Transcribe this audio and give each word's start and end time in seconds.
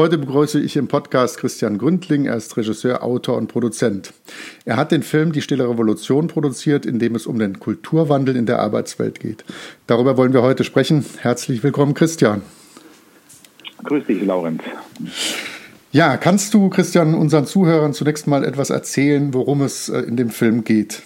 Heute 0.00 0.16
begrüße 0.16 0.58
ich 0.58 0.78
im 0.78 0.88
Podcast 0.88 1.36
Christian 1.36 1.76
Gründling. 1.76 2.24
Er 2.24 2.34
ist 2.34 2.56
Regisseur, 2.56 3.04
Autor 3.04 3.36
und 3.36 3.48
Produzent. 3.48 4.14
Er 4.64 4.78
hat 4.78 4.92
den 4.92 5.02
Film 5.02 5.32
Die 5.32 5.42
Stille 5.42 5.68
Revolution 5.68 6.26
produziert, 6.26 6.86
in 6.86 6.98
dem 6.98 7.14
es 7.14 7.26
um 7.26 7.38
den 7.38 7.60
Kulturwandel 7.60 8.34
in 8.34 8.46
der 8.46 8.60
Arbeitswelt 8.60 9.20
geht. 9.20 9.44
Darüber 9.86 10.16
wollen 10.16 10.32
wir 10.32 10.40
heute 10.40 10.64
sprechen. 10.64 11.04
Herzlich 11.20 11.62
willkommen, 11.62 11.92
Christian. 11.92 12.40
Grüß 13.84 14.06
dich, 14.06 14.24
Laurenz. 14.24 14.62
Ja, 15.92 16.16
kannst 16.16 16.54
du, 16.54 16.70
Christian, 16.70 17.12
unseren 17.12 17.44
Zuhörern 17.44 17.92
zunächst 17.92 18.26
mal 18.26 18.42
etwas 18.42 18.70
erzählen, 18.70 19.34
worum 19.34 19.60
es 19.60 19.90
äh, 19.90 19.98
in 19.98 20.16
dem 20.16 20.30
Film 20.30 20.64
geht? 20.64 21.02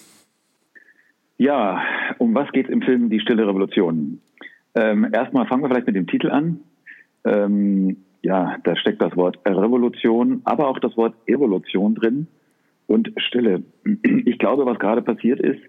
Ja, 1.36 1.82
um 2.18 2.32
was 2.36 2.48
geht 2.52 2.66
es 2.66 2.72
im 2.72 2.80
Film 2.80 3.10
Die 3.10 3.18
Stille 3.18 3.44
Revolution? 3.44 4.20
Ähm, 4.76 5.08
erstmal 5.12 5.48
fangen 5.48 5.64
wir 5.64 5.68
vielleicht 5.68 5.88
mit 5.88 5.96
dem 5.96 6.06
Titel 6.06 6.30
an. 6.30 6.60
Ähm, 7.24 7.96
ja, 8.24 8.56
da 8.64 8.74
steckt 8.76 9.02
das 9.02 9.16
Wort 9.16 9.38
Revolution, 9.46 10.40
aber 10.44 10.68
auch 10.68 10.78
das 10.78 10.96
Wort 10.96 11.14
Evolution 11.26 11.94
drin 11.94 12.26
und 12.86 13.12
Stille. 13.18 13.62
Ich 14.24 14.38
glaube, 14.38 14.66
was 14.66 14.78
gerade 14.78 15.02
passiert 15.02 15.40
ist, 15.40 15.60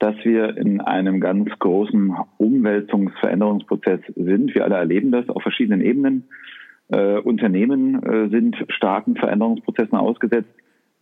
dass 0.00 0.16
wir 0.24 0.56
in 0.56 0.80
einem 0.80 1.20
ganz 1.20 1.50
großen 1.58 2.16
Umwälzungsveränderungsprozess 2.38 4.00
sind. 4.16 4.54
Wir 4.54 4.64
alle 4.64 4.76
erleben 4.76 5.12
das 5.12 5.28
auf 5.28 5.42
verschiedenen 5.42 5.82
Ebenen. 5.82 6.24
Äh, 6.88 7.18
Unternehmen 7.18 8.02
äh, 8.02 8.28
sind 8.30 8.56
starken 8.68 9.14
Veränderungsprozessen 9.14 9.96
ausgesetzt. 9.96 10.50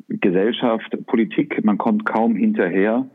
Gesellschaft, 0.08 0.96
Politik, 1.06 1.64
man 1.64 1.78
kommt 1.78 2.04
kaum 2.04 2.34
hinterher. 2.34 3.06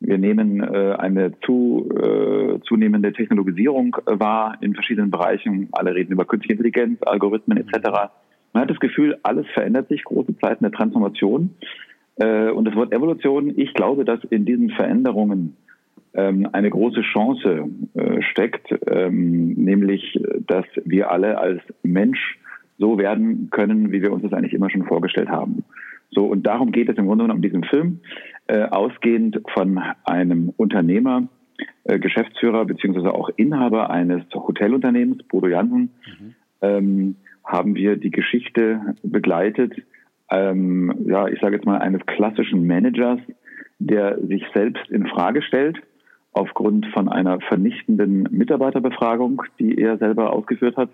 Wir 0.00 0.16
nehmen 0.16 0.62
äh, 0.62 0.94
eine 0.98 1.32
zu, 1.40 1.88
äh, 1.94 2.58
zunehmende 2.66 3.12
Technologisierung 3.12 3.96
äh, 4.06 4.18
wahr 4.18 4.56
in 4.62 4.74
verschiedenen 4.74 5.10
Bereichen. 5.10 5.68
Alle 5.72 5.94
reden 5.94 6.12
über 6.12 6.24
künstliche 6.24 6.54
Intelligenz, 6.54 7.02
Algorithmen 7.02 7.58
etc. 7.58 8.10
Man 8.52 8.62
hat 8.62 8.70
das 8.70 8.80
Gefühl, 8.80 9.18
alles 9.22 9.46
verändert 9.52 9.88
sich, 9.88 10.02
große 10.04 10.36
Zeiten 10.38 10.64
der 10.64 10.72
Transformation. 10.72 11.50
Äh, 12.16 12.50
und 12.50 12.64
das 12.64 12.74
Wort 12.76 12.92
Evolution, 12.94 13.52
ich 13.56 13.74
glaube, 13.74 14.06
dass 14.06 14.24
in 14.30 14.46
diesen 14.46 14.70
Veränderungen 14.70 15.56
ähm, 16.14 16.48
eine 16.52 16.70
große 16.70 17.02
Chance 17.02 17.68
äh, 17.94 18.22
steckt, 18.22 18.74
ähm, 18.86 19.52
nämlich, 19.52 20.18
dass 20.46 20.64
wir 20.84 21.10
alle 21.10 21.38
als 21.38 21.60
Mensch 21.82 22.38
so 22.78 22.98
werden 22.98 23.48
können, 23.50 23.92
wie 23.92 24.00
wir 24.00 24.12
uns 24.12 24.22
das 24.22 24.32
eigentlich 24.32 24.54
immer 24.54 24.70
schon 24.70 24.86
vorgestellt 24.86 25.28
haben. 25.28 25.62
So, 26.10 26.26
und 26.26 26.46
darum 26.46 26.72
geht 26.72 26.88
es 26.88 26.96
im 26.96 27.06
Grunde 27.06 27.24
genommen 27.24 27.38
um 27.38 27.42
diesen 27.42 27.64
Film, 27.64 28.00
ausgehend 28.70 29.40
von 29.54 29.80
einem 30.04 30.52
Unternehmer, 30.56 31.28
äh, 31.84 31.98
Geschäftsführer 31.98 32.64
beziehungsweise 32.64 33.12
auch 33.12 33.30
Inhaber 33.36 33.90
eines 33.90 34.22
Hotelunternehmens, 34.34 35.22
Bodo 35.24 35.48
Jansen, 35.48 35.90
mhm. 36.06 36.34
ähm, 36.62 37.16
haben 37.44 37.74
wir 37.74 37.96
die 37.96 38.10
Geschichte 38.10 38.94
begleitet, 39.02 39.74
ähm, 40.30 40.94
ja, 41.06 41.26
ich 41.26 41.40
sage 41.40 41.56
jetzt 41.56 41.66
mal 41.66 41.78
eines 41.78 42.04
klassischen 42.06 42.66
Managers, 42.66 43.18
der 43.78 44.18
sich 44.26 44.44
selbst 44.54 44.88
in 44.90 45.06
Frage 45.06 45.42
stellt 45.42 45.78
aufgrund 46.32 46.86
von 46.94 47.08
einer 47.08 47.40
vernichtenden 47.40 48.28
Mitarbeiterbefragung, 48.30 49.42
die 49.58 49.76
er 49.78 49.98
selber 49.98 50.32
ausgeführt 50.32 50.76
hat 50.76 50.90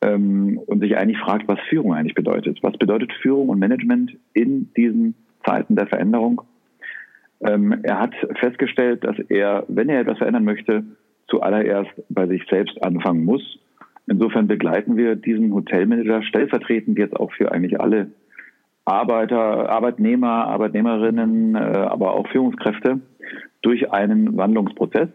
ähm, 0.00 0.58
und 0.66 0.80
sich 0.80 0.96
eigentlich 0.96 1.18
fragt, 1.18 1.48
was 1.48 1.58
Führung 1.68 1.92
eigentlich 1.92 2.14
bedeutet. 2.14 2.58
Was 2.62 2.78
bedeutet 2.78 3.12
Führung 3.20 3.50
und 3.50 3.58
Management 3.58 4.16
in 4.32 4.72
diesen 4.74 5.14
Zeiten 5.44 5.76
der 5.76 5.86
Veränderung? 5.86 6.42
Ähm, 7.40 7.80
er 7.82 8.00
hat 8.00 8.14
festgestellt, 8.40 9.04
dass 9.04 9.18
er, 9.28 9.64
wenn 9.68 9.88
er 9.88 10.00
etwas 10.00 10.18
verändern 10.18 10.44
möchte, 10.44 10.84
zuallererst 11.28 11.90
bei 12.08 12.26
sich 12.26 12.44
selbst 12.50 12.82
anfangen 12.82 13.24
muss. 13.24 13.58
Insofern 14.06 14.46
begleiten 14.46 14.96
wir 14.96 15.16
diesen 15.16 15.52
Hotelmanager 15.52 16.22
stellvertretend 16.22 16.98
jetzt 16.98 17.16
auch 17.16 17.32
für 17.32 17.52
eigentlich 17.52 17.80
alle 17.80 18.10
Arbeiter, 18.84 19.68
Arbeitnehmer, 19.68 20.46
Arbeitnehmerinnen, 20.46 21.54
äh, 21.54 21.58
aber 21.58 22.14
auch 22.14 22.26
Führungskräfte 22.28 23.00
durch 23.60 23.92
einen 23.92 24.36
Wandlungsprozess 24.36 25.10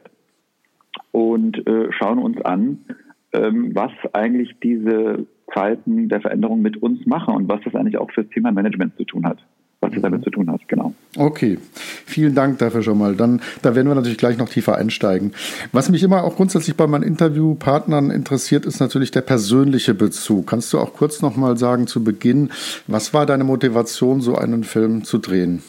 und 1.12 1.66
äh, 1.68 1.92
schauen 1.92 2.20
uns 2.20 2.40
an, 2.42 2.86
ähm, 3.34 3.72
was 3.74 3.92
eigentlich 4.14 4.56
diese 4.62 5.26
Zeiten 5.54 6.08
der 6.08 6.22
Veränderung 6.22 6.62
mit 6.62 6.82
uns 6.82 7.06
machen 7.08 7.34
und 7.36 7.50
was 7.50 7.62
das 7.66 7.74
eigentlich 7.74 7.98
auch 7.98 8.12
für 8.12 8.24
das 8.24 8.32
Thema 8.32 8.52
Management 8.52 8.96
zu 8.96 9.06
tun 9.06 9.26
hat 9.26 9.40
was 9.84 9.92
das 9.92 10.02
damit 10.02 10.24
zu 10.24 10.30
tun 10.30 10.50
hat, 10.50 10.68
genau. 10.68 10.94
Okay, 11.18 11.60
vielen 12.06 12.34
Dank 12.34 12.58
dafür 12.60 12.82
schon 12.82 12.98
mal. 12.98 13.16
Dann, 13.16 13.42
da 13.62 13.76
werden 13.76 13.88
wir 13.88 13.96
natürlich 13.96 14.18
gleich 14.18 14.38
noch 14.38 14.50
tiefer 14.50 14.78
einsteigen. 14.78 15.34
Was 15.72 15.90
mich 15.90 16.02
immer 16.02 16.24
auch 16.24 16.36
grundsätzlich 16.36 16.76
bei 16.76 16.88
meinen 16.88 17.04
Interviewpartnern 17.04 18.10
interessiert, 18.10 18.66
ist 18.66 18.80
natürlich 18.80 19.12
der 19.12 19.22
persönliche 19.22 19.94
Bezug. 19.94 20.48
Kannst 20.48 20.74
du 20.74 20.80
auch 20.80 20.94
kurz 20.94 21.22
noch 21.22 21.36
mal 21.36 21.58
sagen 21.58 21.86
zu 21.88 22.04
Beginn, 22.04 22.50
was 22.88 23.14
war 23.14 23.26
deine 23.26 23.44
Motivation, 23.44 24.22
so 24.22 24.36
einen 24.36 24.64
Film 24.64 25.04
zu 25.04 25.18
drehen? 25.20 25.62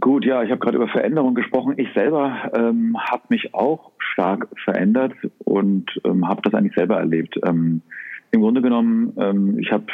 Gut, 0.00 0.24
ja, 0.24 0.42
ich 0.42 0.50
habe 0.50 0.58
gerade 0.58 0.78
über 0.78 0.88
Veränderung 0.88 1.36
gesprochen. 1.36 1.74
Ich 1.76 1.92
selber 1.94 2.50
ähm, 2.54 2.96
habe 2.98 3.22
mich 3.28 3.54
auch 3.54 3.92
stark 3.98 4.48
verändert 4.64 5.12
und 5.38 6.00
ähm, 6.04 6.26
habe 6.26 6.42
das 6.42 6.54
eigentlich 6.54 6.74
selber 6.74 6.96
erlebt. 6.96 7.38
Ähm, 7.46 7.82
Im 8.32 8.40
Grunde 8.40 8.62
genommen, 8.62 9.12
ähm, 9.18 9.58
ich 9.58 9.70
habe 9.72 9.84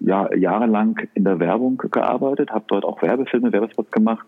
ja, 0.00 0.32
jahrelang 0.34 0.98
in 1.14 1.24
der 1.24 1.38
Werbung 1.38 1.76
gearbeitet, 1.90 2.50
habe 2.50 2.64
dort 2.68 2.84
auch 2.84 3.00
Werbefilme, 3.00 3.52
Werbespots 3.52 3.90
gemacht 3.92 4.26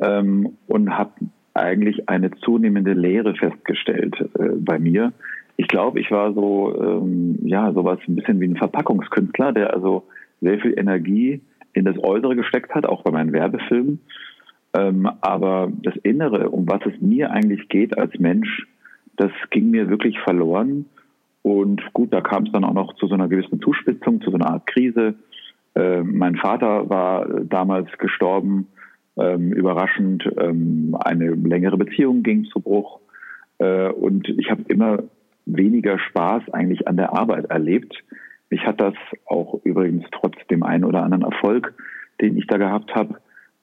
ähm, 0.00 0.56
und 0.66 0.96
habe 0.96 1.12
eigentlich 1.54 2.08
eine 2.08 2.32
zunehmende 2.32 2.92
Lehre 2.92 3.34
festgestellt 3.34 4.16
äh, 4.38 4.48
bei 4.58 4.78
mir. 4.78 5.12
Ich 5.56 5.68
glaube, 5.68 6.00
ich 6.00 6.10
war 6.10 6.34
so, 6.34 6.74
ähm, 6.78 7.38
ja, 7.44 7.72
sowas 7.72 7.98
ein 8.06 8.16
bisschen 8.16 8.40
wie 8.40 8.48
ein 8.48 8.56
Verpackungskünstler, 8.56 9.52
der 9.52 9.72
also 9.72 10.04
sehr 10.40 10.58
viel 10.58 10.78
Energie 10.78 11.40
in 11.72 11.84
das 11.84 11.96
Äußere 12.02 12.36
gesteckt 12.36 12.74
hat, 12.74 12.84
auch 12.84 13.02
bei 13.02 13.10
meinen 13.10 13.32
Werbefilmen. 13.32 14.00
Ähm, 14.74 15.08
aber 15.20 15.72
das 15.82 15.94
Innere, 16.02 16.50
um 16.50 16.68
was 16.68 16.80
es 16.84 17.00
mir 17.00 17.30
eigentlich 17.30 17.68
geht 17.68 17.96
als 17.96 18.18
Mensch, 18.18 18.66
das 19.16 19.30
ging 19.50 19.70
mir 19.70 19.88
wirklich 19.88 20.18
verloren. 20.20 20.86
Und 21.46 21.80
gut, 21.92 22.12
da 22.12 22.22
kam 22.22 22.42
es 22.42 22.50
dann 22.50 22.64
auch 22.64 22.74
noch 22.74 22.96
zu 22.96 23.06
so 23.06 23.14
einer 23.14 23.28
gewissen 23.28 23.60
Zuspitzung, 23.60 24.20
zu 24.20 24.32
so 24.32 24.36
einer 24.36 24.50
Art 24.50 24.66
Krise. 24.66 25.14
Äh, 25.76 26.02
mein 26.02 26.34
Vater 26.34 26.90
war 26.90 27.24
damals 27.44 27.86
gestorben, 27.98 28.66
ähm, 29.16 29.52
überraschend. 29.52 30.28
Ähm, 30.40 30.96
eine 30.98 31.30
längere 31.36 31.76
Beziehung 31.76 32.24
ging 32.24 32.46
zu 32.46 32.58
Bruch. 32.58 32.98
Äh, 33.58 33.90
und 33.90 34.28
ich 34.28 34.50
habe 34.50 34.64
immer 34.66 35.04
weniger 35.44 36.00
Spaß 36.00 36.50
eigentlich 36.52 36.88
an 36.88 36.96
der 36.96 37.16
Arbeit 37.16 37.44
erlebt. 37.44 37.94
Mich 38.50 38.66
hat 38.66 38.80
das 38.80 38.94
auch 39.26 39.60
übrigens 39.62 40.04
trotz 40.10 40.34
dem 40.50 40.64
einen 40.64 40.82
oder 40.82 41.04
anderen 41.04 41.22
Erfolg, 41.22 41.74
den 42.20 42.36
ich 42.36 42.48
da 42.48 42.56
gehabt 42.56 42.92
habe, 42.96 43.20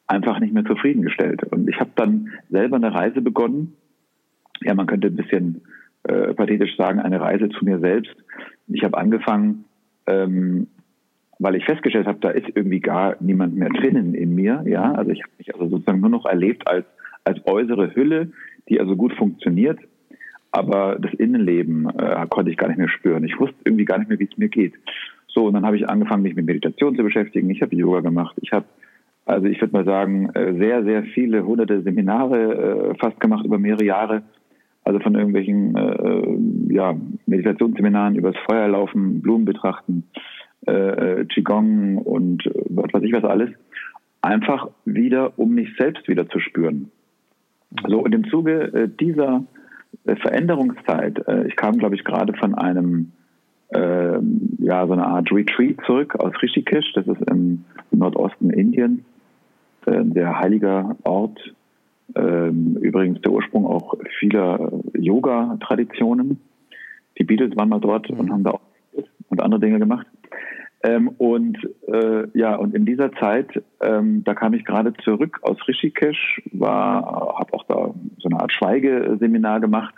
einfach 0.07 0.39
nicht 0.39 0.53
mehr 0.53 0.63
zufriedengestellt. 0.63 1.43
Und 1.51 1.67
ich 1.67 1.81
habe 1.81 1.91
dann 1.97 2.29
selber 2.49 2.77
eine 2.77 2.93
Reise 2.93 3.19
begonnen. 3.19 3.75
Ja, 4.61 4.73
man 4.73 4.87
könnte 4.87 5.07
ein 5.07 5.17
bisschen 5.17 5.63
äh, 6.03 6.33
pathetisch 6.33 6.75
sagen, 6.77 6.99
eine 6.99 7.19
Reise 7.19 7.49
zu 7.49 7.65
mir 7.65 7.79
selbst. 7.79 8.15
Ich 8.67 8.83
habe 8.83 8.97
angefangen, 8.97 9.65
ähm, 10.07 10.67
weil 11.39 11.55
ich 11.55 11.65
festgestellt 11.65 12.07
habe, 12.07 12.19
da 12.21 12.29
ist 12.29 12.47
irgendwie 12.55 12.79
gar 12.79 13.15
niemand 13.19 13.55
mehr 13.55 13.69
drinnen 13.69 14.13
in 14.13 14.35
mir. 14.35 14.63
Ja, 14.65 14.93
also 14.93 15.11
ich 15.11 15.21
habe 15.21 15.33
mich 15.37 15.53
also 15.53 15.67
sozusagen 15.67 15.99
nur 15.99 16.09
noch 16.09 16.25
erlebt 16.25 16.67
als 16.67 16.85
als 17.25 17.39
äußere 17.45 17.95
Hülle, 17.95 18.31
die 18.69 18.79
also 18.79 18.95
gut 18.95 19.13
funktioniert, 19.13 19.79
aber 20.51 20.97
das 20.99 21.13
Innenleben 21.13 21.89
äh, 21.97 22.27
konnte 22.29 22.51
ich 22.51 22.57
gar 22.57 22.67
nicht 22.67 22.77
mehr 22.77 22.89
spüren. 22.89 23.23
Ich 23.23 23.39
wusste 23.39 23.55
irgendwie 23.63 23.85
gar 23.85 23.97
nicht 23.97 24.09
mehr, 24.09 24.19
wie 24.19 24.29
es 24.31 24.37
mir 24.37 24.49
geht. 24.49 24.73
So, 25.27 25.47
und 25.47 25.53
dann 25.53 25.65
habe 25.65 25.77
ich 25.77 25.89
angefangen, 25.89 26.23
mich 26.23 26.35
mit 26.35 26.45
Meditation 26.45 26.95
zu 26.95 27.03
beschäftigen. 27.03 27.49
Ich 27.49 27.61
habe 27.61 27.75
Yoga 27.75 28.01
gemacht. 28.01 28.35
Ich 28.41 28.51
habe, 28.51 28.65
also 29.25 29.47
ich 29.47 29.59
würde 29.59 29.73
mal 29.73 29.85
sagen, 29.85 30.29
äh, 30.35 30.53
sehr, 30.59 30.83
sehr 30.83 31.03
viele 31.03 31.43
hunderte 31.43 31.81
Seminare 31.81 32.91
äh, 32.91 32.95
fast 32.99 33.19
gemacht 33.19 33.45
über 33.45 33.57
mehrere 33.57 33.83
Jahre. 33.83 34.23
Also 34.83 34.99
von 34.99 35.15
irgendwelchen 35.15 35.75
äh, 35.75 36.73
ja, 36.73 36.95
Meditationsseminaren 37.25 38.15
übers 38.15 38.35
Feuer 38.45 38.67
laufen, 38.67 39.21
Blumen 39.21 39.45
betrachten, 39.45 40.03
äh, 40.65 41.25
Qigong 41.25 41.97
und 41.97 42.43
was 42.69 42.93
weiß 42.93 43.03
ich 43.03 43.13
was 43.13 43.23
alles. 43.23 43.49
Einfach 44.21 44.69
wieder, 44.85 45.37
um 45.37 45.53
mich 45.53 45.69
selbst 45.77 46.07
wieder 46.07 46.27
zu 46.29 46.39
spüren. 46.39 46.89
So, 47.87 47.99
und 47.99 48.13
im 48.13 48.27
Zuge 48.29 48.73
äh, 48.73 48.89
dieser 48.89 49.43
Veränderungszeit. 50.05 51.27
Äh, 51.27 51.47
ich 51.47 51.55
kam, 51.55 51.77
glaube 51.77 51.95
ich, 51.95 52.03
gerade 52.03 52.33
von 52.33 52.55
einem 52.55 53.11
äh, 53.69 54.19
ja, 54.59 54.85
so 54.85 54.93
eine 54.93 55.05
Art 55.05 55.31
Retreat 55.31 55.77
zurück 55.85 56.15
aus 56.15 56.33
Rishikesh. 56.41 56.93
Das 56.93 57.07
ist 57.07 57.21
im 57.29 57.65
Nordosten 57.91 58.49
Indiens, 58.49 59.01
äh, 59.85 59.91
ein 59.91 60.13
sehr 60.13 60.39
heiliger 60.39 60.95
Ort. 61.03 61.39
Ähm, 62.15 62.77
übrigens 62.81 63.21
der 63.21 63.31
Ursprung 63.31 63.65
auch 63.65 63.95
vieler 64.19 64.71
Yoga-Traditionen. 64.93 66.39
Die 67.17 67.23
Beatles 67.23 67.55
waren 67.55 67.69
mal 67.69 67.79
dort 67.79 68.09
mhm. 68.09 68.19
und 68.19 68.31
haben 68.31 68.43
da 68.43 68.51
auch 68.51 68.61
und 69.29 69.41
andere 69.41 69.59
Dinge 69.59 69.79
gemacht. 69.79 70.05
Ähm, 70.83 71.09
und 71.17 71.57
äh, 71.87 72.27
ja, 72.37 72.55
und 72.55 72.75
in 72.75 72.85
dieser 72.85 73.11
Zeit, 73.13 73.63
ähm, 73.81 74.23
da 74.25 74.33
kam 74.33 74.53
ich 74.53 74.65
gerade 74.65 74.93
zurück 75.03 75.39
aus 75.41 75.57
Rishikesh, 75.67 76.41
war, 76.51 77.37
habe 77.39 77.53
auch 77.53 77.63
da 77.67 77.93
so 78.17 78.29
eine 78.29 78.39
Art 78.39 78.51
Schweigeseminar 78.51 79.59
gemacht. 79.59 79.95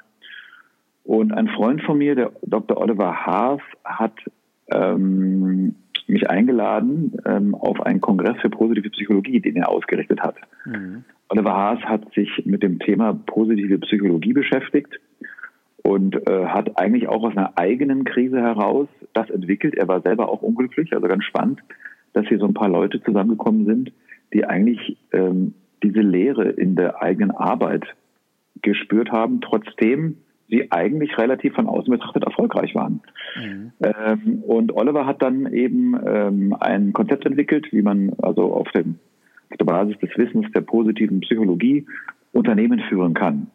Und 1.04 1.34
ein 1.34 1.48
Freund 1.50 1.82
von 1.84 1.98
mir, 1.98 2.16
der 2.16 2.32
Dr. 2.44 2.78
Oliver 2.78 3.26
Haas, 3.26 3.62
hat 3.84 4.14
ähm, 4.72 5.76
mich 6.08 6.30
eingeladen 6.30 7.14
ähm, 7.26 7.56
auf 7.56 7.82
einen 7.82 8.02
Kongress 8.02 8.40
für 8.42 8.50
positive 8.50 8.90
Psychologie, 8.90 9.40
den 9.40 9.56
er 9.58 9.70
ausgerichtet 9.70 10.22
hat. 10.22 10.36
Mhm. 10.66 11.04
Oliver 11.30 11.56
Haas 11.56 11.80
hat 11.80 12.14
sich 12.14 12.30
mit 12.46 12.62
dem 12.62 12.80
Thema 12.80 13.14
positive 13.14 13.80
Psychologie 13.80 14.34
beschäftigt 14.34 15.00
und 15.84 16.16
äh, 16.28 16.46
hat 16.46 16.78
eigentlich 16.78 17.08
auch 17.08 17.24
aus 17.24 17.36
einer 17.36 17.54
eigenen 17.58 18.04
Krise 18.04 18.42
heraus 18.42 18.88
das 19.14 19.30
entwickelt. 19.30 19.76
Er 19.76 19.88
war 19.88 20.02
selber 20.02 20.30
auch 20.30 20.42
unglücklich, 20.42 20.94
also 20.94 21.08
ganz 21.08 21.24
spannend, 21.26 21.62
dass 22.14 22.28
hier 22.28 22.40
so 22.40 22.46
ein 22.46 22.54
paar 22.54 22.70
Leute 22.70 23.02
zusammengekommen 23.04 23.66
sind, 23.66 23.92
die 24.34 24.46
eigentlich 24.46 24.98
ähm, 25.12 25.54
diese 25.84 26.02
Lehre 26.02 26.50
in 26.50 26.76
der 26.76 27.02
eigenen 27.02 27.32
Arbeit 27.32 27.84
gespürt 28.62 29.12
haben, 29.12 29.42
trotzdem 29.42 30.18
sie 30.48 30.72
eigentlich 30.72 31.18
relativ 31.18 31.56
von 31.56 31.68
außen 31.68 31.92
betrachtet 31.92 32.24
erfolgreich 32.24 32.76
waren. 32.76 33.02
Mhm. 33.36 33.72
Ähm, 33.82 34.44
und 34.44 34.76
Oliver 34.76 35.06
hat 35.06 35.22
dann 35.22 35.52
eben 35.52 35.96
ähm, 36.06 36.56
ein 36.60 36.94
Konzept 36.94 37.26
entwickelt, 37.26 37.68
wie 37.72 37.82
man 37.82 38.14
also 38.22 38.54
auf, 38.54 38.72
dem, 38.72 39.00
auf 39.50 39.58
der 39.58 39.66
Basis 39.66 39.98
des 40.00 40.16
Wissens 40.18 40.52
der 40.54 40.62
positiven 40.62 41.22
Psychologie 41.22 41.86
Unternehmen 42.32 42.80
führen 42.90 43.14
kann. 43.14 43.48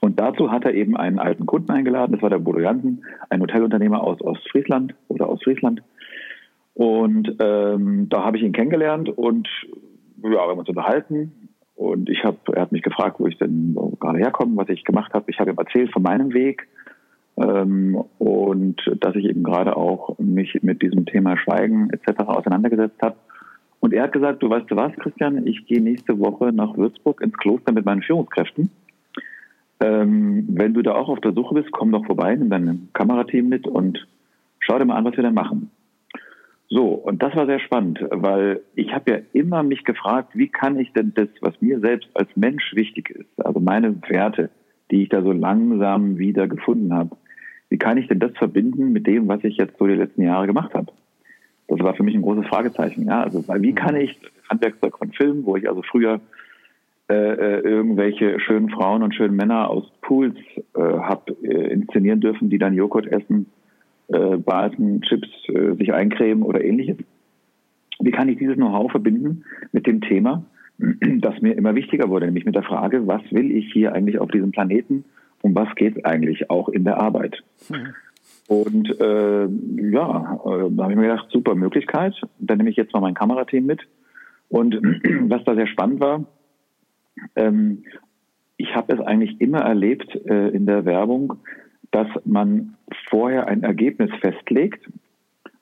Und 0.00 0.20
dazu 0.20 0.50
hat 0.50 0.66
er 0.66 0.74
eben 0.74 0.96
einen 0.96 1.18
alten 1.18 1.46
Kunden 1.46 1.70
eingeladen, 1.70 2.12
das 2.12 2.20
war 2.20 2.28
der 2.28 2.38
Bodo 2.38 2.60
Jansen, 2.60 3.04
ein 3.30 3.40
Hotelunternehmer 3.40 4.02
aus 4.02 4.20
Ostfriesland 4.20 4.94
oder 5.08 5.28
aus 5.28 5.42
Friesland. 5.42 5.82
Und 6.74 7.36
ähm, 7.40 8.08
da 8.10 8.24
habe 8.24 8.36
ich 8.36 8.42
ihn 8.42 8.52
kennengelernt 8.52 9.08
und 9.08 9.48
ja, 10.22 10.30
wir 10.30 10.40
haben 10.40 10.58
uns 10.58 10.68
unterhalten. 10.68 11.48
Und 11.76 12.08
ich 12.08 12.24
habe, 12.24 12.38
er 12.52 12.62
hat 12.62 12.72
mich 12.72 12.82
gefragt, 12.82 13.18
wo 13.18 13.26
ich 13.26 13.36
denn 13.38 13.76
gerade 13.98 14.18
herkomme, 14.18 14.56
was 14.56 14.68
ich 14.68 14.84
gemacht 14.84 15.12
habe. 15.12 15.30
Ich 15.30 15.38
habe 15.40 15.50
ihm 15.50 15.58
erzählt 15.58 15.92
von 15.92 16.02
meinem 16.02 16.32
Weg 16.32 16.68
ähm, 17.36 17.96
und 18.18 18.76
dass 19.00 19.16
ich 19.16 19.24
eben 19.24 19.42
gerade 19.42 19.76
auch 19.76 20.16
mich 20.18 20.56
mit 20.62 20.82
diesem 20.82 21.04
Thema 21.06 21.36
Schweigen 21.36 21.90
etc. 21.90 22.20
auseinandergesetzt 22.20 23.00
habe. 23.02 23.16
Und 23.80 23.92
er 23.92 24.04
hat 24.04 24.12
gesagt, 24.12 24.42
du 24.42 24.48
weißt 24.48 24.70
du 24.70 24.76
was, 24.76 24.92
Christian, 24.96 25.46
ich 25.46 25.66
gehe 25.66 25.82
nächste 25.82 26.18
Woche 26.18 26.52
nach 26.52 26.76
Würzburg 26.76 27.20
ins 27.20 27.36
Kloster 27.36 27.72
mit 27.72 27.84
meinen 27.84 28.02
Führungskräften. 28.02 28.70
Ähm, 29.80 30.46
wenn 30.48 30.72
du 30.72 30.82
da 30.82 30.92
auch 30.94 31.08
auf 31.08 31.20
der 31.20 31.32
Suche 31.32 31.54
bist, 31.54 31.72
komm 31.72 31.92
doch 31.92 32.06
vorbei, 32.06 32.34
nimm 32.36 32.50
dein 32.50 32.88
Kamerateam 32.92 33.48
mit 33.48 33.66
und 33.66 34.06
schau 34.60 34.78
dir 34.78 34.84
mal 34.84 34.96
an, 34.96 35.04
was 35.04 35.16
wir 35.16 35.24
dann 35.24 35.34
machen. 35.34 35.70
So, 36.68 36.86
und 36.88 37.22
das 37.22 37.36
war 37.36 37.46
sehr 37.46 37.60
spannend, 37.60 38.00
weil 38.10 38.62
ich 38.74 38.92
habe 38.94 39.10
ja 39.10 39.18
immer 39.32 39.62
mich 39.62 39.84
gefragt, 39.84 40.30
wie 40.34 40.48
kann 40.48 40.78
ich 40.78 40.92
denn 40.92 41.12
das, 41.14 41.28
was 41.40 41.60
mir 41.60 41.78
selbst 41.80 42.08
als 42.14 42.28
Mensch 42.36 42.74
wichtig 42.74 43.10
ist, 43.10 43.46
also 43.46 43.60
meine 43.60 43.94
Werte, 44.08 44.50
die 44.90 45.02
ich 45.02 45.08
da 45.10 45.22
so 45.22 45.32
langsam 45.32 46.18
wieder 46.18 46.48
gefunden 46.48 46.94
habe, 46.94 47.16
wie 47.68 47.78
kann 47.78 47.98
ich 47.98 48.08
denn 48.08 48.18
das 48.18 48.32
verbinden 48.36 48.92
mit 48.92 49.06
dem, 49.06 49.28
was 49.28 49.44
ich 49.44 49.56
jetzt 49.56 49.78
so 49.78 49.86
die 49.86 49.94
letzten 49.94 50.22
Jahre 50.22 50.46
gemacht 50.46 50.74
habe? 50.74 50.92
Das 51.68 51.80
war 51.80 51.94
für 51.94 52.02
mich 52.02 52.14
ein 52.14 52.22
großes 52.22 52.46
Fragezeichen. 52.46 53.06
Ja, 53.06 53.22
also 53.22 53.46
weil 53.48 53.62
wie 53.62 53.74
kann 53.74 53.96
ich 53.96 54.18
Handwerkszeug 54.48 54.98
von 54.98 55.12
Film, 55.12 55.44
wo 55.44 55.56
ich 55.56 55.68
also 55.68 55.82
früher 55.82 56.20
äh, 57.08 57.14
äh, 57.14 57.60
irgendwelche 57.60 58.40
schönen 58.40 58.70
Frauen 58.70 59.02
und 59.02 59.14
schönen 59.14 59.36
Männer 59.36 59.68
aus 59.68 59.90
Pools 60.00 60.36
äh, 60.74 60.80
habe 60.80 61.36
äh, 61.42 61.72
inszenieren 61.72 62.20
dürfen, 62.20 62.48
die 62.48 62.58
dann 62.58 62.74
Joghurt 62.74 63.06
essen, 63.06 63.46
äh, 64.08 64.36
baden, 64.36 65.02
Chips 65.02 65.28
äh, 65.48 65.74
sich 65.76 65.92
eincremen 65.92 66.42
oder 66.42 66.64
ähnliches. 66.64 66.96
Wie 68.00 68.10
kann 68.10 68.28
ich 68.28 68.38
dieses 68.38 68.56
Know-how 68.56 68.90
verbinden 68.90 69.44
mit 69.72 69.86
dem 69.86 70.00
Thema, 70.00 70.44
das 70.78 71.40
mir 71.40 71.56
immer 71.56 71.74
wichtiger 71.74 72.08
wurde, 72.08 72.26
nämlich 72.26 72.44
mit 72.44 72.54
der 72.54 72.62
Frage, 72.62 73.06
was 73.06 73.22
will 73.30 73.50
ich 73.50 73.72
hier 73.72 73.92
eigentlich 73.92 74.18
auf 74.18 74.30
diesem 74.30 74.50
Planeten 74.50 75.04
und 75.42 75.54
was 75.54 75.74
geht 75.76 76.04
eigentlich 76.04 76.50
auch 76.50 76.68
in 76.68 76.84
der 76.84 76.98
Arbeit? 76.98 77.42
Mhm. 77.68 77.94
Und 78.46 79.00
äh, 79.00 79.46
ja, 79.90 80.40
äh, 80.44 80.70
da 80.70 80.82
habe 80.82 80.92
ich 80.92 80.98
mir 80.98 81.08
gedacht, 81.08 81.28
super 81.30 81.54
Möglichkeit. 81.54 82.14
Dann 82.38 82.58
nehme 82.58 82.70
ich 82.70 82.76
jetzt 82.76 82.92
mal 82.92 83.00
mein 83.00 83.14
Kamerateam 83.14 83.64
mit. 83.64 83.80
Und 84.48 84.74
was 85.28 85.44
da 85.44 85.54
sehr 85.54 85.66
spannend 85.66 86.00
war, 86.00 86.24
ähm, 87.36 87.84
ich 88.56 88.74
habe 88.74 88.92
es 88.94 89.00
eigentlich 89.00 89.40
immer 89.40 89.60
erlebt 89.60 90.14
äh, 90.26 90.48
in 90.48 90.66
der 90.66 90.84
Werbung, 90.84 91.38
dass 91.94 92.08
man 92.24 92.74
vorher 93.08 93.46
ein 93.46 93.62
Ergebnis 93.62 94.10
festlegt, 94.20 94.84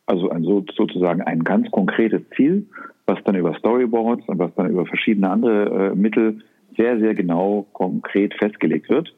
also 0.06 0.30
ein, 0.30 0.44
so, 0.44 0.64
sozusagen 0.74 1.20
ein 1.20 1.44
ganz 1.44 1.70
konkretes 1.70 2.22
Ziel, 2.34 2.66
was 3.04 3.22
dann 3.24 3.34
über 3.34 3.54
Storyboards 3.58 4.26
und 4.28 4.38
was 4.38 4.50
dann 4.54 4.70
über 4.70 4.86
verschiedene 4.86 5.28
andere 5.28 5.90
äh, 5.90 5.94
Mittel 5.94 6.40
sehr, 6.74 6.98
sehr 6.98 7.14
genau 7.14 7.66
konkret 7.74 8.32
festgelegt 8.38 8.88
wird. 8.88 9.14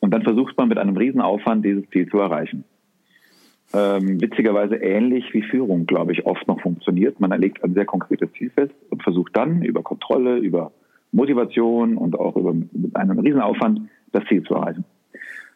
Und 0.00 0.12
dann 0.12 0.22
versucht 0.22 0.58
man 0.58 0.68
mit 0.68 0.78
einem 0.78 0.96
Riesenaufwand 0.96 1.64
dieses 1.64 1.88
Ziel 1.90 2.08
zu 2.08 2.18
erreichen. 2.18 2.64
Ähm, 3.72 4.20
witzigerweise 4.20 4.76
ähnlich 4.76 5.32
wie 5.32 5.42
Führung, 5.42 5.86
glaube 5.86 6.10
ich, 6.10 6.26
oft 6.26 6.48
noch 6.48 6.60
funktioniert. 6.60 7.20
Man 7.20 7.30
erlegt 7.30 7.62
ein 7.62 7.74
sehr 7.74 7.84
konkretes 7.84 8.32
Ziel 8.32 8.50
fest 8.50 8.74
und 8.90 9.04
versucht 9.04 9.36
dann 9.36 9.62
über 9.62 9.84
Kontrolle, 9.84 10.38
über 10.38 10.72
Motivation 11.12 11.96
und 11.96 12.18
auch 12.18 12.34
über, 12.34 12.52
mit 12.52 12.96
einem 12.96 13.20
Riesenaufwand 13.20 13.82
das 14.10 14.24
Ziel 14.24 14.42
zu 14.42 14.54
erreichen. 14.54 14.84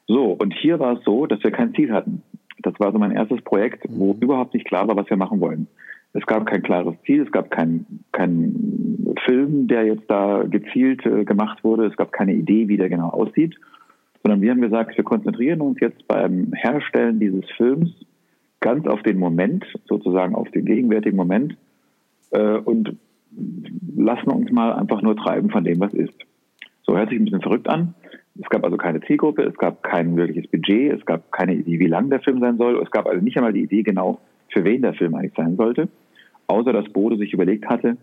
So, 0.06 0.32
und 0.32 0.52
hier 0.54 0.78
war 0.78 0.98
es 0.98 1.04
so, 1.04 1.26
dass 1.26 1.42
wir 1.42 1.50
kein 1.50 1.74
Ziel 1.74 1.92
hatten. 1.92 2.22
Das 2.62 2.74
war 2.78 2.92
so 2.92 2.98
mein 2.98 3.12
erstes 3.12 3.40
Projekt, 3.42 3.84
wo 3.88 4.14
mhm. 4.14 4.20
überhaupt 4.20 4.54
nicht 4.54 4.66
klar 4.66 4.86
war, 4.88 4.96
was 4.96 5.08
wir 5.08 5.16
machen 5.16 5.40
wollen. 5.40 5.68
Es 6.14 6.26
gab 6.26 6.46
kein 6.46 6.62
klares 6.62 6.94
Ziel, 7.06 7.22
es 7.22 7.32
gab 7.32 7.50
keinen 7.50 8.04
kein 8.12 9.14
Film, 9.24 9.66
der 9.66 9.86
jetzt 9.86 10.10
da 10.10 10.42
gezielt 10.42 11.04
äh, 11.06 11.24
gemacht 11.24 11.64
wurde, 11.64 11.86
es 11.86 11.96
gab 11.96 12.12
keine 12.12 12.34
Idee, 12.34 12.68
wie 12.68 12.76
der 12.76 12.90
genau 12.90 13.08
aussieht, 13.08 13.56
sondern 14.22 14.42
wir 14.42 14.50
haben 14.50 14.60
gesagt, 14.60 14.96
wir 14.96 15.04
konzentrieren 15.04 15.60
uns 15.60 15.80
jetzt 15.80 16.06
beim 16.06 16.52
Herstellen 16.54 17.18
dieses 17.18 17.44
Films 17.56 17.90
ganz 18.60 18.86
auf 18.86 19.02
den 19.02 19.18
Moment, 19.18 19.64
sozusagen 19.86 20.34
auf 20.34 20.50
den 20.50 20.66
gegenwärtigen 20.66 21.16
Moment 21.16 21.56
äh, 22.30 22.58
und 22.58 22.96
lassen 23.96 24.30
uns 24.30 24.50
mal 24.52 24.74
einfach 24.74 25.00
nur 25.00 25.16
treiben 25.16 25.50
von 25.50 25.64
dem, 25.64 25.80
was 25.80 25.94
ist. 25.94 26.14
So 26.82 26.96
hört 26.96 27.08
sich 27.08 27.18
ein 27.18 27.24
bisschen 27.24 27.40
verrückt 27.40 27.68
an. 27.68 27.94
Es 28.40 28.48
gab 28.48 28.64
also 28.64 28.76
keine 28.76 29.00
Zielgruppe, 29.02 29.42
es 29.42 29.56
gab 29.58 29.82
kein 29.82 30.16
wirkliches 30.16 30.50
Budget, 30.50 30.98
es 30.98 31.04
gab 31.04 31.30
keine 31.32 31.54
Idee, 31.54 31.78
wie 31.78 31.86
lang 31.86 32.08
der 32.08 32.20
Film 32.20 32.40
sein 32.40 32.56
soll. 32.56 32.80
Es 32.82 32.90
gab 32.90 33.06
also 33.06 33.22
nicht 33.22 33.36
einmal 33.36 33.52
die 33.52 33.62
Idee 33.62 33.82
genau, 33.82 34.20
für 34.48 34.64
wen 34.64 34.82
der 34.82 34.94
Film 34.94 35.14
eigentlich 35.14 35.34
sein 35.36 35.56
sollte. 35.56 35.88
Außer 36.46 36.72
dass 36.72 36.88
Bode 36.92 37.16
sich 37.16 37.32
überlegt 37.32 37.66
hatte, 37.66 37.96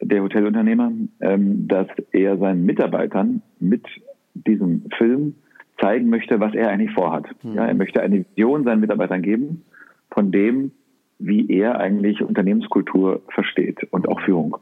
der 0.00 0.22
Hotelunternehmer, 0.22 0.92
ähm, 1.20 1.68
dass 1.68 1.86
er 2.12 2.38
seinen 2.38 2.64
Mitarbeitern 2.64 3.42
mit 3.58 3.86
diesem 4.34 4.84
Film 4.96 5.34
zeigen 5.80 6.08
möchte, 6.08 6.40
was 6.40 6.54
er 6.54 6.68
eigentlich 6.68 6.92
vorhat. 6.92 7.26
Mhm. 7.42 7.54
Ja, 7.54 7.66
er 7.66 7.74
möchte 7.74 8.00
eine 8.02 8.24
Vision 8.24 8.64
seinen 8.64 8.80
Mitarbeitern 8.80 9.22
geben 9.22 9.62
von 10.10 10.32
dem, 10.32 10.72
wie 11.18 11.50
er 11.50 11.78
eigentlich 11.78 12.22
Unternehmenskultur 12.22 13.22
versteht 13.28 13.86
und 13.90 14.08
auch 14.08 14.20
Führung. 14.22 14.56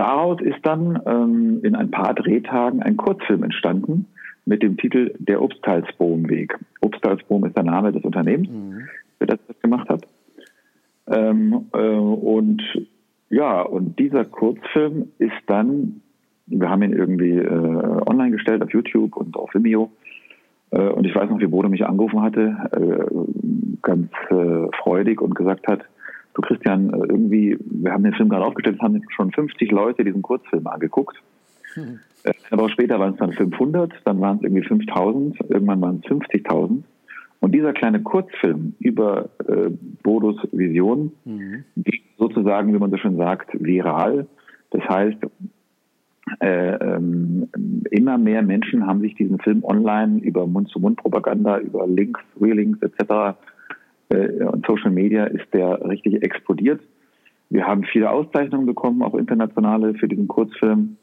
Daraus 0.00 0.40
ist 0.40 0.60
dann 0.62 0.98
ähm, 1.04 1.60
in 1.62 1.74
ein 1.76 1.90
paar 1.90 2.14
Drehtagen 2.14 2.82
ein 2.82 2.96
Kurzfilm 2.96 3.42
entstanden 3.42 4.06
mit 4.46 4.62
dem 4.62 4.78
Titel 4.78 5.12
Der 5.18 5.42
Obstalsbohm-Weg. 5.42 6.56
Obstalsbohm 6.80 7.44
ist 7.44 7.54
der 7.54 7.64
Name 7.64 7.92
des 7.92 8.02
Unternehmens, 8.02 8.48
mhm. 8.48 8.88
der 9.20 9.26
das 9.26 9.38
gemacht 9.60 9.90
hat. 9.90 10.06
Ähm, 11.06 11.66
äh, 11.74 11.78
und 11.78 12.62
ja, 13.28 13.60
und 13.60 13.98
dieser 13.98 14.24
Kurzfilm 14.24 15.08
ist 15.18 15.36
dann, 15.48 16.00
wir 16.46 16.70
haben 16.70 16.82
ihn 16.82 16.94
irgendwie 16.94 17.36
äh, 17.36 18.00
online 18.08 18.30
gestellt 18.30 18.62
auf 18.62 18.72
YouTube 18.72 19.14
und 19.18 19.36
auf 19.36 19.52
Vimeo, 19.52 19.90
äh, 20.70 20.80
und 20.80 21.06
ich 21.06 21.14
weiß 21.14 21.28
noch, 21.28 21.40
wie 21.40 21.46
Bodo 21.46 21.68
mich 21.68 21.84
angerufen 21.84 22.22
hatte, 22.22 22.56
äh, 22.72 23.78
ganz 23.82 24.10
äh, 24.30 24.66
freudig 24.82 25.20
und 25.20 25.34
gesagt 25.34 25.66
hat, 25.66 25.82
du 26.40 26.46
Christian, 26.46 26.90
irgendwie, 26.90 27.58
wir 27.60 27.92
haben 27.92 28.04
den 28.04 28.14
Film 28.14 28.28
gerade 28.28 28.44
aufgestellt, 28.44 28.80
haben 28.80 29.00
schon 29.14 29.32
50 29.32 29.70
Leute 29.70 30.04
diesen 30.04 30.22
Kurzfilm 30.22 30.66
angeguckt. 30.66 31.16
Mhm. 31.76 32.00
Aber 32.50 32.68
später 32.68 32.98
waren 32.98 33.14
es 33.14 33.18
dann 33.18 33.32
500, 33.32 33.92
dann 34.04 34.20
waren 34.20 34.36
es 34.36 34.42
irgendwie 34.42 34.66
5000, 34.66 35.38
irgendwann 35.48 35.80
waren 35.80 36.02
es 36.04 36.10
50.000. 36.10 36.82
Und 37.40 37.54
dieser 37.54 37.72
kleine 37.72 38.02
Kurzfilm 38.02 38.74
über 38.78 39.30
äh, 39.48 39.70
Bodos 40.02 40.36
Vision 40.52 41.12
mhm. 41.24 41.64
ging 41.76 42.00
sozusagen, 42.18 42.72
wie 42.74 42.78
man 42.78 42.90
so 42.90 42.98
schön 42.98 43.16
sagt, 43.16 43.48
viral. 43.54 44.26
Das 44.70 44.82
heißt, 44.86 45.18
äh, 46.40 46.74
ähm, 46.74 47.48
immer 47.90 48.18
mehr 48.18 48.42
Menschen 48.42 48.86
haben 48.86 49.00
sich 49.00 49.14
diesen 49.14 49.38
Film 49.38 49.64
online 49.64 50.20
über 50.20 50.46
Mund-zu-Mund-Propaganda, 50.46 51.58
über 51.58 51.86
Links, 51.86 52.20
Relinks 52.40 52.80
etc. 52.82 53.36
Äh, 54.10 54.44
und 54.44 54.66
Social 54.66 54.90
Media 54.90 55.24
ist 55.24 55.52
der 55.52 55.82
richtig 55.88 56.22
explodiert. 56.22 56.80
Wir 57.48 57.66
haben 57.66 57.84
viele 57.84 58.10
Auszeichnungen 58.10 58.66
bekommen, 58.66 59.02
auch 59.02 59.14
internationale, 59.14 59.94
für 59.94 60.08
diesen 60.08 60.28
Kurzfilm. 60.28 60.96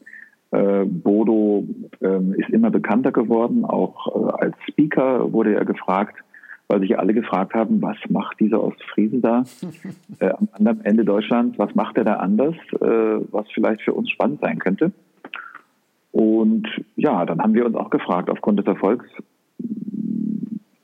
Äh, 0.50 0.84
Bodo 0.86 1.66
ähm, 2.00 2.34
ist 2.34 2.48
immer 2.50 2.70
bekannter 2.70 3.12
geworden, 3.12 3.66
auch 3.66 4.06
äh, 4.06 4.44
als 4.44 4.56
Speaker 4.66 5.30
wurde 5.32 5.54
er 5.54 5.66
gefragt, 5.66 6.16
weil 6.68 6.80
sich 6.80 6.98
alle 6.98 7.12
gefragt 7.12 7.52
haben, 7.52 7.82
was 7.82 7.98
macht 8.08 8.40
dieser 8.40 8.62
Ostfriese 8.62 9.20
da 9.20 9.44
am 10.20 10.48
anderen 10.52 10.84
Ende 10.84 11.04
Deutschlands, 11.04 11.58
was 11.58 11.74
macht 11.74 11.98
er 11.98 12.04
da 12.04 12.14
anders, 12.14 12.54
was 12.80 13.46
vielleicht 13.52 13.82
für 13.82 13.94
uns 13.94 14.10
spannend 14.10 14.40
sein 14.40 14.58
könnte. 14.58 14.92
Und 16.12 16.66
ja, 16.96 17.24
dann 17.24 17.40
haben 17.40 17.54
wir 17.54 17.64
uns 17.64 17.74
auch 17.74 17.88
gefragt, 17.88 18.28
aufgrund 18.28 18.58
des 18.58 18.66
Erfolgs, 18.66 19.06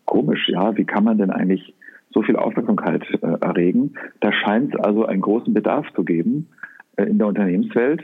komisch, 0.07 0.49
ja, 0.49 0.75
wie 0.77 0.85
kann 0.85 1.05
man 1.05 1.19
denn 1.19 1.31
eigentlich 1.31 1.74
so 2.15 2.23
viel 2.23 2.37
Aufmerksamkeit 2.37 3.03
äh, 3.23 3.45
erregen? 3.45 3.95
Da 4.21 4.33
scheint 4.33 4.75
es 4.75 4.81
also 4.81 5.05
einen 5.05 5.21
großen 5.21 5.53
Bedarf 5.53 5.87
zu 5.95 6.05
geben 6.05 6.49
äh, 6.97 7.05
in 7.05 7.19
der 7.19 7.27
Unternehmenswelt 7.27 8.03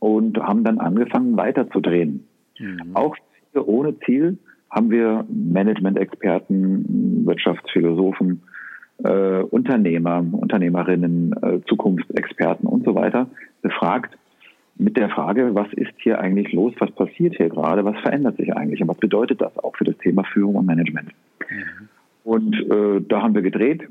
und 0.00 0.36
haben 0.38 0.64
dann 0.64 0.78
angefangen 0.78 1.36
weiterzudrehen. 1.36 2.26
Mhm. 2.58 2.90
Auch 2.94 3.16
ohne 3.54 3.98
Ziel 4.00 4.38
haben 4.70 4.90
wir 4.90 5.24
Management-Experten, 5.28 7.24
Wirtschaftsphilosophen, 7.24 8.42
äh, 9.04 9.42
Unternehmer, 9.42 10.24
Unternehmerinnen, 10.32 11.32
äh, 11.42 11.60
Zukunftsexperten 11.68 12.68
und 12.68 12.84
so 12.84 12.94
weiter 12.94 13.28
befragt 13.62 14.16
mit 14.76 14.96
der 14.96 15.08
Frage, 15.10 15.54
was 15.54 15.72
ist 15.74 15.92
hier 15.98 16.18
eigentlich 16.18 16.52
los, 16.52 16.74
was 16.78 16.90
passiert 16.90 17.36
hier 17.36 17.48
gerade, 17.48 17.84
was 17.84 17.96
verändert 18.00 18.36
sich 18.36 18.54
eigentlich 18.56 18.80
und 18.80 18.88
was 18.88 18.98
bedeutet 18.98 19.40
das 19.40 19.56
auch 19.58 19.76
für 19.76 19.84
das 19.84 19.96
Thema 19.98 20.24
Führung 20.24 20.56
und 20.56 20.66
Management. 20.66 21.10
Mhm. 21.48 21.88
Und 22.24 22.54
äh, 22.54 23.02
da 23.06 23.22
haben 23.22 23.34
wir 23.34 23.42
gedreht 23.42 23.86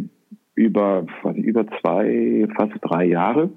über, 0.56 1.06
weiß 1.22 1.38
über 1.38 1.66
zwei, 1.80 2.48
fast 2.58 2.74
drei 2.82 3.06
Jahre. 3.06 3.50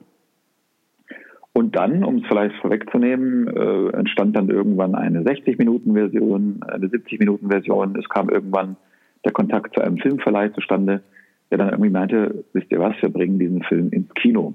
Und 1.52 1.74
dann, 1.74 2.04
um 2.04 2.16
es 2.16 2.26
vielleicht 2.28 2.54
vorwegzunehmen, 2.56 3.48
äh, 3.48 3.96
entstand 3.96 4.36
dann 4.36 4.50
irgendwann 4.50 4.94
eine 4.94 5.22
60-Minuten-Version, 5.22 6.62
eine 6.68 6.86
70-Minuten-Version. 6.86 7.96
Es 7.98 8.08
kam 8.10 8.28
irgendwann 8.28 8.76
der 9.24 9.32
Kontakt 9.32 9.74
zu 9.74 9.80
einem 9.80 9.96
Filmverleih 9.96 10.50
zustande, 10.52 11.02
der 11.50 11.58
dann 11.58 11.70
irgendwie 11.70 11.90
meinte, 11.90 12.44
wisst 12.52 12.70
ihr 12.70 12.78
was, 12.78 12.94
wir 13.00 13.08
bringen 13.08 13.38
diesen 13.38 13.62
Film 13.62 13.88
ins 13.90 14.12
Kino. 14.14 14.54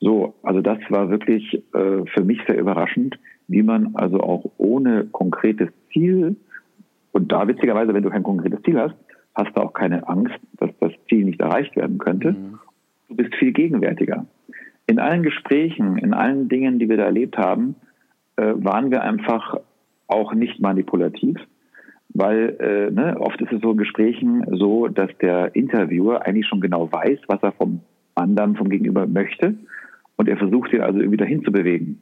So, 0.00 0.34
also 0.42 0.60
das 0.60 0.78
war 0.90 1.08
wirklich 1.08 1.54
äh, 1.72 2.04
für 2.14 2.24
mich 2.24 2.40
sehr 2.46 2.58
überraschend, 2.58 3.18
wie 3.48 3.62
man 3.62 3.94
also 3.94 4.20
auch 4.20 4.44
ohne 4.58 5.06
konkretes 5.06 5.68
Ziel, 5.92 6.36
und 7.12 7.32
da 7.32 7.48
witzigerweise, 7.48 7.92
wenn 7.92 8.02
du 8.02 8.10
kein 8.10 8.22
konkretes 8.22 8.62
Ziel 8.62 8.78
hast, 8.78 8.94
hast 9.34 9.56
du 9.56 9.60
auch 9.60 9.72
keine 9.72 10.08
Angst, 10.08 10.38
dass 10.58 10.70
das 10.80 10.92
Ziel 11.08 11.24
nicht 11.24 11.40
erreicht 11.40 11.76
werden 11.76 11.98
könnte. 11.98 12.32
Mhm. 12.32 12.58
Du 13.08 13.16
bist 13.16 13.34
viel 13.36 13.52
gegenwärtiger. 13.52 14.26
In 14.86 14.98
allen 14.98 15.22
Gesprächen, 15.22 15.98
in 15.98 16.14
allen 16.14 16.48
Dingen, 16.48 16.78
die 16.78 16.88
wir 16.88 16.96
da 16.96 17.04
erlebt 17.04 17.38
haben, 17.38 17.76
äh, 18.36 18.52
waren 18.56 18.90
wir 18.90 19.02
einfach 19.02 19.60
auch 20.08 20.34
nicht 20.34 20.60
manipulativ, 20.60 21.36
weil 22.08 22.56
äh, 22.58 22.90
ne, 22.90 23.16
oft 23.20 23.40
ist 23.40 23.52
es 23.52 23.60
so 23.60 23.72
in 23.72 23.76
Gesprächen 23.76 24.44
so, 24.58 24.88
dass 24.88 25.10
der 25.18 25.54
Interviewer 25.54 26.26
eigentlich 26.26 26.46
schon 26.48 26.60
genau 26.60 26.90
weiß, 26.90 27.20
was 27.28 27.42
er 27.42 27.52
vom 27.52 27.80
anderen, 28.14 28.56
vom 28.56 28.68
Gegenüber 28.68 29.06
möchte 29.06 29.54
und 30.16 30.28
er 30.28 30.36
versucht 30.36 30.72
ihn 30.72 30.80
also 30.80 30.98
irgendwie 30.98 31.16
dahin 31.16 31.44
zu 31.44 31.52
bewegen. 31.52 32.00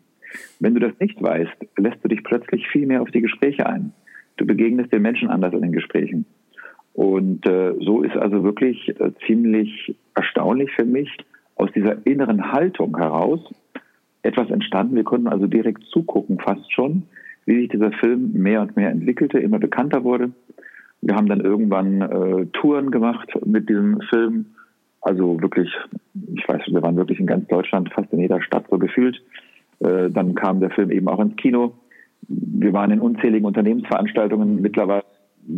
Wenn 0.60 0.74
du 0.74 0.80
das 0.80 0.98
nicht 0.98 1.22
weißt, 1.22 1.56
lässt 1.76 2.02
du 2.02 2.08
dich 2.08 2.22
plötzlich 2.24 2.66
viel 2.68 2.86
mehr 2.86 3.02
auf 3.02 3.10
die 3.10 3.20
Gespräche 3.20 3.66
ein. 3.66 3.92
Du 4.36 4.46
begegnest 4.46 4.92
den 4.92 5.02
Menschen 5.02 5.28
anders 5.28 5.52
in 5.52 5.62
den 5.62 5.72
Gesprächen. 5.72 6.26
Und 6.98 7.46
äh, 7.46 7.74
so 7.78 8.02
ist 8.02 8.16
also 8.16 8.42
wirklich 8.42 8.88
äh, 8.88 9.12
ziemlich 9.24 9.94
erstaunlich 10.16 10.72
für 10.72 10.84
mich 10.84 11.08
aus 11.54 11.70
dieser 11.72 12.04
inneren 12.04 12.50
Haltung 12.50 12.96
heraus 12.96 13.38
etwas 14.22 14.50
entstanden. 14.50 14.96
Wir 14.96 15.04
konnten 15.04 15.28
also 15.28 15.46
direkt 15.46 15.84
zugucken, 15.92 16.40
fast 16.40 16.72
schon, 16.72 17.04
wie 17.46 17.60
sich 17.60 17.68
dieser 17.68 17.92
Film 17.92 18.32
mehr 18.32 18.62
und 18.62 18.76
mehr 18.76 18.90
entwickelte, 18.90 19.38
immer 19.38 19.60
bekannter 19.60 20.02
wurde. 20.02 20.32
Wir 21.00 21.14
haben 21.14 21.28
dann 21.28 21.40
irgendwann 21.40 22.02
äh, 22.02 22.46
Touren 22.46 22.90
gemacht 22.90 23.28
mit 23.46 23.68
diesem 23.68 24.00
Film. 24.10 24.46
Also 25.00 25.40
wirklich, 25.40 25.72
ich 26.34 26.48
weiß, 26.48 26.62
wir 26.66 26.82
waren 26.82 26.96
wirklich 26.96 27.20
in 27.20 27.28
ganz 27.28 27.46
Deutschland, 27.46 27.92
fast 27.92 28.12
in 28.12 28.18
jeder 28.18 28.42
Stadt 28.42 28.64
so 28.68 28.76
gefühlt. 28.76 29.22
Äh, 29.78 30.10
dann 30.10 30.34
kam 30.34 30.58
der 30.58 30.70
Film 30.70 30.90
eben 30.90 31.06
auch 31.06 31.20
ins 31.20 31.36
Kino. 31.36 31.74
Wir 32.26 32.72
waren 32.72 32.90
in 32.90 32.98
unzähligen 32.98 33.46
Unternehmensveranstaltungen. 33.46 34.60
Mittlerweile 34.60 35.04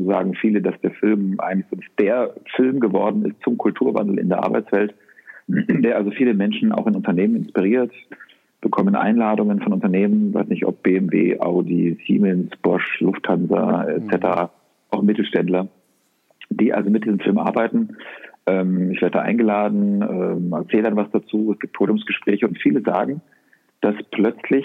sagen 0.07 0.35
viele, 0.35 0.63
dass 0.63 0.81
der 0.81 0.93
Film 0.93 1.39
eigentlich 1.41 1.91
der 1.99 2.35
Film 2.55 2.81
geworden 2.81 3.25
ist 3.25 3.43
zum 3.43 3.59
Kulturwandel 3.59 4.19
in 4.19 4.29
der 4.29 4.45
Arbeitswelt, 4.45 4.95
der 5.49 5.97
also 5.97 6.11
viele 6.11 6.35
Menschen 6.35 6.73
auch 6.73 6.87
in 6.87 6.95
Unternehmen 6.95 7.37
inspiriert, 7.37 7.93
bekommen 8.61 8.95
Einladungen 8.95 9.61
von 9.61 9.73
Unternehmen, 9.73 10.33
weiß 10.35 10.49
nicht 10.49 10.67
ob 10.67 10.83
BMW, 10.83 11.41
Audi, 11.41 11.99
Siemens, 12.07 12.51
Bosch, 12.63 13.01
Lufthansa 13.01 13.85
etc., 13.89 14.13
mhm. 14.13 14.49
auch 14.91 15.03
Mittelständler, 15.03 15.69
die 16.51 16.73
also 16.73 16.91
mit 16.91 17.05
diesem 17.05 17.21
Film 17.21 17.39
arbeiten. 17.39 17.97
Ähm, 18.47 18.91
ich 18.93 19.03
werde 19.03 19.19
da 19.19 19.23
eingeladen, 19.23 20.03
ähm, 20.03 20.53
erzähle 20.53 20.85
dann 20.85 20.97
was 20.97 21.11
dazu, 21.11 21.53
es 21.53 21.59
gibt 21.59 21.73
Podiumsgespräche 21.73 22.47
und 22.47 22.59
viele 22.59 22.83
sagen, 22.83 23.21
dass 23.81 23.95
plötzlich 24.11 24.65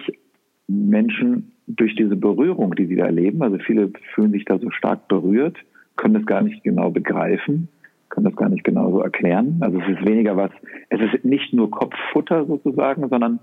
Menschen 0.68 1.52
durch 1.68 1.96
diese 1.96 2.16
Berührung, 2.16 2.76
die 2.76 2.86
sie 2.86 2.96
da 2.96 3.06
erleben, 3.06 3.42
also 3.42 3.58
viele 3.58 3.92
fühlen 4.14 4.32
sich 4.32 4.46
da 4.46 4.60
so 4.60 4.70
stark 4.72 5.08
berührt, 5.08 5.58
können 5.96 6.14
das 6.14 6.26
gar 6.26 6.42
nicht 6.42 6.64
genau 6.64 6.92
begreifen, 6.92 7.70
können 8.10 8.26
das 8.26 8.36
gar 8.36 8.50
nicht 8.50 8.64
genau 8.64 8.92
so 8.92 9.02
erklären. 9.02 9.58
Also 9.62 9.80
es 9.80 9.98
ist 9.98 10.08
weniger 10.08 10.38
was, 10.38 10.52
es 10.90 11.02
ist 11.02 11.26
nicht 11.26 11.54
nur 11.54 11.72
Kopffutter 11.72 12.46
sozusagen, 12.46 13.08
sondern 13.10 13.40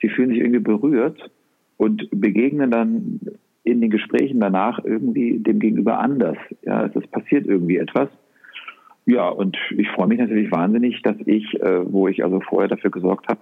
sie 0.00 0.08
fühlen 0.08 0.30
sich 0.30 0.38
irgendwie 0.38 0.60
berührt 0.60 1.30
und 1.76 2.08
begegnen 2.10 2.70
dann 2.70 3.20
in 3.64 3.80
den 3.80 3.90
Gesprächen 3.90 4.40
danach 4.40 4.84
irgendwie 4.84 5.38
dem 5.38 5.60
Gegenüber 5.60 6.00
anders. 6.00 6.36
Ja, 6.62 6.86
es 6.86 7.06
passiert 7.08 7.46
irgendwie 7.46 7.76
etwas. 7.76 8.08
Ja, 9.06 9.28
und 9.28 9.56
ich 9.76 9.88
freue 9.88 10.08
mich 10.08 10.18
natürlich 10.18 10.50
wahnsinnig, 10.52 11.02
dass 11.02 11.16
ich, 11.26 11.60
äh, 11.60 11.92
wo 11.92 12.08
ich 12.08 12.24
also 12.24 12.40
vorher 12.40 12.68
dafür 12.68 12.90
gesorgt 12.90 13.28
habe, 13.28 13.40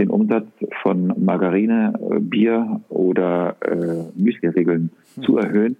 den 0.00 0.10
Umsatz 0.10 0.48
von 0.82 1.12
Margarine, 1.22 1.92
äh, 2.10 2.18
Bier 2.18 2.80
oder 2.88 3.56
äh, 3.60 4.18
Müsli-Regeln 4.20 4.90
mhm. 5.16 5.22
zu 5.22 5.36
erhöhen, 5.36 5.76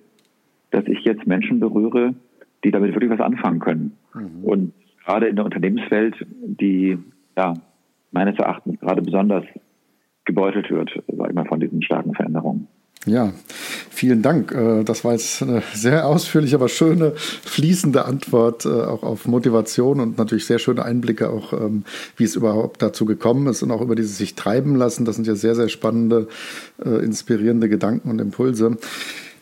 dass 0.71 0.87
ich 0.87 1.01
jetzt 1.05 1.27
Menschen 1.27 1.59
berühre, 1.59 2.15
die 2.63 2.71
damit 2.71 2.95
wirklich 2.95 3.11
was 3.11 3.21
anfangen 3.21 3.59
können. 3.59 3.97
Mhm. 4.15 4.45
Und 4.45 4.73
gerade 5.05 5.29
in 5.29 5.37
der 5.37 5.45
Unternehmenswelt, 5.47 6.15
die 6.29 6.99
ja 7.37 7.55
meines 8.13 8.39
Erachtens 8.39 8.79
gerade 8.81 9.03
besonders 9.03 9.45
gebeutelt 10.25 10.71
wird, 10.71 10.91
sag 11.17 11.29
ich 11.31 11.35
mal, 11.35 11.47
von 11.47 11.61
diesen 11.61 11.83
starken 11.83 12.15
Veränderungen. 12.15 12.69
Ja, 13.07 13.33
vielen 14.01 14.23
Dank. 14.23 14.53
Äh, 14.53 14.83
das 14.83 15.05
war 15.05 15.13
jetzt 15.13 15.43
eine 15.43 15.63
sehr 15.75 16.07
ausführliche, 16.07 16.57
aber 16.57 16.71
schöne, 16.71 17.13
fließende 17.17 18.07
Antwort 18.07 18.65
äh, 18.65 18.69
auch 18.69 19.03
auf 19.03 19.27
Motivation 19.27 20.01
und 20.01 20.17
natürlich 20.17 20.47
sehr 20.47 20.59
schöne 20.59 20.85
Einblicke 20.87 21.29
auch, 21.29 21.53
ähm, 21.53 21.85
wie 22.17 22.25
es 22.25 22.35
überhaupt 22.35 22.81
dazu 22.81 23.05
gekommen 23.05 23.47
ist 23.47 23.63
und 23.63 23.71
auch 23.71 23.83
über 23.83 23.95
dieses 23.95 24.17
sich 24.17 24.35
treiben 24.35 24.75
lassen. 24.75 25.05
Das 25.05 25.17
sind 25.17 25.27
ja 25.27 25.35
sehr, 25.35 25.55
sehr 25.55 25.69
spannende, 25.69 26.29
äh, 26.83 27.05
inspirierende 27.05 27.69
Gedanken 27.69 28.11
und 28.11 28.23
Impulse. 28.23 28.79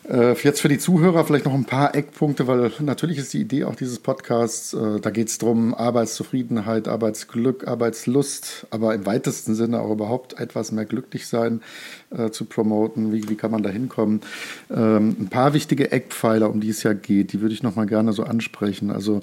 Äh, 0.09 0.33
jetzt 0.41 0.61
für 0.61 0.69
die 0.69 0.79
Zuhörer 0.79 1.23
vielleicht 1.23 1.45
noch 1.45 1.53
ein 1.53 1.65
paar 1.65 1.93
Eckpunkte, 1.93 2.47
weil 2.47 2.71
natürlich 2.79 3.19
ist 3.19 3.31
die 3.33 3.41
Idee 3.41 3.65
auch 3.65 3.75
dieses 3.75 3.99
Podcasts, 3.99 4.73
äh, 4.73 4.99
da 4.99 5.11
geht 5.11 5.27
es 5.27 5.37
darum, 5.37 5.75
Arbeitszufriedenheit, 5.75 6.87
Arbeitsglück, 6.87 7.67
Arbeitslust, 7.67 8.65
aber 8.71 8.95
im 8.95 9.05
weitesten 9.05 9.53
Sinne 9.53 9.81
auch 9.81 9.91
überhaupt 9.91 10.39
etwas 10.39 10.71
mehr 10.71 10.85
glücklich 10.85 11.27
sein 11.27 11.61
äh, 12.09 12.31
zu 12.31 12.45
promoten. 12.45 13.13
Wie, 13.13 13.29
wie 13.29 13.35
kann 13.35 13.51
man 13.51 13.61
da 13.61 13.69
hinkommen? 13.69 14.21
Ähm, 14.71 15.15
ein 15.19 15.27
paar 15.29 15.53
wichtige 15.53 15.91
Eckpfeiler, 15.91 16.49
um 16.49 16.59
die 16.59 16.69
es 16.69 16.81
ja 16.81 16.93
geht, 16.93 17.31
die 17.31 17.41
würde 17.41 17.53
ich 17.53 17.61
nochmal 17.61 17.85
gerne 17.85 18.11
so 18.11 18.23
ansprechen. 18.23 18.89
Also 18.89 19.21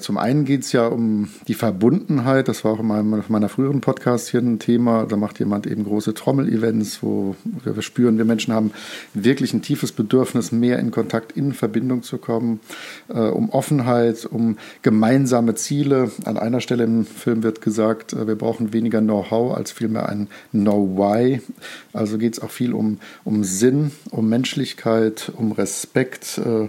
zum 0.00 0.16
einen 0.16 0.44
geht 0.44 0.62
es 0.62 0.72
ja 0.72 0.86
um 0.86 1.28
die 1.48 1.54
Verbundenheit. 1.54 2.48
Das 2.48 2.64
war 2.64 2.72
auch 2.72 2.80
in 2.80 2.86
meinem, 2.86 3.24
meiner 3.28 3.48
früheren 3.48 3.80
Podcast 3.80 4.28
hier 4.28 4.40
ein 4.40 4.58
Thema. 4.58 5.06
Da 5.06 5.16
macht 5.16 5.38
jemand 5.38 5.66
eben 5.66 5.84
große 5.84 6.14
Trommel-Events, 6.14 7.02
wo 7.02 7.34
wir 7.64 7.82
spüren, 7.82 8.18
wir 8.18 8.24
Menschen 8.24 8.54
haben 8.54 8.70
wirklich 9.14 9.52
ein 9.54 9.62
tiefes 9.62 9.92
Bedürfnis, 9.92 10.52
mehr 10.52 10.78
in 10.78 10.90
Kontakt, 10.90 11.32
in 11.32 11.52
Verbindung 11.52 12.02
zu 12.02 12.18
kommen, 12.18 12.60
äh, 13.08 13.18
um 13.18 13.50
Offenheit, 13.50 14.24
um 14.24 14.56
gemeinsame 14.82 15.54
Ziele. 15.54 16.10
An 16.24 16.38
einer 16.38 16.60
Stelle 16.60 16.84
im 16.84 17.04
Film 17.04 17.42
wird 17.42 17.60
gesagt, 17.60 18.12
äh, 18.12 18.26
wir 18.26 18.36
brauchen 18.36 18.72
weniger 18.72 19.00
Know-how 19.00 19.56
als 19.56 19.72
vielmehr 19.72 20.08
ein 20.08 20.28
Know-why. 20.52 21.40
Also 21.92 22.18
geht 22.18 22.34
es 22.34 22.42
auch 22.42 22.50
viel 22.50 22.72
um, 22.72 22.98
um 23.24 23.44
Sinn, 23.44 23.92
um 24.10 24.28
Menschlichkeit, 24.28 25.30
um 25.36 25.52
Respekt. 25.52 26.38
Äh, 26.38 26.68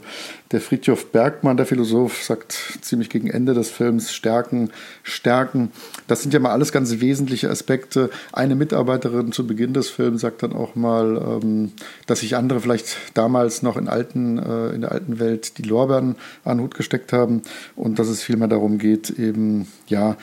der 0.52 0.62
Friedhof 0.62 1.12
Bergmann, 1.12 1.58
der 1.58 1.66
Philosoph, 1.66 2.24
sagt 2.24 2.78
ziemlich 2.82 3.10
gegen 3.10 3.30
Ende 3.30 3.54
des 3.56 3.72
Films 3.72 4.14
Stärken, 4.14 4.70
Stärken. 5.02 5.72
Das 6.08 6.22
sind 6.22 6.34
ja 6.34 6.40
mal 6.40 6.52
alles 6.52 6.72
ganz 6.72 7.00
wesentliche 7.00 7.50
Aspekte. 7.50 8.12
Eine 8.32 8.56
Mitarbeiterin 8.56 9.32
zu 9.32 9.48
Beginn 9.48 9.74
des 9.74 9.90
Films 9.90 10.22
sagt 10.22 10.44
dann 10.44 10.54
auch 10.54 10.76
mal, 10.76 11.40
ähm, 11.42 11.72
dass 12.06 12.20
sich 12.20 12.36
andere 12.36 12.60
vielleicht 12.60 12.98
damals 13.16 13.64
noch 13.64 13.78
in, 13.78 13.88
alten, 13.88 14.38
äh, 14.38 14.70
in 14.76 14.82
der 14.82 14.92
alten 14.92 15.20
Welt 15.20 15.58
die 15.58 15.64
Lorbeeren 15.64 16.18
an 16.44 16.58
den 16.58 16.64
Hut 16.64 16.76
gesteckt 16.76 17.14
haben 17.14 17.42
und 17.76 17.98
dass 17.98 18.08
es 18.08 18.22
vielmehr 18.22 18.48
darum 18.48 18.78
geht, 18.78 19.10
eben, 19.10 19.68
ja, 19.88 20.18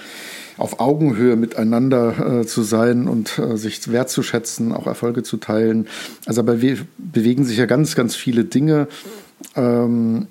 auf 0.61 0.79
Augenhöhe 0.79 1.37
miteinander 1.37 2.41
äh, 2.41 2.47
zu 2.47 2.63
sein 2.63 3.09
und 3.09 3.39
äh, 3.39 3.57
sich 3.57 3.91
wertzuschätzen, 3.91 4.73
auch 4.73 4.87
Erfolge 4.87 5.23
zu 5.23 5.39
teilen. 5.39 5.89
Also 6.27 6.47
wir 6.47 6.79
bewegen 6.99 7.45
sich 7.45 7.57
ja 7.57 7.67
ganz, 7.67 7.97
ganz 7.97 8.15
viele 8.15 8.45
Dinge. 8.45 8.87
Ähm, 9.57 10.27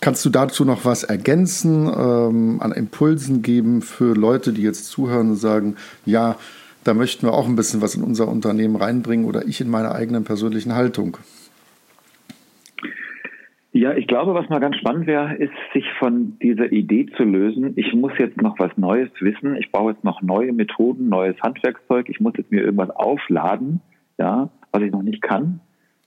kannst 0.00 0.24
du 0.24 0.30
dazu 0.30 0.64
noch 0.64 0.86
was 0.86 1.04
ergänzen, 1.04 1.86
ähm, 1.86 2.60
an 2.60 2.72
Impulsen 2.72 3.42
geben 3.42 3.82
für 3.82 4.14
Leute, 4.14 4.54
die 4.54 4.62
jetzt 4.62 4.86
zuhören 4.86 5.32
und 5.32 5.36
sagen, 5.36 5.76
ja, 6.06 6.36
da 6.82 6.94
möchten 6.94 7.26
wir 7.26 7.34
auch 7.34 7.46
ein 7.46 7.56
bisschen 7.56 7.82
was 7.82 7.94
in 7.94 8.02
unser 8.02 8.28
Unternehmen 8.28 8.76
reinbringen 8.76 9.26
oder 9.26 9.46
ich 9.46 9.60
in 9.60 9.68
meiner 9.68 9.94
eigenen 9.94 10.24
persönlichen 10.24 10.74
Haltung? 10.74 11.18
Ja, 13.76 13.92
ich 13.92 14.06
glaube, 14.06 14.34
was 14.34 14.48
mal 14.48 14.60
ganz 14.60 14.76
spannend 14.76 15.08
wäre, 15.08 15.34
ist, 15.34 15.52
sich 15.72 15.84
von 15.98 16.38
dieser 16.40 16.70
Idee 16.70 17.06
zu 17.16 17.24
lösen. 17.24 17.72
Ich 17.74 17.92
muss 17.92 18.12
jetzt 18.18 18.40
noch 18.40 18.56
was 18.60 18.70
Neues 18.76 19.10
wissen. 19.18 19.56
Ich 19.56 19.72
brauche 19.72 19.90
jetzt 19.90 20.04
noch 20.04 20.22
neue 20.22 20.52
Methoden, 20.52 21.08
neues 21.08 21.34
Handwerkszeug. 21.42 22.08
Ich 22.08 22.20
muss 22.20 22.34
jetzt 22.36 22.52
mir 22.52 22.62
irgendwas 22.62 22.90
aufladen, 22.90 23.80
ja, 24.16 24.48
was 24.70 24.80
ich 24.80 24.92
noch 24.92 25.02
nicht 25.02 25.22
kann. 25.22 25.58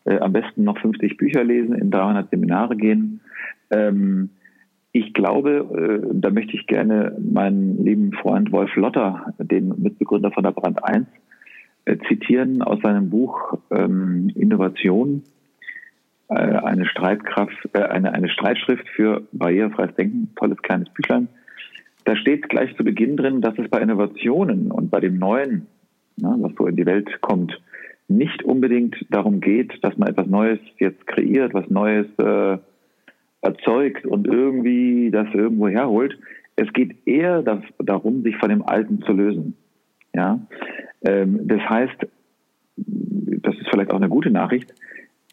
Äh, 0.06 0.20
am 0.20 0.32
besten 0.32 0.64
noch 0.64 0.80
50 0.80 1.18
Bücher 1.18 1.44
lesen, 1.44 1.76
in 1.76 1.92
300 1.92 2.30
Seminare 2.30 2.78
gehen. 2.78 3.20
Ähm, 3.70 4.30
ich 4.94 5.14
glaube, 5.14 6.02
äh, 6.06 6.08
da 6.14 6.30
möchte 6.30 6.56
ich 6.56 6.68
gerne 6.68 7.18
meinen 7.20 7.84
lieben 7.84 8.14
Freund 8.14 8.54
Wolf 8.54 8.74
Lotter, 8.78 9.34
den 9.40 9.74
Mitbegründer 9.78 10.32
von 10.32 10.44
der 10.44 10.52
Brand 10.52 10.82
1, 10.86 11.06
äh, 11.84 11.98
zitieren 12.08 12.62
aus 12.62 12.80
seinem 12.82 13.10
Buch 13.10 13.58
ähm, 13.72 14.32
Innovation 14.36 15.24
eine 16.30 16.86
Streitkraft, 16.86 17.56
äh, 17.74 17.84
eine, 17.84 18.14
eine 18.14 18.30
Streitschrift 18.30 18.88
für 18.90 19.24
barrierefreies 19.32 19.96
Denken, 19.96 20.34
tolles 20.36 20.58
kleines 20.62 20.90
Büchlein. 20.90 21.30
Da 22.06 22.16
steht 22.16 22.50
gleich 22.50 22.76
zu 22.78 22.84
Beginn 22.84 23.18
drin, 23.18 23.42
dass 23.42 23.58
es 23.58 23.70
bei 23.70 23.80
Innovationen 23.82 24.72
und 24.72 24.90
bei 24.90 25.00
dem 25.00 25.18
Neuen, 25.18 25.68
na, 26.18 26.36
was 26.40 26.54
so 26.58 26.68
in 26.68 26.76
die 26.76 26.86
Welt 26.86 27.22
kommt, 27.22 27.60
nicht 28.08 28.44
unbedingt 28.44 28.96
darum 29.10 29.42
geht, 29.42 29.84
dass 29.84 29.98
man 29.98 30.10
etwas 30.10 30.28
Neues 30.28 30.60
jetzt 30.80 31.06
kreiert, 31.08 31.54
was 31.54 31.70
Neues 31.70 32.08
äh, 32.18 32.58
erzeugt 33.42 34.06
und 34.06 34.28
irgendwie 34.28 35.12
das 35.12 35.28
irgendwo 35.34 35.68
herholt. 35.68 36.18
Es 36.56 36.72
geht 36.74 36.96
eher 37.06 37.42
das, 37.42 37.60
darum, 37.80 38.24
sich 38.24 38.38
von 38.38 38.50
dem 38.50 38.64
Alten 38.64 39.02
zu 39.02 39.12
lösen. 39.12 39.56
Ja, 40.14 40.40
ähm, 41.06 41.48
das 41.48 41.62
heißt, 41.62 42.08
das 42.78 43.56
ist 43.56 43.68
vielleicht 43.70 43.92
auch 43.92 43.98
eine 43.98 44.10
gute 44.10 44.32
Nachricht 44.32 44.74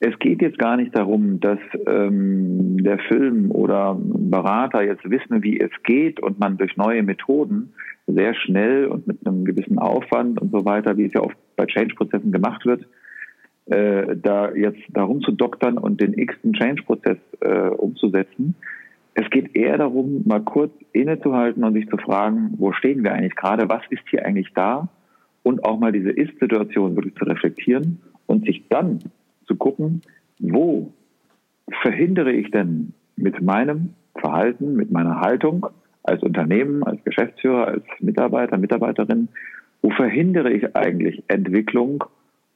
es 0.06 0.18
geht 0.18 0.42
jetzt 0.42 0.58
gar 0.58 0.76
nicht 0.76 0.94
darum, 0.94 1.40
dass 1.40 1.58
ähm, 1.86 2.76
der 2.84 2.98
Film 2.98 3.50
oder 3.50 3.98
Berater 3.98 4.82
jetzt 4.82 5.08
wissen, 5.08 5.42
wie 5.42 5.58
es 5.58 5.70
geht 5.82 6.20
und 6.20 6.38
man 6.38 6.58
durch 6.58 6.76
neue 6.76 7.02
Methoden 7.02 7.72
sehr 8.06 8.34
schnell 8.34 8.86
und 8.86 9.06
mit 9.06 9.26
einem 9.26 9.46
gewissen 9.46 9.78
Aufwand 9.78 10.38
und 10.42 10.52
so 10.52 10.66
weiter, 10.66 10.98
wie 10.98 11.06
es 11.06 11.14
ja 11.14 11.22
oft 11.22 11.36
bei 11.56 11.64
Change-Prozessen 11.64 12.32
gemacht 12.32 12.66
wird, 12.66 12.86
äh, 13.64 14.14
da 14.16 14.52
jetzt 14.52 14.82
darum 14.90 15.22
zu 15.22 15.32
doktern 15.32 15.78
und 15.78 16.02
den 16.02 16.12
x-ten 16.12 16.52
Change-Prozess 16.52 17.16
äh, 17.40 17.68
umzusetzen. 17.68 18.56
Es 19.14 19.30
geht 19.30 19.56
eher 19.56 19.78
darum, 19.78 20.22
mal 20.26 20.42
kurz 20.42 20.72
innezuhalten 20.92 21.64
und 21.64 21.72
sich 21.72 21.88
zu 21.88 21.96
fragen, 21.96 22.52
wo 22.58 22.72
stehen 22.72 23.04
wir 23.04 23.14
eigentlich 23.14 23.36
gerade, 23.36 23.70
was 23.70 23.82
ist 23.88 24.02
hier 24.10 24.26
eigentlich 24.26 24.52
da 24.54 24.88
und 25.42 25.64
auch 25.64 25.78
mal 25.78 25.92
diese 25.92 26.10
Ist-Situation 26.10 26.94
wirklich 26.94 27.14
zu 27.14 27.24
reflektieren 27.24 28.02
und 28.26 28.44
sich 28.44 28.68
dann 28.68 28.98
zu 29.46 29.56
gucken, 29.56 30.02
wo 30.38 30.92
verhindere 31.82 32.32
ich 32.32 32.50
denn 32.50 32.92
mit 33.16 33.40
meinem 33.40 33.94
Verhalten, 34.16 34.74
mit 34.74 34.90
meiner 34.90 35.20
Haltung 35.20 35.66
als 36.02 36.22
Unternehmen, 36.22 36.82
als 36.82 37.02
Geschäftsführer, 37.04 37.66
als 37.66 37.84
Mitarbeiter, 38.00 38.58
Mitarbeiterin, 38.58 39.28
wo 39.82 39.90
verhindere 39.90 40.52
ich 40.52 40.76
eigentlich 40.76 41.22
Entwicklung 41.28 42.04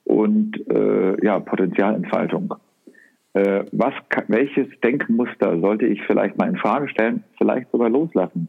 und 0.04 0.56
äh, 0.70 1.24
ja, 1.24 1.40
Potenzialentfaltung? 1.40 2.54
Äh, 3.34 3.64
was, 3.72 3.94
welches 4.28 4.68
Denkmuster 4.80 5.60
sollte 5.60 5.86
ich 5.86 6.02
vielleicht 6.02 6.38
mal 6.38 6.48
in 6.48 6.56
Frage 6.56 6.88
stellen, 6.88 7.24
vielleicht 7.36 7.70
sogar 7.70 7.90
loslassen? 7.90 8.48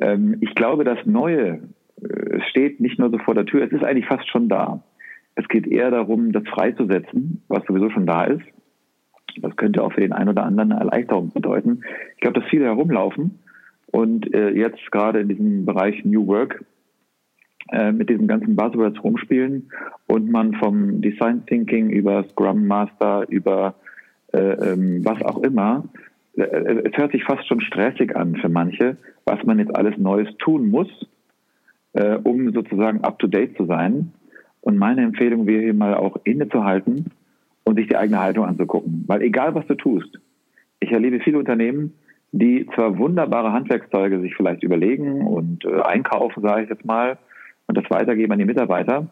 Ähm, 0.00 0.38
ich 0.40 0.54
glaube, 0.54 0.84
das 0.84 1.04
Neue 1.04 1.60
äh, 2.02 2.40
steht 2.50 2.80
nicht 2.80 2.98
nur 2.98 3.10
so 3.10 3.18
vor 3.18 3.34
der 3.34 3.46
Tür, 3.46 3.64
es 3.64 3.72
ist 3.72 3.84
eigentlich 3.84 4.06
fast 4.06 4.28
schon 4.28 4.48
da. 4.48 4.82
Es 5.40 5.48
geht 5.48 5.66
eher 5.66 5.90
darum, 5.90 6.32
das 6.32 6.46
freizusetzen, 6.48 7.42
was 7.48 7.64
sowieso 7.66 7.88
schon 7.90 8.06
da 8.06 8.24
ist. 8.24 8.44
Das 9.40 9.56
könnte 9.56 9.82
auch 9.82 9.92
für 9.92 10.00
den 10.02 10.12
einen 10.12 10.28
oder 10.28 10.44
anderen 10.44 10.72
eine 10.72 10.80
Erleichterung 10.80 11.32
bedeuten. 11.32 11.82
Ich 12.14 12.20
glaube, 12.20 12.40
dass 12.40 12.50
viele 12.50 12.66
herumlaufen 12.66 13.38
und 13.86 14.32
äh, 14.34 14.50
jetzt 14.50 14.90
gerade 14.90 15.20
in 15.20 15.28
diesem 15.28 15.64
Bereich 15.64 16.04
New 16.04 16.26
Work 16.26 16.64
äh, 17.72 17.90
mit 17.92 18.10
diesen 18.10 18.26
ganzen 18.26 18.54
Buzzwords 18.54 19.02
rumspielen 19.02 19.70
und 20.06 20.30
man 20.30 20.54
vom 20.54 21.00
Design 21.00 21.46
Thinking 21.46 21.88
über 21.88 22.24
Scrum 22.24 22.66
Master, 22.66 23.26
über 23.28 23.76
äh, 24.32 24.72
ähm, 24.72 25.04
was 25.04 25.22
auch 25.22 25.42
immer, 25.42 25.84
äh, 26.36 26.42
es 26.42 26.96
hört 26.96 27.12
sich 27.12 27.24
fast 27.24 27.46
schon 27.48 27.60
stressig 27.60 28.14
an 28.14 28.36
für 28.36 28.48
manche, 28.48 28.96
was 29.24 29.42
man 29.44 29.58
jetzt 29.58 29.74
alles 29.74 29.96
Neues 29.96 30.28
tun 30.38 30.68
muss, 30.70 30.88
äh, 31.94 32.16
um 32.16 32.52
sozusagen 32.52 33.00
up-to-date 33.02 33.56
zu 33.56 33.64
sein. 33.66 34.12
Und 34.60 34.76
meine 34.76 35.02
Empfehlung 35.02 35.46
wäre 35.46 35.62
hier 35.62 35.74
mal 35.74 35.94
auch 35.94 36.16
innezuhalten 36.24 37.10
und 37.64 37.76
sich 37.76 37.88
die 37.88 37.96
eigene 37.96 38.20
Haltung 38.20 38.44
anzugucken. 38.44 39.04
Weil 39.06 39.22
egal 39.22 39.54
was 39.54 39.66
du 39.66 39.74
tust, 39.74 40.18
ich 40.80 40.92
erlebe 40.92 41.20
viele 41.20 41.38
Unternehmen, 41.38 41.94
die 42.32 42.66
zwar 42.74 42.98
wunderbare 42.98 43.52
Handwerkszeuge 43.52 44.20
sich 44.20 44.34
vielleicht 44.34 44.62
überlegen 44.62 45.26
und 45.26 45.64
äh, 45.64 45.80
einkaufen, 45.82 46.42
sage 46.42 46.64
ich 46.64 46.70
jetzt 46.70 46.84
mal, 46.84 47.18
und 47.66 47.76
das 47.76 47.88
weitergeben 47.90 48.32
an 48.32 48.38
die 48.38 48.44
Mitarbeiter, 48.44 49.08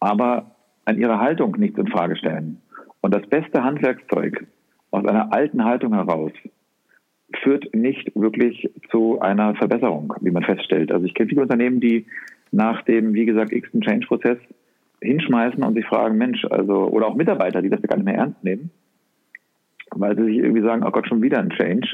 aber 0.00 0.56
an 0.84 0.98
ihrer 0.98 1.20
Haltung 1.20 1.56
nichts 1.58 1.78
in 1.78 1.88
Frage 1.88 2.16
stellen. 2.16 2.60
Und 3.00 3.14
das 3.14 3.26
beste 3.28 3.62
Handwerkszeug 3.62 4.46
aus 4.90 5.04
einer 5.04 5.32
alten 5.32 5.64
Haltung 5.64 5.94
heraus 5.94 6.32
führt 7.42 7.74
nicht 7.74 8.12
wirklich 8.14 8.70
zu 8.90 9.20
einer 9.20 9.54
Verbesserung, 9.56 10.14
wie 10.20 10.30
man 10.30 10.44
feststellt. 10.44 10.92
Also 10.92 11.06
ich 11.06 11.14
kenne 11.14 11.28
viele 11.28 11.42
Unternehmen, 11.42 11.80
die 11.80 12.06
nach 12.52 12.82
dem, 12.82 13.14
wie 13.14 13.26
gesagt, 13.26 13.52
x-ten 13.52 13.80
Change-Prozess 13.80 14.38
hinschmeißen 15.00 15.62
und 15.62 15.74
sich 15.74 15.86
fragen, 15.86 16.16
Mensch, 16.16 16.44
also, 16.50 16.88
oder 16.88 17.06
auch 17.06 17.14
Mitarbeiter, 17.14 17.62
die 17.62 17.70
das 17.70 17.82
gar 17.82 17.96
nicht 17.96 18.06
mehr 18.06 18.16
ernst 18.16 18.42
nehmen, 18.42 18.70
weil 19.90 20.16
sie 20.16 20.24
sich 20.24 20.36
irgendwie 20.38 20.62
sagen, 20.62 20.84
oh 20.84 20.90
Gott, 20.90 21.08
schon 21.08 21.22
wieder 21.22 21.38
ein 21.38 21.50
Change. 21.50 21.88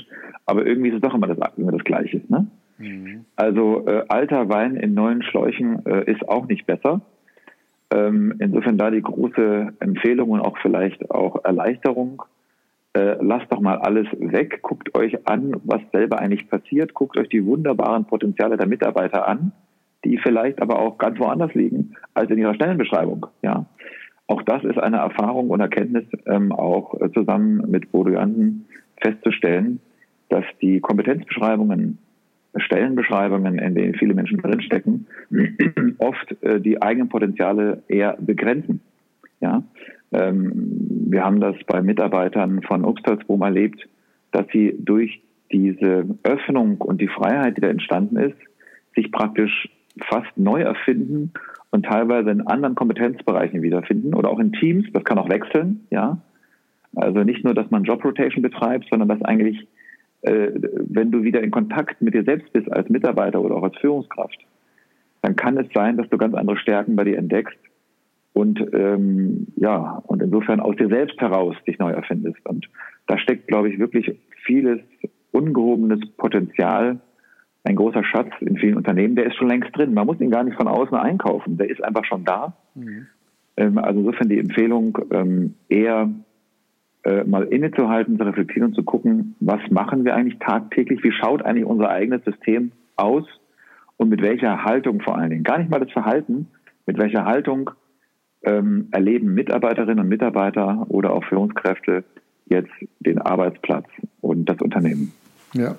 Aber 0.47 0.67
irgendwie 0.67 0.89
ist 0.89 0.97
es 0.97 1.01
doch 1.01 1.15
immer 1.15 1.29
das, 1.29 1.39
immer 1.57 1.73
das 1.73 1.85
Gleiche. 1.85 2.23
Ne? 2.29 2.47
Mhm. 2.79 3.25
Also 3.37 3.87
äh, 3.87 4.05
alter 4.09 4.49
Wein 4.49 4.77
in 4.77 4.95
neuen 4.95 5.23
Schläuchen 5.23 5.85
äh, 5.87 6.11
ist 6.11 6.29
auch 6.29 6.47
nicht 6.49 6.67
besser. 6.67 7.01
Ähm, 7.93 8.35
insofern 8.39 8.79
da 8.79 8.91
die 8.91 9.03
große 9.03 9.75
Empfehlung 9.81 10.31
und 10.31 10.41
auch 10.41 10.57
vielleicht 10.63 11.11
auch 11.11 11.45
Erleichterung. 11.45 12.23
Äh, 12.95 13.17
lasst 13.21 13.51
doch 13.51 13.61
mal 13.61 13.79
alles 13.79 14.07
weg, 14.19 14.61
guckt 14.63 14.97
euch 14.97 15.27
an, 15.27 15.57
was 15.65 15.81
selber 15.93 16.19
eigentlich 16.19 16.49
passiert, 16.49 16.93
guckt 16.93 17.17
euch 17.17 17.29
die 17.29 17.45
wunderbaren 17.45 18.05
Potenziale 18.05 18.59
der 18.59 18.67
Mitarbeiter 18.67 19.27
an 19.27 19.53
die 20.05 20.19
vielleicht 20.19 20.61
aber 20.61 20.79
auch 20.79 20.99
ganz 20.99 21.19
woanders 21.19 21.55
liegen 21.55 21.95
als 22.15 22.31
in 22.31 22.39
ihrer 22.39 22.55
Stellenbeschreibung. 22.55 23.27
Ja, 23.43 23.67
auch 24.27 24.43
das 24.43 24.65
ist 24.65 24.79
eine 24.79 24.99
Erfahrung 24.99 25.51
und 25.51 25.61
Erkenntnis, 25.61 26.05
ähm, 26.27 26.53
auch 26.53 27.01
äh, 27.01 27.13
zusammen 27.13 27.71
mit 27.71 27.93
Bodo 27.93 28.11
Jansen 28.11 28.67
festzustellen, 29.03 29.81
dass 30.29 30.45
die 30.61 30.81
Kompetenzbeschreibungen, 30.81 31.99
Stellenbeschreibungen, 32.57 33.59
in 33.59 33.75
denen 33.75 33.95
viele 33.95 34.15
Menschen 34.15 34.39
drinstecken, 34.39 35.07
oft 35.99 36.43
äh, 36.43 36.61
die 36.61 36.81
eigenen 36.81 37.09
Potenziale 37.09 37.83
eher 37.89 38.17
begrenzen. 38.19 38.81
Ja, 39.41 39.65
ähm, 40.13 40.53
wir 41.11 41.25
haben 41.25 41.41
das 41.41 41.57
bei 41.67 41.83
Mitarbeitern 41.83 42.63
von 42.63 42.85
Obstalsboom 42.85 43.43
erlebt, 43.43 43.87
dass 44.31 44.47
sie 44.53 44.75
durch 44.79 45.21
diese 45.53 46.07
Öffnung 46.23 46.81
und 46.81 47.01
die 47.01 47.09
Freiheit, 47.09 47.57
die 47.57 47.61
da 47.61 47.69
entstanden 47.69 48.17
ist, 48.17 48.39
sich 48.95 49.11
praktisch 49.13 49.69
fast 50.09 50.37
neu 50.37 50.63
erfinden 50.63 51.33
und 51.71 51.85
teilweise 51.87 52.31
in 52.31 52.47
anderen 52.47 52.75
Kompetenzbereichen 52.75 53.63
wiederfinden 53.63 54.15
oder 54.15 54.31
auch 54.31 54.39
in 54.39 54.53
Teams. 54.53 54.87
Das 54.93 55.05
kann 55.05 55.19
auch 55.19 55.29
wechseln, 55.29 55.87
ja. 55.91 56.19
Also 56.95 57.25
nicht 57.25 57.45
nur, 57.45 57.55
dass 57.55 57.71
man 57.71 57.85
Job 57.85 58.05
Rotation 58.05 58.43
betreibt, 58.43 58.87
sondern 58.91 59.09
dass 59.09 59.23
eigentlich, 59.23 59.67
äh, 60.23 60.51
wenn 60.53 61.11
du 61.11 61.23
wieder 61.23 61.43
in 61.43 61.51
Kontakt 61.51 62.03
mit 62.03 62.15
dir 62.15 62.25
selbst 62.25 62.53
bist 62.53 62.71
als 62.71 62.89
Mitarbeiter 62.91 63.41
oder 63.41 63.57
auch 63.57 63.63
als 63.63 63.77
Führungskraft, 63.79 64.39
dann 65.23 65.37
kann 65.37 65.57
es 65.57 65.67
sein, 65.75 65.97
dass 65.97 66.09
du 66.11 66.19
ganz 66.19 66.35
andere 66.35 66.59
Stärken 66.59 66.97
bei 66.97 67.05
dir 67.05 67.17
entdeckst 67.17 67.59
und 68.35 68.61
ähm, 68.75 69.47
ja 69.57 70.03
und 70.07 70.23
insofern 70.23 70.61
aus 70.61 70.77
dir 70.77 70.89
selbst 70.89 71.21
heraus 71.21 71.57
dich 71.67 71.79
neu 71.79 71.93
erfindest. 71.93 72.45
Und 72.47 72.69
da 73.07 73.19
steckt, 73.19 73.47
glaube 73.47 73.71
ich, 73.71 73.79
wirklich 73.79 74.15
vieles 74.45 74.81
ungehobenes 75.31 76.01
Potenzial, 76.17 77.01
ein 77.65 77.77
großer 77.77 78.05
Schatz 78.05 78.31
in 78.41 78.57
vielen 78.57 78.77
Unternehmen, 78.77 79.15
der 79.15 79.27
ist 79.27 79.37
schon 79.37 79.49
längst 79.49 79.77
drin. 79.77 79.95
Man 79.95 80.07
muss 80.07 80.21
ihn 80.21 80.31
gar 80.31 80.43
nicht 80.43 80.57
von 80.57 80.69
außen 80.69 80.97
einkaufen, 80.97 81.59
der 81.59 81.71
ist 81.71 81.83
einfach 81.83 82.05
schon 82.05 82.25
da. 82.25 82.57
Mhm. 82.75 83.07
Ähm, 83.57 83.79
also 83.79 84.01
insofern 84.01 84.29
die 84.29 84.39
Empfehlung, 84.39 84.99
ähm, 85.11 85.55
eher 85.69 86.11
äh, 87.05 87.25
mal 87.25 87.45
innezuhalten, 87.45 88.19
zu 88.19 88.25
reflektieren 88.25 88.71
und 88.71 88.75
zu 88.75 88.83
gucken, 88.83 89.35
was 89.41 89.61
machen 89.71 90.05
wir 90.05 90.15
eigentlich 90.15 90.39
tagtäglich, 90.39 91.03
wie 91.03 91.13
schaut 91.13 91.43
eigentlich 91.43 91.67
unser 91.67 91.91
eigenes 91.91 92.25
System 92.25 92.73
aus 92.97 93.25
und 93.97 94.09
mit 94.09 94.23
welcher 94.23 94.65
Haltung 94.65 95.01
vor 95.01 95.19
allen 95.19 95.31
Dingen. 95.31 95.45
Gar 95.45 95.59
nicht 95.59 95.71
mal 95.71 95.81
das 95.81 95.93
Verhalten, 95.93 96.49
mit 96.87 96.99
welcher 96.99 97.25
Haltung 97.25 97.71
ähm, 98.43 98.89
erleben 98.91 99.35
Mitarbeiterinnen 99.35 100.01
und 100.01 100.09
Mitarbeiter 100.09 100.87
oder 100.89 101.13
auch 101.13 101.25
Führungskräfte 101.25 102.05
jetzt 102.47 102.73
den 103.01 103.19
Arbeitsplatz 103.19 103.87
und 104.21 104.47
das 104.47 104.61
Unternehmen. 104.61 105.13
Ja, 105.55 105.77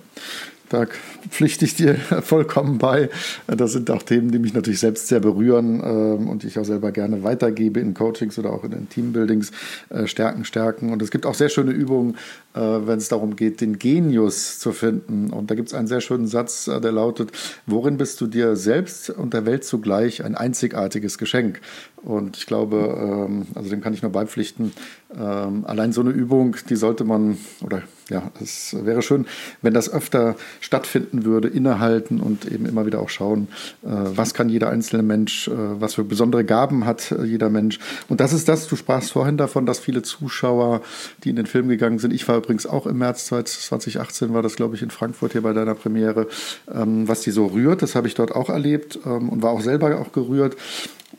da 0.69 0.87
pflichte 1.29 1.65
ich 1.65 1.75
dir 1.75 1.95
vollkommen 2.21 2.77
bei. 2.77 3.09
Das 3.47 3.73
sind 3.73 3.91
auch 3.91 4.03
Themen, 4.03 4.31
die 4.31 4.39
mich 4.39 4.53
natürlich 4.53 4.79
selbst 4.79 5.07
sehr 5.07 5.19
berühren 5.19 5.81
ähm, 5.83 6.29
und 6.29 6.43
ich 6.43 6.57
auch 6.57 6.65
selber 6.65 6.91
gerne 6.91 7.23
weitergebe 7.23 7.79
in 7.79 7.93
Coachings 7.93 8.39
oder 8.39 8.51
auch 8.51 8.63
in 8.63 8.71
den 8.71 8.89
Teambuildings. 8.89 9.51
Äh, 9.89 10.07
stärken, 10.07 10.45
stärken. 10.45 10.91
Und 10.91 11.01
es 11.01 11.11
gibt 11.11 11.25
auch 11.25 11.33
sehr 11.33 11.49
schöne 11.49 11.71
Übungen, 11.71 12.15
äh, 12.53 12.59
wenn 12.59 12.97
es 12.97 13.09
darum 13.09 13.35
geht, 13.35 13.61
den 13.61 13.79
Genius 13.79 14.59
zu 14.59 14.71
finden. 14.71 15.31
Und 15.31 15.51
da 15.51 15.55
gibt 15.55 15.69
es 15.69 15.73
einen 15.73 15.87
sehr 15.87 16.01
schönen 16.01 16.27
Satz, 16.27 16.67
äh, 16.67 16.79
der 16.79 16.91
lautet, 16.91 17.31
worin 17.65 17.97
bist 17.97 18.21
du 18.21 18.27
dir 18.27 18.55
selbst 18.55 19.09
und 19.09 19.33
der 19.33 19.45
Welt 19.45 19.63
zugleich 19.65 20.23
ein 20.23 20.35
einzigartiges 20.35 21.17
Geschenk? 21.17 21.61
Und 22.03 22.37
ich 22.37 22.45
glaube, 22.45 23.27
ähm, 23.27 23.47
also 23.55 23.69
dem 23.69 23.81
kann 23.81 23.93
ich 23.93 24.01
nur 24.01 24.11
beipflichten, 24.11 24.73
ähm, 25.17 25.63
allein 25.65 25.93
so 25.93 26.01
eine 26.01 26.09
Übung, 26.09 26.57
die 26.69 26.75
sollte 26.75 27.05
man, 27.05 27.37
oder 27.63 27.83
ja, 28.09 28.31
es 28.41 28.75
wäre 28.83 29.01
schön, 29.01 29.25
wenn 29.61 29.73
das 29.73 29.91
öfter 29.91 30.35
stattfinden 30.59 31.23
würde, 31.23 31.47
innehalten 31.47 32.19
und 32.19 32.45
eben 32.45 32.65
immer 32.65 32.85
wieder 32.85 32.99
auch 32.99 33.09
schauen, 33.09 33.47
äh, 33.83 33.87
was 33.89 34.33
kann 34.33 34.49
jeder 34.49 34.69
einzelne 34.69 35.03
Mensch, 35.03 35.49
was 35.53 35.95
für 35.95 36.03
besondere 36.03 36.43
Gaben 36.43 36.85
hat 36.85 37.15
jeder 37.23 37.49
Mensch. 37.49 37.79
Und 38.09 38.19
das 38.19 38.33
ist 38.33 38.49
das, 38.49 38.67
du 38.67 38.75
sprachst 38.75 39.11
vorhin 39.11 39.37
davon, 39.37 39.65
dass 39.65 39.79
viele 39.79 40.01
Zuschauer, 40.01 40.81
die 41.23 41.29
in 41.29 41.35
den 41.35 41.45
Film 41.45 41.69
gegangen 41.69 41.99
sind, 41.99 42.13
ich 42.13 42.27
war 42.27 42.37
übrigens 42.37 42.65
auch 42.65 42.85
im 42.85 42.97
März 42.97 43.25
2018, 43.27 44.33
war 44.33 44.41
das, 44.41 44.55
glaube 44.55 44.75
ich, 44.75 44.81
in 44.81 44.89
Frankfurt 44.89 45.33
hier 45.33 45.41
bei 45.41 45.53
deiner 45.53 45.75
Premiere, 45.75 46.27
ähm, 46.73 47.07
was 47.07 47.21
die 47.21 47.31
so 47.31 47.47
rührt. 47.47 47.81
Das 47.81 47.95
habe 47.95 48.07
ich 48.07 48.15
dort 48.15 48.33
auch 48.33 48.49
erlebt 48.49 48.99
ähm, 49.05 49.29
und 49.29 49.41
war 49.41 49.51
auch 49.51 49.61
selber 49.61 49.99
auch 49.99 50.11
gerührt. 50.11 50.57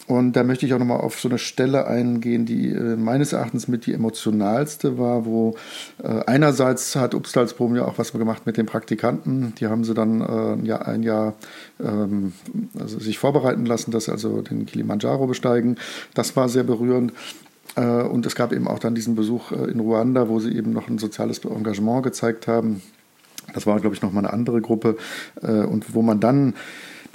Und 0.07 0.35
da 0.35 0.44
möchte 0.44 0.66
ich 0.66 0.74
auch 0.74 0.78
nochmal 0.78 1.00
auf 1.00 1.18
so 1.18 1.28
eine 1.28 1.38
Stelle 1.38 1.87
eingehen, 1.87 2.44
die 2.44 2.68
äh, 2.68 2.96
meines 2.96 3.33
Erachtens 3.33 3.68
mit 3.68 3.87
die 3.87 3.94
emotionalste 3.94 4.98
war, 4.98 5.24
wo 5.24 5.57
äh, 6.02 6.20
einerseits 6.26 6.94
hat 6.96 7.14
Upstalsboom 7.14 7.76
ja 7.76 7.85
auch 7.87 7.96
was 7.96 8.12
gemacht 8.12 8.44
mit 8.44 8.57
den 8.57 8.66
Praktikanten. 8.66 9.54
Die 9.59 9.66
haben 9.66 9.85
sie 9.85 9.94
dann 9.94 10.20
äh, 10.20 10.66
ja, 10.66 10.83
ein 10.83 11.02
Jahr 11.02 11.35
ähm, 11.80 12.33
also 12.78 12.98
sich 12.98 13.18
vorbereiten 13.18 13.64
lassen, 13.64 13.92
dass 13.92 14.07
sie 14.07 14.12
also 14.12 14.42
den 14.42 14.66
Kilimanjaro 14.66 15.26
besteigen. 15.26 15.76
Das 16.12 16.37
war 16.37 16.48
sehr 16.48 16.64
berührend. 16.64 17.12
Äh, 17.76 18.02
und 18.02 18.26
es 18.26 18.35
gab 18.35 18.52
eben 18.52 18.68
auch 18.68 18.78
dann 18.78 18.94
diesen 18.94 19.14
Besuch 19.14 19.52
äh, 19.52 19.70
in 19.70 19.80
Ruanda, 19.80 20.28
wo 20.28 20.38
sie 20.38 20.54
eben 20.54 20.72
noch 20.72 20.88
ein 20.88 20.98
soziales 20.98 21.38
Engagement 21.44 22.02
gezeigt 22.02 22.46
haben. 22.46 22.83
Das 23.52 23.66
war, 23.66 23.78
glaube 23.80 23.94
ich, 23.94 24.02
nochmal 24.02 24.24
eine 24.24 24.33
andere 24.33 24.61
Gruppe. 24.61 24.96
Äh, 25.42 25.64
und 25.64 25.94
wo 25.94 26.02
man 26.02 26.20
dann 26.20 26.54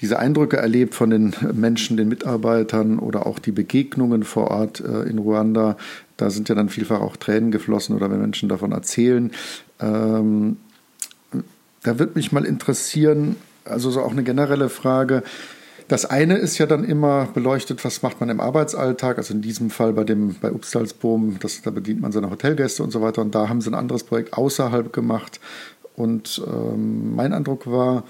diese 0.02 0.20
Eindrücke 0.20 0.58
erlebt 0.58 0.96
von 0.96 1.10
den 1.10 1.34
Menschen, 1.54 1.98
den 1.98 2.08
Mitarbeitern 2.08 3.00
oder 3.00 3.26
auch 3.26 3.40
die 3.40 3.52
Begegnungen 3.52 4.24
vor 4.24 4.50
Ort 4.50 4.80
in 4.80 5.18
Ruanda. 5.18 5.78
Da 6.18 6.30
sind 6.30 6.50
ja 6.50 6.56
dann 6.56 6.70
vielfach 6.70 7.02
auch 7.02 7.18
Tränen 7.18 7.52
geflossen 7.52 7.96
oder 7.96 8.10
wenn 8.10 8.22
Menschen 8.22 8.50
davon 8.50 8.72
erzählen. 8.72 9.32
Ähm, 9.80 10.58
da 11.84 12.00
würde 12.00 12.14
mich 12.16 12.32
mal 12.32 12.46
interessieren, 12.46 13.36
also 13.66 13.92
so 13.92 14.02
auch 14.02 14.12
eine 14.12 14.24
generelle 14.24 14.70
Frage, 14.70 15.24
das 15.90 16.06
eine 16.06 16.38
ist 16.38 16.60
ja 16.60 16.68
dann 16.68 16.84
immer 16.84 17.26
beleuchtet, 17.34 17.84
was 17.84 18.04
macht 18.04 18.20
man 18.20 18.30
im 18.30 18.40
Arbeitsalltag, 18.40 19.18
also 19.18 19.34
in 19.34 19.42
diesem 19.42 19.72
Fall 19.72 19.92
bei 19.94 20.04
dem 20.04 20.36
bei 20.40 20.52
Upstalsboom, 20.52 21.38
das, 21.40 21.64
da 21.64 21.72
bedient 21.72 22.00
man 22.00 22.12
seine 22.12 22.30
Hotelgäste 22.30 22.84
und 22.84 22.92
so 22.92 23.02
weiter. 23.02 23.24
Und 23.24 23.34
da 23.34 23.50
haben 23.50 23.60
sie 23.60 23.72
ein 23.72 23.76
anderes 23.76 24.04
Projekt 24.04 24.34
außerhalb 24.34 24.94
gemacht. 24.94 25.40
Und 25.96 26.44
ähm, 26.46 27.16
mein 27.16 27.34
Eindruck 27.34 27.66
war, 27.66 28.04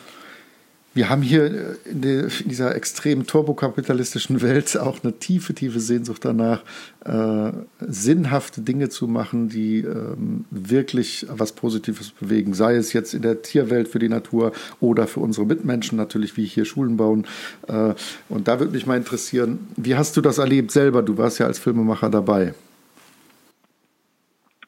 wir 1.00 1.10
haben 1.10 1.22
hier 1.22 1.46
äh, 1.46 1.90
in, 1.90 2.02
dieser 2.02 2.76
extrem 2.76 3.26
turbokapitalistischen 3.26 4.42
Welt 4.42 4.78
auch 4.78 5.02
eine 5.02 5.14
tiefe, 5.14 5.54
tiefe 5.54 5.80
Sehnsucht 5.80 6.26
danach, 6.26 6.62
äh, 7.06 7.54
sinnhafte 7.80 8.60
Dinge 8.60 8.90
zu 8.90 9.08
machen, 9.08 9.48
die 9.48 9.80
ähm, 9.80 10.44
wirklich 10.52 11.26
was 11.30 11.54
Positives 11.54 12.12
bewegen. 12.12 12.54
Sei 12.54 12.76
es 12.76 12.92
jetzt 12.92 13.14
in 13.14 13.22
der 13.22 13.42
Tierwelt 13.42 13.88
für 13.88 14.00
die 14.00 14.10
Natur 14.10 14.52
oder 14.82 15.08
für 15.08 15.22
unsere 15.22 15.46
Mitmenschen 15.48 15.98
natürlich, 15.98 16.36
wie 16.36 16.44
hier 16.44 16.66
Schulen 16.66 16.98
bauen. 16.98 17.26
Äh, 17.70 17.94
und 18.28 18.50
da 18.50 18.60
würde 18.60 18.74
mich 18.74 18.86
mal 18.86 18.98
interessieren, 18.98 19.70
wie 19.78 19.96
hast 19.96 20.18
du 20.18 20.22
das 20.22 20.38
erlebt 20.38 20.70
selber? 20.72 21.02
Du 21.02 21.18
warst 21.18 21.40
ja 21.40 21.46
als 21.46 21.60
Filmemacher 21.60 22.10
dabei. 22.10 22.54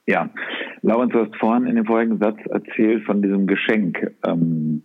Ja, 0.08 0.30
Laurens, 0.82 1.12
du 1.12 1.20
hast 1.20 1.36
vorhin 1.36 1.68
in 1.68 1.76
dem 1.76 1.86
vorigen 1.86 2.20
Satz 2.20 2.38
erzählt 2.50 3.04
von 3.04 3.22
diesem 3.22 3.48
Geschenk. 3.48 4.14
Ähm 4.26 4.84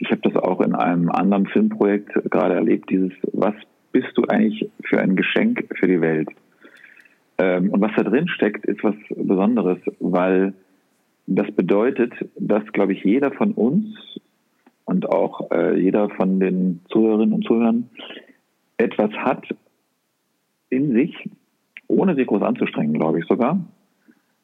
ich 0.00 0.10
habe 0.10 0.20
das 0.22 0.36
auch 0.36 0.60
in 0.60 0.74
einem 0.74 1.10
anderen 1.10 1.46
Filmprojekt 1.46 2.12
gerade 2.30 2.54
erlebt, 2.54 2.90
dieses, 2.90 3.12
was 3.32 3.54
bist 3.92 4.16
du 4.16 4.24
eigentlich 4.24 4.70
für 4.84 5.00
ein 5.00 5.16
Geschenk 5.16 5.68
für 5.78 5.86
die 5.86 6.00
Welt? 6.00 6.28
Ähm, 7.38 7.70
und 7.70 7.80
was 7.80 7.92
da 7.96 8.04
drin 8.04 8.28
steckt, 8.28 8.64
ist 8.66 8.82
was 8.84 8.94
Besonderes, 9.10 9.78
weil 10.00 10.54
das 11.26 11.50
bedeutet, 11.52 12.12
dass, 12.36 12.64
glaube 12.72 12.92
ich, 12.92 13.04
jeder 13.04 13.32
von 13.32 13.52
uns 13.52 14.18
und 14.84 15.08
auch 15.08 15.50
äh, 15.50 15.78
jeder 15.78 16.08
von 16.10 16.40
den 16.40 16.80
Zuhörerinnen 16.90 17.34
und 17.34 17.44
Zuhörern 17.44 17.90
etwas 18.78 19.10
hat 19.12 19.46
in 20.70 20.92
sich, 20.92 21.28
ohne 21.88 22.14
sich 22.14 22.26
groß 22.26 22.42
anzustrengen, 22.42 22.94
glaube 22.94 23.20
ich 23.20 23.26
sogar, 23.26 23.60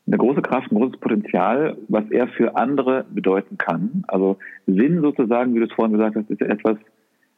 eine 0.06 0.18
große 0.18 0.42
Kraft, 0.42 0.70
ein 0.70 0.76
großes 0.76 1.00
Potenzial, 1.00 1.76
was 1.88 2.04
er 2.10 2.28
für 2.28 2.56
andere 2.56 3.06
bedeuten 3.10 3.56
kann. 3.56 4.04
Also 4.08 4.36
Sinn 4.66 5.00
sozusagen, 5.00 5.54
wie 5.54 5.60
du 5.60 5.66
es 5.66 5.72
vorhin 5.72 5.96
gesagt 5.96 6.16
hast, 6.16 6.30
ist 6.30 6.40
ja 6.40 6.48
etwas, 6.48 6.76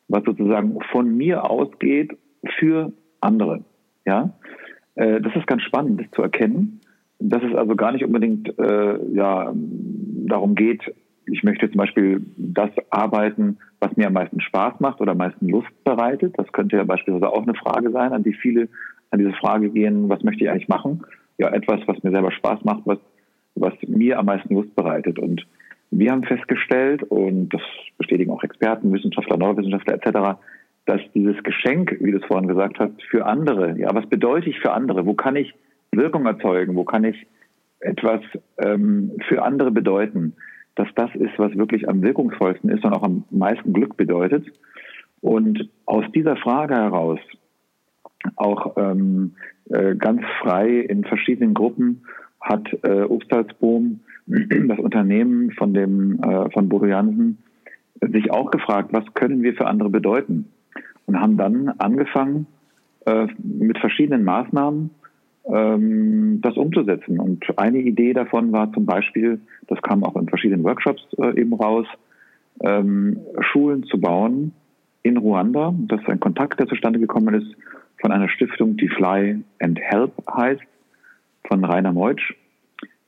was 0.09 0.24
sozusagen 0.24 0.79
von 0.90 1.16
mir 1.16 1.48
ausgeht 1.48 2.16
für 2.59 2.92
andere. 3.20 3.64
Ja, 4.05 4.35
äh, 4.94 5.20
das 5.20 5.35
ist 5.37 5.46
ganz 5.46 5.62
spannend, 5.62 6.00
das 6.00 6.11
zu 6.12 6.22
erkennen, 6.22 6.81
dass 7.18 7.42
es 7.42 7.55
also 7.55 7.76
gar 7.76 7.92
nicht 7.92 8.05
unbedingt 8.05 8.59
äh, 8.59 8.98
ja 9.12 9.52
darum 9.55 10.55
geht, 10.55 10.83
ich 11.26 11.42
möchte 11.42 11.68
zum 11.68 11.79
Beispiel 11.79 12.24
das 12.37 12.70
arbeiten, 12.90 13.59
was 13.81 13.96
mir 13.96 14.07
am 14.07 14.12
meisten 14.12 14.40
Spaß 14.40 14.81
macht 14.81 15.00
oder 15.00 15.12
am 15.12 15.18
meisten 15.18 15.48
Lust 15.48 15.68
bereitet. 15.85 16.35
Das 16.38 16.50
könnte 16.52 16.76
ja 16.76 16.85
beispielsweise 16.85 17.33
auch 17.33 17.42
eine 17.42 17.55
Frage 17.55 17.90
sein, 17.90 18.12
an 18.12 18.22
die 18.22 18.33
viele 18.33 18.68
an 19.11 19.20
diese 19.20 19.33
Frage 19.33 19.70
gehen, 19.70 20.09
was 20.09 20.22
möchte 20.22 20.44
ich 20.44 20.50
eigentlich 20.50 20.68
machen? 20.68 21.05
Ja 21.38 21.53
etwas, 21.53 21.81
was 21.87 22.03
mir 22.03 22.11
selber 22.11 22.33
Spaß 22.33 22.64
macht, 22.64 22.83
was, 22.85 22.99
was 23.55 23.75
mir 23.87 24.18
am 24.18 24.27
meisten 24.27 24.55
Lust 24.55 24.75
bereitet. 24.75 25.18
Und 25.18 25.46
wir 25.90 26.11
haben 26.11 26.25
festgestellt, 26.25 27.03
und 27.05 27.51
das 27.51 27.62
bestätigen 27.99 28.31
auch 28.31 28.42
Experten, 28.42 28.92
Wissenschaftler, 28.92 29.37
Neurowissenschaftler 29.37 29.94
etc., 29.94 30.38
dass 30.87 31.01
dieses 31.14 31.42
Geschenk, 31.42 31.96
wie 32.01 32.12
du 32.12 32.18
es 32.18 32.25
vorhin 32.27 32.49
gesagt 32.49 32.79
hast, 32.79 33.03
für 33.11 33.27
andere, 33.27 33.77
ja, 33.79 33.92
was 33.92 34.07
bedeutet 34.07 34.49
ich 34.49 34.61
für 34.61 34.72
andere? 34.72 35.05
Wo 35.05 35.14
kann 35.14 35.35
ich 35.37 35.53
Wirkung 35.90 36.27
erzeugen? 36.27 36.77
Wo 36.77 36.85
kann 36.85 37.05
ich 37.05 37.27
etwas 37.81 38.20
ähm, 38.59 39.12
für 39.29 39.42
andere 39.42 39.72
bedeuten? 39.72 40.35
Dass 40.77 40.88
das 40.94 41.11
ist, 41.14 41.38
was 41.38 41.57
wirklich 41.57 41.88
am 41.88 42.03
wirkungsvollsten 42.03 42.70
ist 42.70 42.85
und 42.85 42.92
auch 42.92 43.03
am 43.03 43.25
meisten 43.31 43.72
Glück 43.72 43.96
bedeutet. 43.96 44.46
Und 45.20 45.68
aus 45.87 46.05
dieser 46.14 46.37
Frage 46.37 46.75
heraus 46.75 47.18
auch 48.37 48.76
ähm, 48.76 49.33
äh, 49.70 49.94
ganz 49.96 50.22
frei 50.40 50.79
in 50.81 51.05
verschiedenen 51.05 51.55
Gruppen 51.55 52.02
hat 52.40 52.66
äh, 52.83 53.02
Obstalsboom, 53.02 54.00
das 54.26 54.79
Unternehmen 54.79 55.52
von 55.52 55.74
dem 55.74 56.20
äh, 56.22 56.50
von 56.50 56.68
Bodo 56.68 56.87
Jansen, 56.87 57.38
sich 58.00 58.31
auch 58.31 58.50
gefragt, 58.50 58.90
was 58.92 59.05
können 59.14 59.42
wir 59.42 59.55
für 59.55 59.66
andere 59.66 59.90
bedeuten? 59.90 60.46
Und 61.07 61.20
haben 61.20 61.37
dann 61.37 61.68
angefangen, 61.79 62.46
äh, 63.07 63.29
mit 63.38 63.79
verschiedenen 63.79 64.24
Maßnahmen 64.24 64.90
ähm, 65.46 66.40
das 66.42 66.57
umzusetzen. 66.57 67.20
Und 67.20 67.44
eine 67.59 67.79
Idee 67.79 68.12
davon 68.12 68.52
war 68.52 68.72
zum 68.72 68.85
Beispiel, 68.85 69.40
das 69.68 69.81
kam 69.83 70.05
auch 70.05 70.16
in 70.16 70.29
verschiedenen 70.29 70.64
Workshops 70.64 71.07
äh, 71.18 71.40
eben 71.40 71.55
raus, 71.55 71.87
ähm, 72.61 73.18
Schulen 73.40 73.85
zu 73.85 74.00
bauen 74.00 74.52
in 75.02 75.16
Ruanda. 75.16 75.72
Das 75.87 76.00
ist 76.00 76.09
ein 76.09 76.20
Kontakt, 76.20 76.59
der 76.59 76.66
zustande 76.66 76.98
gekommen 76.98 77.35
ist 77.35 77.57
von 78.00 78.12
einer 78.12 78.28
Stiftung, 78.28 78.76
die 78.76 78.88
Fly 78.88 79.42
and 79.61 79.80
Help 79.80 80.12
heißt, 80.30 80.62
von 81.48 81.64
Rainer 81.64 81.92
Meutsch, 81.92 82.35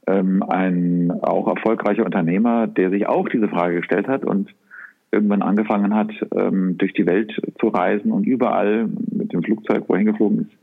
ähm, 0.07 0.42
ein 0.42 1.11
auch 1.22 1.48
erfolgreicher 1.48 2.05
Unternehmer, 2.05 2.66
der 2.66 2.90
sich 2.90 3.07
auch 3.07 3.29
diese 3.29 3.48
Frage 3.48 3.77
gestellt 3.77 4.09
hat 4.09 4.24
und 4.24 4.55
irgendwann 5.11 5.42
angefangen 5.42 5.94
hat, 5.94 6.11
ähm, 6.35 6.77
durch 6.79 6.92
die 6.92 7.07
Welt 7.07 7.33
zu 7.61 7.68
reisen 7.68 8.12
und 8.12 8.27
überall 8.27 8.88
mit 9.11 9.33
dem 9.33 9.42
Flugzeug, 9.42 9.85
wo 9.87 9.94
er 9.94 9.98
hingeflogen 9.98 10.40
ist, 10.40 10.59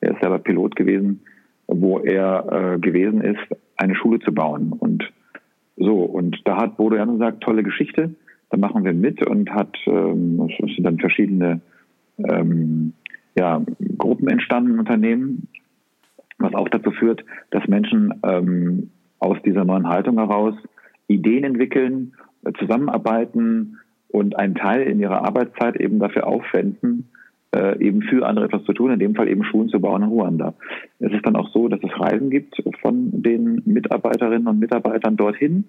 er 0.00 0.12
ist 0.12 0.20
selber 0.20 0.38
Pilot 0.38 0.76
gewesen, 0.76 1.20
wo 1.66 1.98
er 1.98 2.74
äh, 2.74 2.78
gewesen 2.78 3.20
ist, 3.20 3.40
eine 3.76 3.94
Schule 3.94 4.20
zu 4.20 4.32
bauen. 4.32 4.72
Und 4.72 5.10
So, 5.76 6.02
und 6.02 6.40
da 6.44 6.56
hat 6.56 6.76
Bodo 6.76 6.96
Jan 6.96 7.18
gesagt, 7.18 7.42
tolle 7.42 7.62
Geschichte, 7.62 8.14
da 8.50 8.56
machen 8.56 8.84
wir 8.84 8.94
mit 8.94 9.24
und 9.26 9.50
hat, 9.50 9.76
ähm, 9.86 10.48
es 10.48 10.74
sind 10.74 10.84
dann 10.84 10.98
verschiedene 10.98 11.60
ähm, 12.18 12.94
ja, 13.38 13.64
Gruppen 13.96 14.28
entstanden 14.28 14.72
im 14.72 14.78
Unternehmen, 14.80 15.48
was 16.38 16.54
auch 16.54 16.68
dazu 16.68 16.90
führt, 16.90 17.24
dass 17.50 17.66
Menschen 17.68 18.12
ähm, 18.24 18.90
aus 19.20 19.38
dieser 19.44 19.64
neuen 19.64 19.88
Haltung 19.88 20.18
heraus 20.18 20.54
Ideen 21.06 21.44
entwickeln, 21.44 22.14
äh, 22.44 22.52
zusammenarbeiten 22.58 23.78
und 24.08 24.36
einen 24.36 24.56
Teil 24.56 24.82
in 24.82 24.98
ihrer 24.98 25.24
Arbeitszeit 25.24 25.76
eben 25.76 26.00
dafür 26.00 26.26
aufwenden, 26.26 27.10
äh, 27.54 27.78
eben 27.80 28.02
für 28.02 28.26
andere 28.26 28.46
etwas 28.46 28.64
zu 28.64 28.72
tun, 28.72 28.90
in 28.90 28.98
dem 28.98 29.14
Fall 29.14 29.28
eben 29.28 29.44
Schulen 29.44 29.68
zu 29.68 29.80
bauen 29.80 30.02
in 30.02 30.08
Ruanda. 30.08 30.54
Es 30.98 31.12
ist 31.12 31.24
dann 31.24 31.36
auch 31.36 31.50
so, 31.50 31.68
dass 31.68 31.80
es 31.82 32.00
Reisen 32.00 32.30
gibt 32.30 32.60
von 32.82 33.22
den 33.22 33.62
Mitarbeiterinnen 33.64 34.48
und 34.48 34.58
Mitarbeitern 34.58 35.16
dorthin 35.16 35.64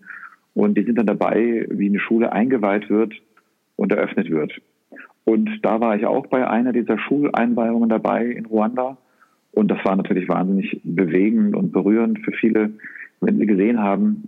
und 0.55 0.75
die 0.75 0.83
sind 0.83 0.97
dann 0.97 1.05
dabei, 1.05 1.67
wie 1.69 1.87
eine 1.87 1.99
Schule 1.99 2.33
eingeweiht 2.33 2.89
wird 2.89 3.13
und 3.75 3.91
eröffnet 3.91 4.29
wird. 4.31 4.59
Und 5.29 5.59
da 5.61 5.79
war 5.79 5.95
ich 5.95 6.07
auch 6.07 6.25
bei 6.25 6.47
einer 6.47 6.73
dieser 6.73 6.97
Schuleinweihungen 6.97 7.87
dabei 7.87 8.25
in 8.25 8.47
Ruanda. 8.47 8.97
Und 9.51 9.69
das 9.69 9.77
war 9.85 9.95
natürlich 9.95 10.27
wahnsinnig 10.27 10.81
bewegend 10.83 11.55
und 11.55 11.71
berührend 11.71 12.17
für 12.25 12.31
viele, 12.31 12.71
wenn 13.21 13.37
sie 13.37 13.45
gesehen 13.45 13.79
haben, 13.79 14.27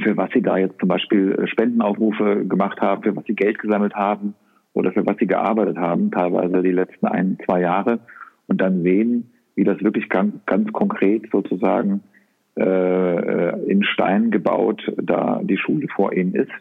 für 0.00 0.16
was 0.16 0.30
sie 0.32 0.40
da 0.40 0.56
jetzt 0.56 0.78
zum 0.78 0.88
Beispiel 0.88 1.36
Spendenaufrufe 1.48 2.46
gemacht 2.46 2.80
haben, 2.80 3.02
für 3.02 3.16
was 3.16 3.24
sie 3.24 3.34
Geld 3.34 3.58
gesammelt 3.58 3.94
haben 3.96 4.34
oder 4.72 4.92
für 4.92 5.04
was 5.04 5.16
sie 5.18 5.26
gearbeitet 5.26 5.78
haben, 5.78 6.12
teilweise 6.12 6.62
die 6.62 6.70
letzten 6.70 7.08
ein, 7.08 7.36
zwei 7.44 7.62
Jahre. 7.62 7.98
Und 8.46 8.60
dann 8.60 8.84
sehen, 8.84 9.32
wie 9.56 9.64
das 9.64 9.82
wirklich 9.82 10.08
ganz, 10.08 10.32
ganz 10.46 10.72
konkret 10.72 11.28
sozusagen 11.32 12.04
äh, 12.56 13.68
in 13.68 13.82
Stein 13.82 14.30
gebaut 14.30 14.80
da 14.96 15.40
die 15.42 15.58
Schule 15.58 15.88
vor 15.88 16.12
ihnen 16.12 16.36
ist 16.36 16.52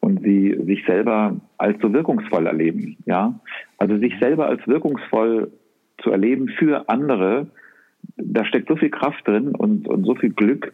und 0.00 0.22
sie 0.22 0.58
sich 0.66 0.84
selber 0.86 1.36
als 1.58 1.80
so 1.80 1.92
wirkungsvoll 1.92 2.46
erleben. 2.46 2.96
Ja, 3.06 3.38
also 3.78 3.98
sich 3.98 4.14
selber 4.20 4.46
als 4.46 4.66
wirkungsvoll 4.66 5.50
zu 6.02 6.10
erleben 6.10 6.48
für 6.48 6.88
andere, 6.88 7.48
da 8.16 8.44
steckt 8.44 8.68
so 8.68 8.76
viel 8.76 8.90
Kraft 8.90 9.26
drin 9.26 9.54
und, 9.54 9.86
und 9.88 10.04
so 10.04 10.14
viel 10.14 10.30
Glück. 10.30 10.72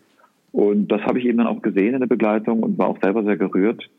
Und 0.52 0.88
das 0.88 1.02
habe 1.02 1.18
ich 1.18 1.26
eben 1.26 1.38
dann 1.38 1.48
auch 1.48 1.60
gesehen 1.60 1.94
in 1.94 2.00
der 2.00 2.06
Begleitung 2.06 2.62
und 2.62 2.78
war 2.78 2.88
auch 2.88 3.02
selber 3.02 3.24
sehr 3.24 3.36
gerührt, 3.36 3.90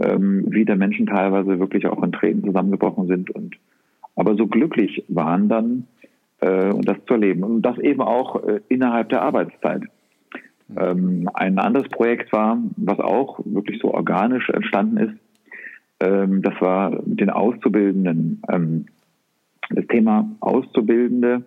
ähm, 0.00 0.44
wie 0.48 0.64
der 0.64 0.76
Menschen 0.76 1.06
teilweise 1.06 1.58
wirklich 1.58 1.86
auch 1.86 2.02
in 2.02 2.12
Tränen 2.12 2.44
zusammengebrochen 2.44 3.08
sind 3.08 3.30
und 3.30 3.56
aber 4.14 4.34
so 4.34 4.48
glücklich 4.48 5.04
waren 5.08 5.48
dann 5.48 5.86
äh, 6.40 6.72
und 6.72 6.88
das 6.88 6.96
zu 7.06 7.14
erleben. 7.14 7.44
Und 7.44 7.62
das 7.62 7.78
eben 7.78 8.00
auch 8.00 8.42
äh, 8.44 8.60
innerhalb 8.68 9.08
der 9.10 9.22
Arbeitszeit. 9.22 9.82
Ähm, 10.76 11.28
ein 11.34 11.58
anderes 11.58 11.88
Projekt 11.88 12.32
war, 12.32 12.58
was 12.76 12.98
auch 12.98 13.40
wirklich 13.44 13.80
so 13.80 13.92
organisch 13.92 14.48
entstanden 14.50 14.96
ist, 14.98 15.14
ähm, 16.00 16.42
das 16.42 16.54
war 16.60 16.90
mit 17.04 17.20
den 17.20 17.30
Auszubildenden. 17.30 18.42
Ähm, 18.48 18.86
das 19.70 19.86
Thema 19.86 20.30
Auszubildende 20.40 21.42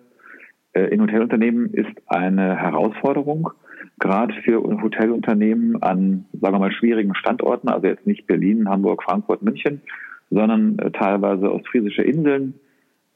äh, 0.72 0.82
in 0.84 1.00
Hotelunternehmen 1.00 1.72
ist 1.72 1.90
eine 2.06 2.56
Herausforderung, 2.56 3.50
gerade 3.98 4.34
für 4.42 4.62
Hotelunternehmen 4.62 5.82
an, 5.82 6.26
sagen 6.40 6.54
wir 6.54 6.58
mal, 6.60 6.72
schwierigen 6.72 7.14
Standorten, 7.14 7.68
also 7.68 7.86
jetzt 7.86 8.06
nicht 8.06 8.26
Berlin, 8.26 8.68
Hamburg, 8.68 9.02
Frankfurt, 9.02 9.42
München, 9.42 9.80
sondern 10.30 10.78
äh, 10.78 10.90
teilweise 10.90 11.52
ostfriesische 11.52 12.02
Inseln, 12.02 12.54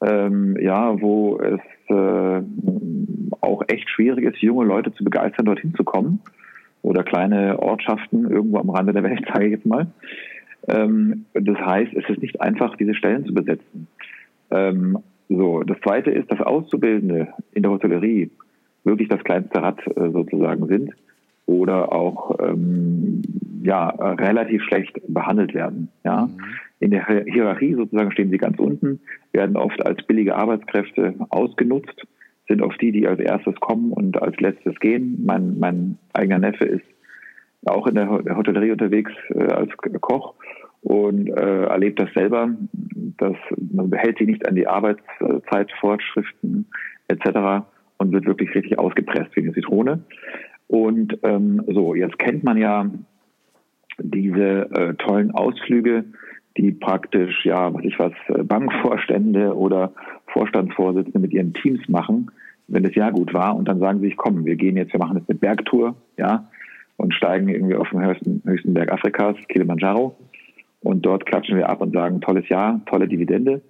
ähm, 0.05 0.57
ja, 0.61 1.01
wo 1.01 1.39
es 1.39 1.61
äh, 1.89 2.43
auch 3.41 3.63
echt 3.69 3.89
schwierig 3.91 4.25
ist, 4.25 4.39
junge 4.39 4.65
Leute 4.65 4.93
zu 4.93 5.05
begeistern, 5.05 5.47
dorthin 5.47 5.75
zu 5.75 5.85
kommen. 5.85 6.21
Oder 6.83 7.03
kleine 7.03 7.59
Ortschaften 7.59 8.31
irgendwo 8.31 8.59
am 8.59 8.71
Rande 8.71 8.93
der 8.93 9.03
Welt, 9.03 9.25
sage 9.33 9.47
ich 9.47 9.53
jetzt 9.53 9.67
mal. 9.67 9.89
Ähm, 10.69 11.27
das 11.35 11.59
heißt, 11.59 11.95
es 11.95 12.09
ist 12.09 12.23
nicht 12.23 12.41
einfach, 12.41 12.77
diese 12.77 12.95
Stellen 12.95 13.25
zu 13.25 13.35
besetzen. 13.35 13.89
Ähm, 14.51 14.99
so, 15.29 15.63
das 15.63 15.79
zweite 15.81 16.11
ist, 16.11 16.31
dass 16.31 16.41
Auszubildende 16.41 17.29
in 17.53 17.63
der 17.63 17.73
Hotellerie 17.73 18.31
wirklich 18.85 19.09
das 19.09 19.23
kleinste 19.25 19.61
Rad 19.61 19.85
äh, 19.87 20.11
sozusagen 20.11 20.67
sind 20.69 20.93
oder 21.47 21.93
auch 21.93 22.39
ähm, 22.41 23.23
ja 23.63 23.89
relativ 23.89 24.63
schlecht 24.63 25.01
behandelt 25.09 25.55
werden. 25.55 25.89
Ja, 26.05 26.27
mhm. 26.27 26.41
In 26.79 26.91
der 26.91 27.07
Hierarchie 27.07 27.75
sozusagen 27.75 28.13
stehen 28.13 28.31
sie 28.31 28.39
ganz 28.39 28.59
unten, 28.59 29.01
werden 29.33 29.57
oft 29.57 29.85
als 29.87 30.03
billige 30.07 30.37
Arbeitskräfte 30.37 31.15
ausgenutzt, 31.31 32.07
sind 32.49 32.63
oft 32.63 32.81
die, 32.81 32.93
die 32.93 33.09
als 33.09 33.21
erstes 33.21 33.55
kommen 33.57 33.93
und 33.93 34.21
als 34.21 34.39
letztes 34.41 34.79
gehen. 34.81 35.23
Mein 35.25 35.59
mein 35.59 35.99
eigener 36.13 36.39
Neffe 36.39 36.65
ist 36.65 36.85
auch 37.65 37.87
in 37.87 37.95
der 37.95 38.09
Hotellerie 38.09 38.73
unterwegs 38.73 39.13
äh, 39.31 39.45
als 39.45 39.71
Koch 40.01 40.35
und 40.83 41.29
äh, 41.29 41.65
erlebt 41.65 41.99
das 42.01 42.13
selber, 42.15 42.51
dass 43.19 43.37
man 43.73 43.91
behält 43.91 44.19
sich 44.19 44.29
nicht 44.29 44.47
an 44.47 44.55
die 44.55 44.69
Arbeitszeitvorschriften 44.69 46.67
etc. 47.09 47.65
und 47.99 48.13
wird 48.13 48.27
wirklich 48.27 48.55
richtig 48.55 48.79
ausgepresst 48.79 49.35
wie 49.35 49.41
eine 49.43 49.53
Zitrone. 49.53 50.05
Und 50.69 51.19
ähm, 51.23 51.63
so, 51.67 51.95
jetzt 51.95 52.19
kennt 52.19 52.45
man 52.45 52.57
ja 52.57 52.89
diese 53.99 54.71
äh, 54.71 54.95
tollen 54.95 55.33
Ausflüge, 55.33 56.05
die 56.57 56.73
praktisch, 56.73 57.45
ja, 57.45 57.73
was 57.73 57.85
ich 57.85 57.99
was, 57.99 58.13
äh, 58.29 58.43
Bankvorstände 58.43 59.57
oder 59.57 59.93
Vorstandsvorsitzende 60.29 61.19
mit 61.19 61.33
ihren 61.33 61.55
Teams 61.55 61.89
machen, 61.89 62.31
wenn 62.69 62.83
das 62.83 62.95
Jahr 62.95 63.13
gut 63.13 63.33
war 63.35 63.57
und 63.57 63.69
dann 63.69 63.79
sagen 63.79 64.01
sie 64.01 64.07
sich, 64.07 64.17
komm, 64.17 64.45
wir 64.45 64.57
gehen 64.57 64.77
jetzt, 64.77 64.93
wir 64.93 65.01
machen 65.01 65.19
jetzt 65.19 65.31
eine 65.31 65.39
Bergtour, 65.39 65.95
ja, 66.17 66.49
und 66.97 67.15
steigen 67.15 67.49
irgendwie 67.49 67.77
auf 67.77 67.91
den 67.91 68.05
höchsten, 68.05 68.43
höchsten 68.45 68.75
Berg 68.75 68.93
Afrikas, 68.93 69.37
Kilimanjaro, 69.49 70.17
und 70.81 71.05
dort 71.05 71.27
klatschen 71.27 71.57
wir 71.57 71.69
ab 71.69 71.81
und 71.81 71.93
sagen, 71.93 72.21
tolles 72.21 72.49
Jahr, 72.49 72.81
tolle 72.87 73.09
Dividende. 73.09 73.61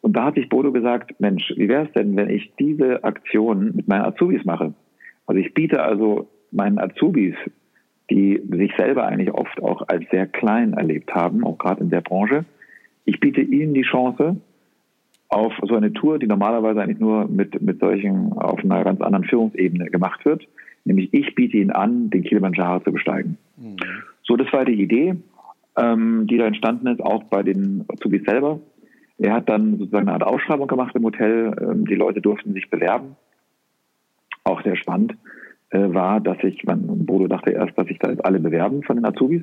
Und 0.00 0.16
da 0.16 0.24
hat 0.24 0.34
sich 0.34 0.48
Bodo 0.48 0.72
gesagt, 0.72 1.18
Mensch, 1.20 1.52
wie 1.56 1.68
wäre 1.68 1.86
es 1.86 1.92
denn, 1.92 2.16
wenn 2.16 2.28
ich 2.28 2.52
diese 2.58 3.02
Aktion 3.04 3.72
mit 3.74 3.88
meinen 3.88 4.04
Azubis 4.04 4.44
mache? 4.44 4.74
Also 5.26 5.40
ich 5.40 5.54
biete 5.54 5.82
also 5.82 6.28
meinen 6.50 6.78
Azubis, 6.78 7.34
die 8.10 8.42
sich 8.50 8.72
selber 8.76 9.06
eigentlich 9.06 9.32
oft 9.32 9.62
auch 9.62 9.88
als 9.88 10.04
sehr 10.10 10.26
klein 10.26 10.74
erlebt 10.74 11.14
haben, 11.14 11.44
auch 11.44 11.58
gerade 11.58 11.82
in 11.82 11.90
der 11.90 12.00
Branche, 12.00 12.44
ich 13.04 13.20
biete 13.20 13.40
ihnen 13.40 13.74
die 13.74 13.82
Chance 13.82 14.36
auf 15.28 15.52
so 15.62 15.74
eine 15.74 15.92
Tour, 15.92 16.18
die 16.18 16.26
normalerweise 16.26 16.82
eigentlich 16.82 17.00
nur 17.00 17.26
mit, 17.28 17.60
mit 17.60 17.80
solchen 17.80 18.32
auf 18.34 18.62
einer 18.64 18.84
ganz 18.84 19.00
anderen 19.00 19.24
Führungsebene 19.24 19.86
gemacht 19.86 20.24
wird. 20.24 20.46
Nämlich 20.84 21.12
ich 21.12 21.34
biete 21.34 21.56
ihnen 21.56 21.70
an, 21.70 22.10
den 22.10 22.24
Kilimanjaro 22.24 22.80
zu 22.80 22.92
besteigen. 22.92 23.38
Mhm. 23.56 23.76
So, 24.22 24.36
das 24.36 24.52
war 24.52 24.64
die 24.64 24.80
Idee, 24.80 25.16
ähm, 25.76 26.26
die 26.26 26.38
da 26.38 26.46
entstanden 26.46 26.86
ist, 26.86 27.02
auch 27.02 27.24
bei 27.24 27.42
den 27.42 27.84
Azubis 27.88 28.22
selber. 28.24 28.60
Er 29.18 29.32
hat 29.32 29.48
dann 29.48 29.78
sozusagen 29.78 30.08
eine 30.08 30.12
Art 30.12 30.24
Ausschreibung 30.24 30.66
gemacht 30.66 30.94
im 30.94 31.04
Hotel. 31.04 31.54
Ähm, 31.60 31.86
die 31.86 31.94
Leute 31.94 32.20
durften 32.20 32.52
sich 32.52 32.70
bewerben 32.70 33.16
auch 34.44 34.62
sehr 34.62 34.76
spannend 34.76 35.16
war, 35.74 36.20
dass 36.20 36.38
ich, 36.42 36.64
man, 36.64 37.06
Bodo 37.06 37.26
dachte 37.26 37.50
erst, 37.50 37.76
dass 37.76 37.86
sich 37.86 37.98
da 37.98 38.10
jetzt 38.10 38.24
alle 38.24 38.40
bewerben 38.40 38.82
von 38.82 38.96
den 38.96 39.04
Azubis. 39.04 39.42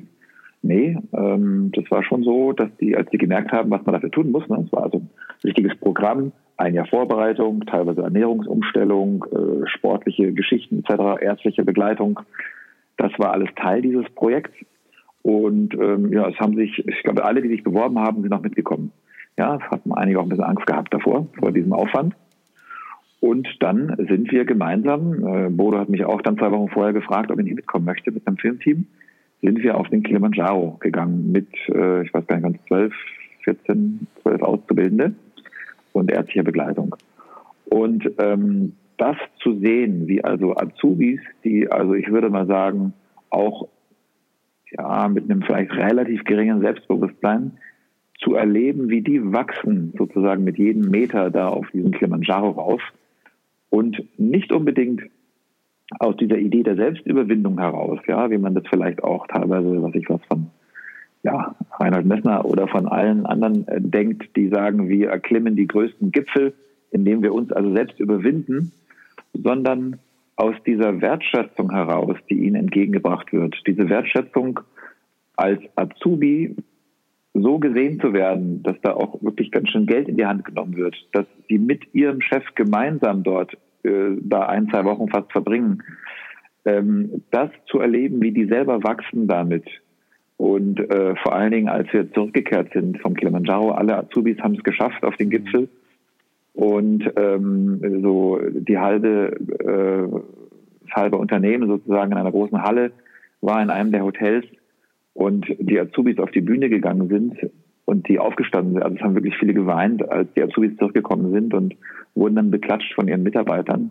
Nee, 0.62 0.96
ähm, 1.12 1.72
das 1.74 1.90
war 1.90 2.04
schon 2.04 2.22
so, 2.22 2.52
dass 2.52 2.68
die, 2.80 2.96
als 2.96 3.10
die 3.10 3.18
gemerkt 3.18 3.50
haben, 3.50 3.70
was 3.70 3.84
man 3.84 3.94
dafür 3.94 4.10
tun 4.12 4.30
muss, 4.30 4.48
ne, 4.48 4.62
es 4.64 4.72
war 4.72 4.84
also 4.84 4.98
ein 4.98 5.10
richtiges 5.42 5.76
Programm, 5.78 6.30
ein 6.56 6.74
Jahr 6.74 6.86
Vorbereitung, 6.86 7.66
teilweise 7.66 8.02
Ernährungsumstellung, 8.02 9.24
äh, 9.32 9.66
sportliche 9.66 10.32
Geschichten 10.32 10.84
etc., 10.84 11.20
ärztliche 11.20 11.64
Begleitung. 11.64 12.20
Das 12.96 13.10
war 13.18 13.32
alles 13.32 13.48
Teil 13.56 13.82
dieses 13.82 14.08
Projekts. 14.10 14.54
Und 15.22 15.74
ähm, 15.74 16.12
ja, 16.12 16.28
es 16.28 16.38
haben 16.38 16.56
sich, 16.56 16.86
ich 16.86 17.02
glaube, 17.02 17.24
alle, 17.24 17.42
die 17.42 17.48
sich 17.48 17.64
beworben 17.64 17.98
haben, 17.98 18.22
sind 18.22 18.32
auch 18.32 18.42
mitgekommen. 18.42 18.92
Ja, 19.36 19.56
es 19.56 19.62
hatten 19.70 19.92
einige 19.92 20.20
auch 20.20 20.24
ein 20.24 20.28
bisschen 20.28 20.44
Angst 20.44 20.66
gehabt 20.66 20.92
davor, 20.92 21.26
vor 21.38 21.52
diesem 21.52 21.72
Aufwand. 21.72 22.14
Und 23.22 23.46
dann 23.60 23.94
sind 24.08 24.32
wir 24.32 24.44
gemeinsam, 24.44 25.24
äh, 25.24 25.48
Bodo 25.48 25.78
hat 25.78 25.88
mich 25.88 26.04
auch 26.04 26.20
dann 26.22 26.36
zwei 26.36 26.50
Wochen 26.50 26.68
vorher 26.68 26.92
gefragt, 26.92 27.30
ob 27.30 27.38
ich 27.38 27.44
nicht 27.44 27.54
mitkommen 27.54 27.84
möchte 27.84 28.10
mit 28.10 28.26
einem 28.26 28.36
Filmteam, 28.36 28.84
sind 29.40 29.62
wir 29.62 29.78
auf 29.78 29.88
den 29.90 30.02
Kilimanjaro 30.02 30.78
gegangen 30.80 31.30
mit, 31.30 31.46
äh, 31.68 32.02
ich 32.02 32.12
weiß 32.12 32.26
gar 32.26 32.34
nicht 32.34 32.42
ganz, 32.42 32.58
zwölf, 32.66 32.92
14, 33.44 34.08
zwölf 34.22 34.42
Auszubildende 34.42 35.14
und 35.92 36.10
ärztlicher 36.10 36.42
Begleitung. 36.42 36.96
Und 37.66 38.10
ähm, 38.18 38.72
das 38.96 39.16
zu 39.40 39.56
sehen, 39.60 40.08
wie 40.08 40.24
also 40.24 40.56
Azubis, 40.56 41.20
die, 41.44 41.70
also 41.70 41.94
ich 41.94 42.10
würde 42.10 42.28
mal 42.28 42.48
sagen, 42.48 42.92
auch 43.30 43.68
ja, 44.72 45.08
mit 45.08 45.30
einem 45.30 45.42
vielleicht 45.42 45.70
relativ 45.70 46.24
geringen 46.24 46.60
Selbstbewusstsein, 46.60 47.52
zu 48.18 48.34
erleben, 48.34 48.88
wie 48.88 49.02
die 49.02 49.32
wachsen 49.32 49.94
sozusagen 49.96 50.42
mit 50.42 50.58
jedem 50.58 50.90
Meter 50.90 51.30
da 51.30 51.46
auf 51.46 51.70
diesen 51.70 51.92
Kilimanjaro 51.92 52.50
rauf, 52.50 52.82
und 53.72 54.04
nicht 54.18 54.52
unbedingt 54.52 55.02
aus 55.98 56.14
dieser 56.18 56.36
Idee 56.36 56.62
der 56.62 56.76
Selbstüberwindung 56.76 57.58
heraus, 57.58 57.98
ja, 58.06 58.30
wie 58.30 58.36
man 58.36 58.54
das 58.54 58.64
vielleicht 58.68 59.02
auch 59.02 59.26
teilweise, 59.26 59.82
was 59.82 59.94
ich 59.94 60.08
was 60.10 60.20
von 60.26 60.48
ja, 61.22 61.54
Reinhard 61.80 62.04
Messner 62.04 62.44
oder 62.44 62.68
von 62.68 62.86
allen 62.86 63.24
anderen 63.24 63.66
äh, 63.68 63.80
denkt, 63.80 64.36
die 64.36 64.48
sagen, 64.48 64.90
wir 64.90 65.08
erklimmen 65.08 65.56
die 65.56 65.66
größten 65.66 66.12
Gipfel, 66.12 66.52
indem 66.90 67.22
wir 67.22 67.32
uns 67.32 67.50
also 67.50 67.72
selbst 67.74 67.98
überwinden, 67.98 68.72
sondern 69.32 69.98
aus 70.36 70.54
dieser 70.66 71.00
Wertschätzung 71.00 71.70
heraus, 71.70 72.16
die 72.28 72.44
ihnen 72.44 72.56
entgegengebracht 72.56 73.32
wird, 73.32 73.56
diese 73.66 73.88
Wertschätzung 73.88 74.60
als 75.36 75.62
Azubi 75.76 76.56
so 77.34 77.58
gesehen 77.58 77.98
zu 78.00 78.12
werden, 78.12 78.62
dass 78.62 78.76
da 78.82 78.92
auch 78.92 79.22
wirklich 79.22 79.50
ganz 79.50 79.70
schön 79.70 79.86
Geld 79.86 80.08
in 80.08 80.16
die 80.16 80.26
Hand 80.26 80.44
genommen 80.44 80.76
wird, 80.76 80.94
dass 81.12 81.26
sie 81.48 81.58
mit 81.58 81.94
ihrem 81.94 82.20
Chef 82.20 82.44
gemeinsam 82.54 83.22
dort 83.22 83.54
äh, 83.84 84.16
da 84.20 84.46
ein, 84.46 84.68
zwei 84.68 84.84
Wochen 84.84 85.08
fast 85.08 85.32
verbringen, 85.32 85.82
ähm, 86.64 87.22
das 87.30 87.50
zu 87.66 87.80
erleben, 87.80 88.20
wie 88.20 88.32
die 88.32 88.46
selber 88.46 88.82
wachsen 88.84 89.28
damit. 89.28 89.64
Und 90.36 90.78
äh, 90.80 91.14
vor 91.16 91.34
allen 91.34 91.52
Dingen, 91.52 91.68
als 91.68 91.92
wir 91.92 92.12
zurückgekehrt 92.12 92.72
sind 92.72 93.00
vom 93.00 93.14
Kilimanjaro, 93.14 93.70
alle 93.70 93.96
Azubis 93.96 94.38
haben 94.40 94.54
es 94.54 94.62
geschafft 94.62 95.04
auf 95.04 95.16
den 95.16 95.30
Gipfel. 95.30 95.68
Und 96.54 97.10
ähm, 97.16 98.02
so 98.02 98.40
die 98.52 98.78
halbe, 98.78 99.36
äh, 99.60 100.20
das 100.82 100.94
halbe 100.94 101.16
Unternehmen 101.16 101.68
sozusagen 101.68 102.12
in 102.12 102.18
einer 102.18 102.30
großen 102.30 102.62
Halle 102.62 102.92
war 103.40 103.62
in 103.62 103.70
einem 103.70 103.90
der 103.90 104.04
Hotels 104.04 104.44
und 105.14 105.46
die 105.58 105.78
Azubis 105.78 106.18
auf 106.18 106.30
die 106.30 106.40
Bühne 106.40 106.68
gegangen 106.68 107.08
sind 107.08 107.50
und 107.84 108.08
die 108.08 108.18
aufgestanden 108.18 108.74
sind. 108.74 108.82
Also 108.82 108.96
es 108.96 109.02
haben 109.02 109.14
wirklich 109.14 109.36
viele 109.38 109.54
geweint, 109.54 110.08
als 110.08 110.32
die 110.34 110.42
Azubis 110.42 110.76
zurückgekommen 110.76 111.32
sind 111.32 111.54
und 111.54 111.74
wurden 112.14 112.36
dann 112.36 112.50
beklatscht 112.50 112.94
von 112.94 113.08
ihren 113.08 113.22
Mitarbeitern. 113.22 113.90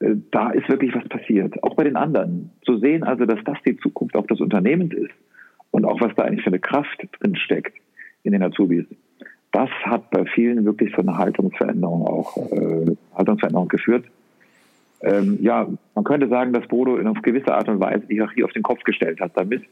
Äh, 0.00 0.16
da 0.30 0.50
ist 0.50 0.68
wirklich 0.68 0.94
was 0.94 1.08
passiert, 1.08 1.62
auch 1.62 1.74
bei 1.74 1.84
den 1.84 1.96
anderen. 1.96 2.50
Zu 2.64 2.78
sehen 2.78 3.04
also, 3.04 3.24
dass 3.24 3.42
das 3.44 3.58
die 3.66 3.76
Zukunft 3.78 4.16
auch 4.16 4.26
des 4.26 4.40
Unternehmens 4.40 4.92
ist 4.94 5.14
und 5.70 5.84
auch 5.84 6.00
was 6.00 6.14
da 6.16 6.24
eigentlich 6.24 6.42
für 6.42 6.50
eine 6.50 6.58
Kraft 6.58 7.06
drin 7.20 7.36
steckt 7.36 7.76
in 8.22 8.32
den 8.32 8.42
Azubis. 8.42 8.84
Das 9.52 9.70
hat 9.84 10.10
bei 10.10 10.26
vielen 10.26 10.64
wirklich 10.64 10.92
zu 10.94 11.00
einer 11.00 11.16
Haltungsveränderung 11.16 12.06
auch 12.06 12.36
äh, 12.52 12.94
Haltungsveränderung 13.14 13.68
geführt. 13.68 14.04
Ähm, 15.02 15.38
ja, 15.40 15.66
man 15.94 16.04
könnte 16.04 16.28
sagen, 16.28 16.52
dass 16.52 16.66
Bodo 16.66 16.96
in 16.96 17.06
auf 17.06 17.22
gewisse 17.22 17.54
Art 17.54 17.68
und 17.68 17.80
Weise 17.80 18.06
die 18.06 18.14
Hierarchie 18.14 18.44
auf 18.44 18.52
den 18.52 18.62
Kopf 18.62 18.82
gestellt 18.82 19.20
hat 19.20 19.32
damit. 19.34 19.62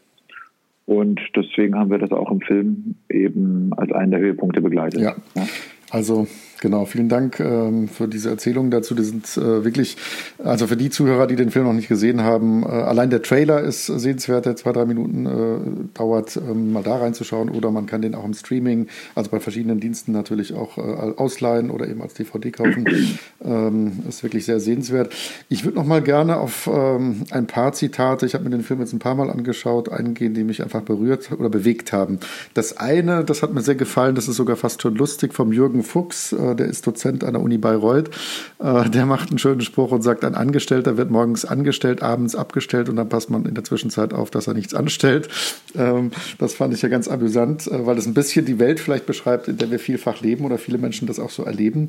Und 0.86 1.20
deswegen 1.34 1.76
haben 1.76 1.90
wir 1.90 1.98
das 1.98 2.12
auch 2.12 2.30
im 2.30 2.40
Film 2.40 2.94
eben 3.08 3.72
als 3.74 3.92
einen 3.92 4.10
der 4.10 4.20
Höhepunkte 4.20 4.60
begleitet. 4.60 5.00
Ja. 5.00 5.14
ja. 5.34 5.46
Also 5.90 6.26
genau, 6.64 6.86
vielen 6.86 7.10
Dank 7.10 7.40
ähm, 7.40 7.88
für 7.88 8.08
diese 8.08 8.30
Erzählungen 8.30 8.70
dazu. 8.70 8.94
Die 8.94 9.04
sind 9.04 9.26
äh, 9.36 9.64
wirklich, 9.64 9.98
also 10.42 10.66
für 10.66 10.78
die 10.78 10.88
Zuhörer, 10.88 11.26
die 11.26 11.36
den 11.36 11.50
Film 11.50 11.66
noch 11.66 11.74
nicht 11.74 11.88
gesehen 11.88 12.22
haben, 12.22 12.62
äh, 12.62 12.68
allein 12.68 13.10
der 13.10 13.20
Trailer 13.20 13.60
ist 13.60 13.84
sehenswert, 13.84 14.46
der 14.46 14.56
zwei, 14.56 14.72
drei 14.72 14.86
Minuten 14.86 15.26
äh, 15.26 15.92
dauert, 15.92 16.38
ähm, 16.38 16.72
mal 16.72 16.82
da 16.82 16.96
reinzuschauen. 16.96 17.50
Oder 17.50 17.70
man 17.70 17.84
kann 17.84 18.00
den 18.00 18.14
auch 18.14 18.24
im 18.24 18.32
Streaming, 18.32 18.86
also 19.14 19.30
bei 19.30 19.40
verschiedenen 19.40 19.78
Diensten 19.78 20.12
natürlich 20.12 20.54
auch 20.54 20.78
äh, 20.78 20.80
ausleihen 20.80 21.70
oder 21.70 21.86
eben 21.86 22.00
als 22.00 22.14
DVD 22.14 22.50
kaufen. 22.50 22.86
ähm, 23.44 23.92
ist 24.08 24.22
wirklich 24.22 24.46
sehr 24.46 24.58
sehenswert. 24.58 25.12
Ich 25.50 25.66
würde 25.66 25.76
noch 25.76 25.84
mal 25.84 26.00
gerne 26.00 26.38
auf 26.38 26.66
ähm, 26.72 27.24
ein 27.30 27.46
paar 27.46 27.74
Zitate, 27.74 28.24
ich 28.24 28.32
habe 28.32 28.44
mir 28.44 28.50
den 28.50 28.62
Film 28.62 28.80
jetzt 28.80 28.94
ein 28.94 29.00
paar 29.00 29.14
Mal 29.14 29.28
angeschaut, 29.28 29.90
eingehen, 29.90 30.32
die 30.32 30.44
mich 30.44 30.62
einfach 30.62 30.80
berührt 30.80 31.30
oder 31.30 31.50
bewegt 31.50 31.92
haben. 31.92 32.20
Das 32.54 32.78
eine, 32.78 33.22
das 33.22 33.42
hat 33.42 33.52
mir 33.52 33.60
sehr 33.60 33.74
gefallen, 33.74 34.14
das 34.14 34.28
ist 34.28 34.36
sogar 34.36 34.56
fast 34.56 34.80
schon 34.80 34.94
lustig, 34.94 35.34
vom 35.34 35.52
Jürgen 35.52 35.82
Fuchs, 35.82 36.32
äh, 36.32 36.53
der 36.54 36.66
ist 36.66 36.86
Dozent 36.86 37.24
an 37.24 37.34
der 37.34 37.42
Uni 37.42 37.58
Bayreuth, 37.58 38.10
äh, 38.58 38.88
der 38.88 39.06
macht 39.06 39.30
einen 39.30 39.38
schönen 39.38 39.60
Spruch 39.60 39.92
und 39.92 40.02
sagt, 40.02 40.24
ein 40.24 40.34
Angestellter 40.34 40.96
wird 40.96 41.10
morgens 41.10 41.44
angestellt, 41.44 42.02
abends 42.02 42.34
abgestellt 42.34 42.88
und 42.88 42.96
dann 42.96 43.08
passt 43.08 43.30
man 43.30 43.44
in 43.46 43.54
der 43.54 43.64
Zwischenzeit 43.64 44.12
auf, 44.12 44.30
dass 44.30 44.46
er 44.46 44.54
nichts 44.54 44.74
anstellt. 44.74 45.28
Ähm, 45.74 46.10
das 46.38 46.54
fand 46.54 46.74
ich 46.74 46.82
ja 46.82 46.88
ganz 46.88 47.08
amüsant, 47.08 47.66
äh, 47.66 47.86
weil 47.86 47.98
es 47.98 48.06
ein 48.06 48.14
bisschen 48.14 48.44
die 48.46 48.58
Welt 48.58 48.80
vielleicht 48.80 49.06
beschreibt, 49.06 49.48
in 49.48 49.58
der 49.58 49.70
wir 49.70 49.78
vielfach 49.78 50.20
leben 50.20 50.44
oder 50.44 50.58
viele 50.58 50.78
Menschen 50.78 51.06
das 51.06 51.18
auch 51.18 51.30
so 51.30 51.44
erleben. 51.44 51.88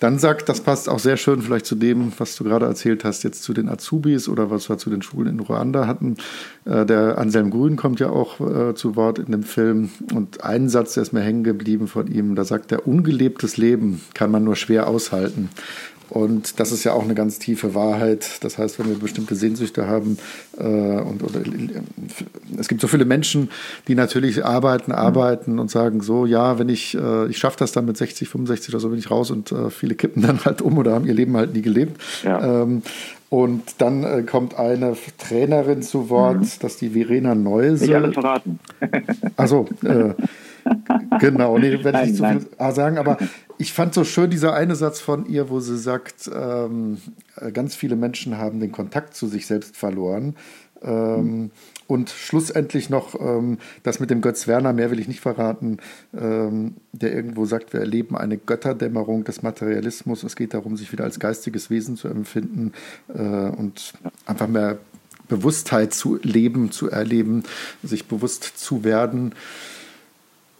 Dann 0.00 0.18
sagt, 0.18 0.48
das 0.48 0.62
passt 0.62 0.88
auch 0.88 0.98
sehr 0.98 1.18
schön 1.18 1.42
vielleicht 1.42 1.66
zu 1.66 1.74
dem, 1.74 2.12
was 2.18 2.34
du 2.34 2.44
gerade 2.44 2.66
erzählt 2.66 3.04
hast, 3.04 3.22
jetzt 3.22 3.42
zu 3.42 3.52
den 3.52 3.68
Azubis 3.68 4.28
oder 4.28 4.50
was 4.50 4.68
wir 4.68 4.78
zu 4.78 4.88
den 4.88 5.02
Schulen 5.02 5.28
in 5.28 5.40
Ruanda 5.40 5.86
hatten. 5.86 6.16
Äh, 6.64 6.86
der 6.86 7.18
Anselm 7.18 7.50
Grün 7.50 7.76
kommt 7.76 8.00
ja 8.00 8.08
auch 8.08 8.40
äh, 8.40 8.74
zu 8.74 8.96
Wort 8.96 9.18
in 9.18 9.30
dem 9.30 9.42
Film. 9.42 9.90
Und 10.14 10.42
ein 10.42 10.70
Satz, 10.70 10.94
der 10.94 11.02
ist 11.02 11.12
mir 11.12 11.20
hängen 11.20 11.44
geblieben 11.44 11.86
von 11.86 12.06
ihm, 12.06 12.34
da 12.34 12.44
sagt 12.44 12.72
er, 12.72 12.86
ungelebtes 12.86 13.58
Leben 13.58 14.00
kann 14.14 14.30
man 14.30 14.42
nur 14.42 14.56
schwer 14.56 14.88
aushalten. 14.88 15.50
Und 16.10 16.60
das 16.60 16.72
ist 16.72 16.84
ja 16.84 16.92
auch 16.92 17.04
eine 17.04 17.14
ganz 17.14 17.38
tiefe 17.38 17.74
Wahrheit. 17.74 18.42
Das 18.42 18.58
heißt, 18.58 18.78
wenn 18.78 18.88
wir 18.88 18.98
bestimmte 18.98 19.36
Sehnsüchte 19.36 19.86
haben 19.86 20.18
äh, 20.58 20.62
und 20.62 21.22
oder, 21.22 21.40
es 22.58 22.68
gibt 22.68 22.80
so 22.80 22.88
viele 22.88 23.04
Menschen, 23.04 23.48
die 23.88 23.94
natürlich 23.94 24.44
arbeiten, 24.44 24.92
arbeiten 24.92 25.58
und 25.58 25.70
sagen 25.70 26.02
so, 26.02 26.26
ja, 26.26 26.58
wenn 26.58 26.68
ich 26.68 26.96
äh, 26.96 27.28
ich 27.28 27.38
schaffe 27.38 27.58
das 27.58 27.72
dann 27.72 27.86
mit 27.86 27.96
60, 27.96 28.28
65 28.28 28.74
oder 28.74 28.80
so 28.80 28.88
bin 28.88 28.98
ich 28.98 29.10
raus 29.10 29.30
und 29.30 29.52
äh, 29.52 29.70
viele 29.70 29.94
kippen 29.94 30.22
dann 30.22 30.44
halt 30.44 30.62
um 30.62 30.78
oder 30.78 30.92
haben 30.92 31.06
ihr 31.06 31.14
Leben 31.14 31.36
halt 31.36 31.54
nie 31.54 31.62
gelebt. 31.62 32.00
Ja. 32.24 32.62
Ähm, 32.62 32.82
und 33.30 33.62
dann 33.78 34.02
äh, 34.02 34.22
kommt 34.22 34.58
eine 34.58 34.96
Trainerin 35.18 35.82
zu 35.82 36.10
Wort, 36.10 36.38
mhm. 36.38 36.50
das 36.60 36.72
ist 36.72 36.80
die 36.80 36.90
Verena 36.90 37.36
Neuse. 37.36 37.84
Nicht 37.84 37.94
alles 37.94 38.14
verraten. 38.14 38.58
Also 39.36 39.68
äh, 39.84 40.14
genau, 41.20 41.58
nee, 41.58 41.82
werde 41.84 42.02
ich 42.02 42.10
nicht 42.10 42.16
zu 42.16 42.26
viel 42.26 42.72
sagen, 42.72 42.98
aber 42.98 43.18
ich 43.58 43.72
fand 43.72 43.94
so 43.94 44.04
schön 44.04 44.30
dieser 44.30 44.54
eine 44.54 44.74
Satz 44.74 45.00
von 45.00 45.26
ihr, 45.26 45.50
wo 45.50 45.60
sie 45.60 45.78
sagt, 45.78 46.30
ähm, 46.34 46.98
ganz 47.52 47.74
viele 47.74 47.96
Menschen 47.96 48.38
haben 48.38 48.60
den 48.60 48.72
Kontakt 48.72 49.14
zu 49.14 49.26
sich 49.26 49.46
selbst 49.46 49.76
verloren. 49.76 50.34
Ähm, 50.82 51.50
und 51.86 52.10
schlussendlich 52.10 52.88
noch 52.88 53.20
ähm, 53.20 53.58
das 53.82 54.00
mit 54.00 54.10
dem 54.10 54.20
Götz 54.20 54.46
Werner, 54.46 54.72
mehr 54.72 54.90
will 54.90 55.00
ich 55.00 55.08
nicht 55.08 55.20
verraten, 55.20 55.78
ähm, 56.16 56.76
der 56.92 57.12
irgendwo 57.12 57.44
sagt, 57.44 57.72
wir 57.72 57.80
erleben 57.80 58.16
eine 58.16 58.38
Götterdämmerung 58.38 59.24
des 59.24 59.42
Materialismus. 59.42 60.22
Es 60.22 60.36
geht 60.36 60.54
darum, 60.54 60.76
sich 60.76 60.92
wieder 60.92 61.04
als 61.04 61.18
geistiges 61.18 61.68
Wesen 61.68 61.96
zu 61.96 62.08
empfinden 62.08 62.72
äh, 63.08 63.20
und 63.20 63.92
einfach 64.24 64.48
mehr 64.48 64.78
Bewusstheit 65.28 65.92
zu 65.92 66.18
leben, 66.22 66.70
zu 66.70 66.90
erleben, 66.90 67.44
sich 67.82 68.06
bewusst 68.06 68.44
zu 68.44 68.84
werden. 68.84 69.34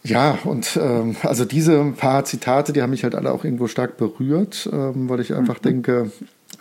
Ja, 0.02 0.38
und 0.44 0.78
ähm, 0.80 1.16
also 1.22 1.44
diese 1.44 1.84
paar 1.96 2.24
Zitate, 2.24 2.72
die 2.72 2.80
haben 2.80 2.90
mich 2.90 3.04
halt 3.04 3.14
alle 3.14 3.32
auch 3.32 3.44
irgendwo 3.44 3.66
stark 3.66 3.98
berührt, 3.98 4.68
ähm, 4.72 5.08
weil 5.08 5.20
ich 5.20 5.34
einfach 5.34 5.58
mhm. 5.58 5.62
denke, 5.62 6.10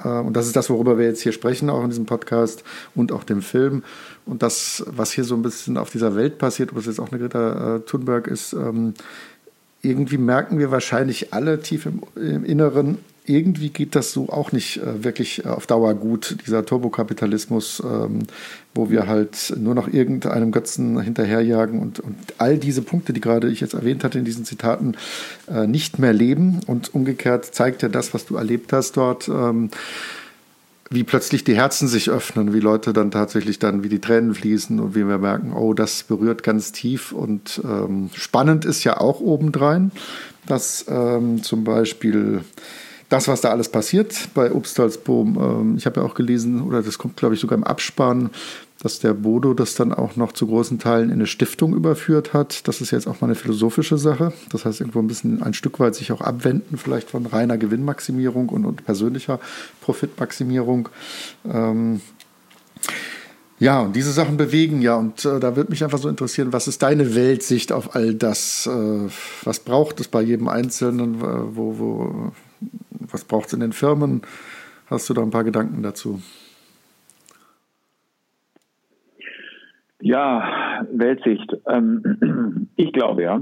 äh, 0.04 0.10
und 0.10 0.34
das 0.34 0.48
ist 0.48 0.56
das, 0.56 0.70
worüber 0.70 0.98
wir 0.98 1.06
jetzt 1.06 1.22
hier 1.22 1.32
sprechen, 1.32 1.70
auch 1.70 1.84
in 1.84 1.90
diesem 1.90 2.06
Podcast 2.06 2.64
und 2.96 3.12
auch 3.12 3.24
dem 3.24 3.42
Film. 3.42 3.84
Und 4.26 4.44
das, 4.44 4.84
was 4.88 5.12
hier 5.12 5.24
so 5.24 5.36
ein 5.36 5.42
bisschen 5.42 5.78
auf 5.78 5.90
dieser 5.90 6.16
Welt 6.16 6.38
passiert, 6.38 6.76
was 6.76 6.86
jetzt 6.86 7.00
auch 7.00 7.12
eine 7.12 7.20
Greta 7.20 7.78
äh, 7.78 7.80
Thunberg 7.82 8.28
ist, 8.28 8.54
ähm, 8.54 8.94
irgendwie 9.82 10.18
merken 10.18 10.60
wir 10.60 10.72
wahrscheinlich 10.72 11.34
alle 11.34 11.62
tief 11.62 11.86
im, 11.86 12.04
im 12.16 12.44
Inneren, 12.44 12.98
irgendwie 13.30 13.70
geht 13.70 13.96
das 13.96 14.12
so 14.12 14.30
auch 14.30 14.52
nicht 14.52 14.78
äh, 14.78 15.04
wirklich 15.04 15.46
äh, 15.46 15.50
auf 15.50 15.68
Dauer 15.68 15.94
gut, 15.94 16.38
dieser 16.46 16.66
Turbokapitalismus, 16.66 17.82
ähm, 17.86 18.24
wo 18.74 18.90
wir 18.90 19.08
halt 19.08 19.54
nur 19.58 19.76
noch 19.76 19.88
irgendeinem 19.88 20.52
Götzen 20.52 21.00
hinterherjagen 21.00 21.80
und, 21.80 22.00
und 22.00 22.16
all 22.38 22.58
diese 22.58 22.82
Punkte, 22.82 23.14
die 23.14 23.22
gerade 23.22 23.50
ich 23.50 23.62
jetzt 23.62 23.76
erwähnt 23.76 24.04
hatte 24.04 24.20
in 24.20 24.26
diesen 24.26 24.46
Zitaten, 24.46 24.96
äh, 25.48 25.68
nicht 25.68 26.00
mehr 26.00 26.14
leben. 26.14 26.60
Und 26.66 26.94
umgekehrt 26.94 27.46
zeigt 27.46 27.84
ja 27.84 27.90
das, 27.90 28.14
was 28.14 28.26
du 28.26 28.36
erlebt 28.36 28.74
hast 28.74 28.98
dort. 28.98 29.28
Ähm, 29.28 29.70
wie 30.92 31.04
plötzlich 31.04 31.44
die 31.44 31.56
Herzen 31.56 31.88
sich 31.88 32.10
öffnen, 32.10 32.52
wie 32.54 32.60
Leute 32.60 32.94
dann 32.94 33.12
tatsächlich 33.12 33.60
dann, 33.60 33.84
wie 33.84 33.90
die 33.90 34.00
Tränen 34.00 34.34
fließen 34.34 34.80
und 34.80 34.96
wie 34.96 35.08
wir 35.08 35.20
merken, 35.20 35.54
oh, 35.54 35.76
das 35.76 36.02
berührt 36.02 36.42
ganz 36.42 36.72
tief 36.72 37.12
und 37.12 37.62
ähm, 37.64 38.10
spannend 38.16 38.66
ist 38.66 38.84
ja 38.84 38.98
auch 39.00 39.20
obendrein, 39.20 39.92
dass 40.48 40.86
ähm, 40.90 41.44
zum 41.44 41.64
Beispiel 41.64 42.42
das, 43.10 43.28
was 43.28 43.42
da 43.42 43.50
alles 43.50 43.70
passiert 43.70 44.30
bei 44.34 44.52
Obstalsboom, 44.52 45.38
ähm, 45.38 45.76
ich 45.78 45.86
habe 45.86 46.00
ja 46.00 46.06
auch 46.06 46.14
gelesen, 46.14 46.62
oder 46.62 46.82
das 46.82 46.98
kommt, 46.98 47.18
glaube 47.18 47.36
ich, 47.36 47.42
sogar 47.42 47.58
im 47.58 47.64
Abspann, 47.64 48.30
dass 48.82 49.00
der 49.00 49.14
Bodo 49.14 49.54
das 49.54 49.76
dann 49.76 49.94
auch 49.94 50.16
noch 50.16 50.32
zu 50.32 50.48
großen 50.48 50.80
Teilen 50.80 51.10
in 51.10 51.16
eine 51.16 51.28
Stiftung 51.28 51.74
überführt 51.74 52.34
hat. 52.34 52.68
Das 52.68 52.80
ist 52.80 52.92
jetzt 52.92 53.08
auch 53.08 53.20
mal 53.20 53.28
eine 53.28 53.36
philosophische 53.36 53.98
Sache. 53.98 54.32
Das 54.52 54.64
heißt, 54.64 54.80
irgendwo 54.80 55.00
ein 55.00 55.08
bisschen 55.08 55.44
ein 55.44 55.54
Stück 55.54 55.80
weit 55.80 55.96
sich 55.96 56.12
auch 56.14 56.22
abwenden, 56.22 56.78
vielleicht 56.78 57.10
von 57.10 57.26
reiner 57.26 57.58
Gewinnmaximierung 57.58 58.48
und, 58.48 58.66
und 58.66 58.86
persönlicher 58.86 59.40
Profitmaximierung. 59.82 60.88
Ähm, 61.52 62.00
ja, 63.60 63.82
und 63.82 63.96
diese 63.98 64.14
Sachen 64.14 64.38
bewegen 64.38 64.82
ja. 64.82 64.96
Und 64.96 65.26
äh, 65.26 65.42
da 65.42 65.58
würde 65.58 65.72
mich 65.72 65.84
einfach 65.84 65.98
so 65.98 66.08
interessieren, 66.08 66.54
was 66.54 66.70
ist 66.70 66.82
deine 66.82 67.16
Weltsicht 67.16 67.74
auf 67.74 67.96
all 67.96 68.14
das? 68.14 68.66
Äh, 68.66 69.10
was 69.44 69.60
braucht 69.60 70.00
es 70.00 70.08
bei 70.08 70.22
jedem 70.22 70.48
Einzelnen? 70.48 71.16
Äh, 71.16 71.56
wo, 71.56 71.78
wo, 71.78 72.32
was 73.12 73.26
braucht 73.26 73.48
es 73.48 73.54
in 73.54 73.60
den 73.60 73.74
Firmen? 73.74 74.22
Hast 74.88 75.10
du 75.10 75.14
da 75.14 75.22
ein 75.22 75.32
paar 75.32 75.44
Gedanken 75.44 75.84
dazu? 75.84 76.22
Ja, 80.02 80.86
Weltsicht. 80.92 81.56
Ähm, 81.68 82.70
ich 82.76 82.94
glaube 82.94 83.24
ja, 83.24 83.42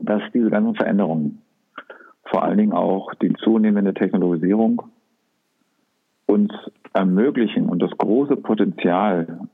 dass 0.00 0.22
diese 0.32 0.50
ganzen 0.50 0.74
Veränderungen, 0.74 1.42
vor 2.24 2.44
allen 2.44 2.58
Dingen 2.58 2.72
auch 2.72 3.14
die 3.14 3.32
zunehmende 3.42 3.94
Technologisierung, 3.94 4.82
uns 6.26 6.52
ermöglichen 6.92 7.68
und 7.68 7.80
das 7.80 7.90
große 7.96 8.36
Potenzial 8.36 9.48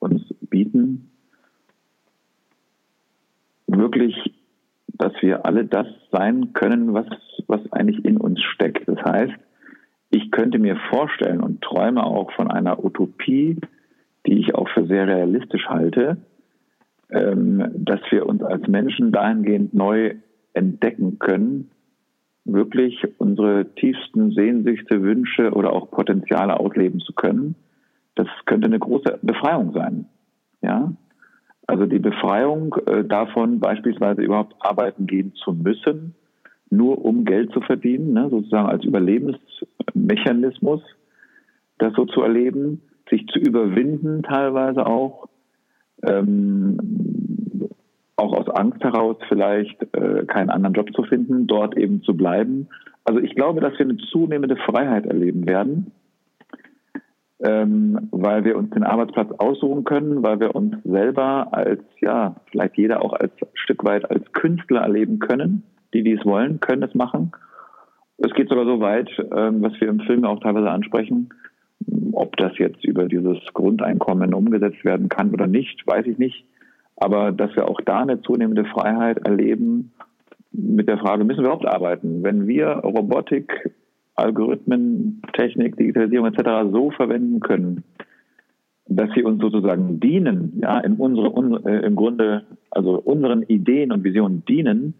uns 0.00 0.22
bieten, 0.40 1.10
wirklich 3.66 4.34
dass 5.00 5.12
wir 5.22 5.46
alle 5.46 5.64
das 5.64 5.86
sein 6.12 6.52
können, 6.52 6.92
was, 6.92 7.06
was 7.46 7.60
eigentlich 7.72 8.04
in 8.04 8.18
uns 8.18 8.40
steckt. 8.54 8.86
Das 8.86 9.02
heißt, 9.02 9.32
ich 10.10 10.30
könnte 10.30 10.58
mir 10.58 10.76
vorstellen 10.90 11.40
und 11.40 11.62
träume 11.62 12.04
auch 12.04 12.30
von 12.32 12.50
einer 12.50 12.84
Utopie, 12.84 13.56
die 14.26 14.38
ich 14.40 14.54
auch 14.54 14.68
für 14.68 14.86
sehr 14.86 15.06
realistisch 15.06 15.66
halte, 15.68 16.18
ähm, 17.10 17.64
dass 17.74 18.00
wir 18.10 18.26
uns 18.26 18.42
als 18.42 18.66
Menschen 18.68 19.10
dahingehend 19.10 19.72
neu 19.72 20.16
entdecken 20.52 21.18
können, 21.18 21.70
wirklich 22.44 23.02
unsere 23.18 23.74
tiefsten 23.76 24.32
Sehnsüchte, 24.32 25.02
Wünsche 25.02 25.52
oder 25.52 25.72
auch 25.72 25.90
Potenziale 25.90 26.60
ausleben 26.60 27.00
zu 27.00 27.14
können. 27.14 27.54
Das 28.16 28.26
könnte 28.44 28.66
eine 28.66 28.78
große 28.78 29.20
Befreiung 29.22 29.72
sein. 29.72 30.06
Ja, 30.60 30.92
also 31.70 31.86
die 31.86 32.00
Befreiung 32.00 32.74
äh, 32.86 33.04
davon, 33.04 33.60
beispielsweise 33.60 34.22
überhaupt 34.22 34.56
arbeiten 34.58 35.06
gehen 35.06 35.32
zu 35.36 35.52
müssen, 35.52 36.16
nur 36.68 37.04
um 37.04 37.24
Geld 37.24 37.52
zu 37.52 37.60
verdienen, 37.60 38.12
ne, 38.12 38.28
sozusagen 38.28 38.68
als 38.68 38.84
Überlebensmechanismus, 38.84 40.82
das 41.78 41.92
so 41.94 42.06
zu 42.06 42.22
erleben, 42.22 42.82
sich 43.08 43.24
zu 43.28 43.38
überwinden 43.38 44.24
teilweise 44.24 44.84
auch, 44.84 45.28
ähm, 46.02 46.76
auch 48.16 48.32
aus 48.32 48.48
Angst 48.48 48.82
heraus 48.82 49.16
vielleicht 49.28 49.80
äh, 49.94 50.24
keinen 50.26 50.50
anderen 50.50 50.74
Job 50.74 50.92
zu 50.92 51.04
finden, 51.04 51.46
dort 51.46 51.76
eben 51.76 52.02
zu 52.02 52.16
bleiben. 52.16 52.68
Also 53.04 53.20
ich 53.20 53.36
glaube, 53.36 53.60
dass 53.60 53.74
wir 53.74 53.86
eine 53.86 53.96
zunehmende 53.96 54.56
Freiheit 54.56 55.06
erleben 55.06 55.48
werden, 55.48 55.92
ähm, 57.42 58.08
weil 58.10 58.44
wir 58.44 58.56
uns 58.56 58.70
den 58.70 58.82
Arbeitsplatz 58.82 59.30
aussuchen 59.38 59.84
können, 59.84 60.22
weil 60.22 60.40
wir 60.40 60.54
uns 60.54 60.76
selber 60.84 61.48
als, 61.52 61.80
ja, 62.00 62.36
vielleicht 62.50 62.76
jeder 62.76 63.02
auch 63.02 63.14
als 63.14 63.32
Stück 63.54 63.84
weit 63.84 64.10
als 64.10 64.30
Künstler 64.32 64.80
erleben 64.80 65.18
können. 65.18 65.62
Die, 65.92 66.04
die 66.04 66.12
es 66.12 66.24
wollen, 66.24 66.60
können 66.60 66.84
es 66.84 66.94
machen. 66.94 67.32
Es 68.18 68.32
geht 68.34 68.48
sogar 68.48 68.64
so 68.64 68.80
weit, 68.80 69.08
ähm, 69.34 69.62
was 69.62 69.72
wir 69.80 69.88
im 69.88 70.00
Film 70.00 70.24
auch 70.24 70.38
teilweise 70.40 70.70
ansprechen, 70.70 71.30
ob 72.12 72.36
das 72.36 72.56
jetzt 72.58 72.84
über 72.84 73.06
dieses 73.06 73.38
Grundeinkommen 73.54 74.34
umgesetzt 74.34 74.84
werden 74.84 75.08
kann 75.08 75.32
oder 75.32 75.46
nicht, 75.46 75.84
weiß 75.86 76.06
ich 76.06 76.18
nicht. 76.18 76.44
Aber 76.96 77.32
dass 77.32 77.56
wir 77.56 77.66
auch 77.66 77.80
da 77.80 78.00
eine 78.00 78.20
zunehmende 78.20 78.66
Freiheit 78.66 79.26
erleben 79.26 79.92
mit 80.52 80.88
der 80.88 80.98
Frage, 80.98 81.24
müssen 81.24 81.38
wir 81.38 81.46
überhaupt 81.46 81.66
arbeiten? 81.66 82.22
Wenn 82.22 82.46
wir 82.46 82.68
Robotik, 82.68 83.70
Algorithmen, 84.16 85.22
Technik, 85.32 85.76
Digitalisierung 85.76 86.26
etc. 86.26 86.70
so 86.72 86.90
verwenden 86.90 87.40
können, 87.40 87.84
dass 88.86 89.10
sie 89.14 89.22
uns 89.22 89.40
sozusagen 89.40 90.00
dienen, 90.00 90.60
ja, 90.62 90.78
in 90.80 90.94
unsere, 90.94 91.30
un, 91.30 91.64
äh, 91.64 91.80
im 91.86 91.94
Grunde, 91.94 92.44
also 92.70 92.98
unseren 92.98 93.42
Ideen 93.42 93.92
und 93.92 94.04
Visionen 94.04 94.44
dienen, 94.44 94.94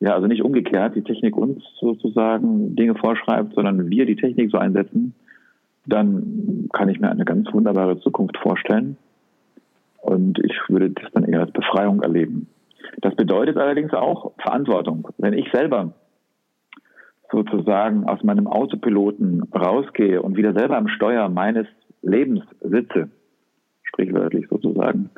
ja, 0.00 0.14
also 0.14 0.26
nicht 0.26 0.42
umgekehrt, 0.42 0.96
die 0.96 1.02
Technik 1.02 1.36
uns 1.36 1.62
sozusagen 1.78 2.74
Dinge 2.74 2.94
vorschreibt, 2.94 3.54
sondern 3.54 3.90
wir 3.90 4.06
die 4.06 4.16
Technik 4.16 4.50
so 4.50 4.56
einsetzen, 4.56 5.14
dann 5.86 6.68
kann 6.72 6.88
ich 6.88 6.98
mir 7.00 7.10
eine 7.10 7.26
ganz 7.26 7.52
wunderbare 7.52 8.00
Zukunft 8.00 8.38
vorstellen. 8.38 8.96
Und 10.00 10.38
ich 10.38 10.54
würde 10.68 10.90
das 10.90 11.10
dann 11.12 11.24
eher 11.24 11.40
als 11.40 11.52
Befreiung 11.52 12.02
erleben. 12.02 12.48
Das 13.02 13.14
bedeutet 13.14 13.58
allerdings 13.58 13.92
auch 13.92 14.32
Verantwortung. 14.38 15.08
Wenn 15.18 15.34
ich 15.34 15.50
selber 15.52 15.92
sozusagen 17.30 18.04
aus 18.04 18.22
meinem 18.22 18.46
Autopiloten 18.46 19.42
rausgehe 19.54 20.20
und 20.22 20.36
wieder 20.36 20.52
selber 20.52 20.76
am 20.76 20.88
Steuer 20.88 21.28
meines 21.28 21.66
Lebens 22.02 22.42
sitze, 22.60 23.10
sprichwörtlich 23.82 24.48
sozusagen, 24.48 25.10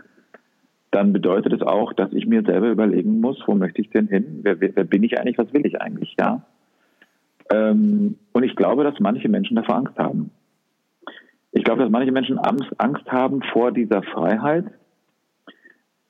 dann 0.91 1.13
bedeutet 1.13 1.55
es 1.55 1.63
auch, 1.63 1.93
dass 1.95 2.13
ich 2.13 2.27
mir 2.27 2.43
selber 2.43 2.71
überlegen 2.71 3.21
muss, 3.21 3.43
wo 3.47 3.55
möchte 3.55 3.81
ich 3.81 3.91
denn 3.91 4.09
hin? 4.09 4.41
Wer, 4.43 4.61
wer, 4.61 4.77
wer 4.77 4.85
bin 4.85 5.03
ich 5.03 5.19
eigentlich? 5.19 5.39
Was 5.39 5.53
will 5.53 5.65
ich 5.65 5.81
eigentlich? 5.81 6.15
Ja. 6.19 6.43
Ähm, 7.51 8.19
und 8.33 8.43
ich 8.43 8.55
glaube, 8.57 8.85
dass 8.85 9.01
manche 9.01 9.29
Menschen 9.29 9.57
davor 9.57 9.77
Angst 9.77 9.99
haben. 9.99 10.31
Ich 11.53 11.65
glaube, 11.65 11.83
dass 11.83 11.91
manche 11.91 12.13
Menschen 12.13 12.39
Angst 12.39 13.11
haben 13.11 13.43
vor 13.53 13.73
dieser 13.73 14.03
Freiheit, 14.03 14.67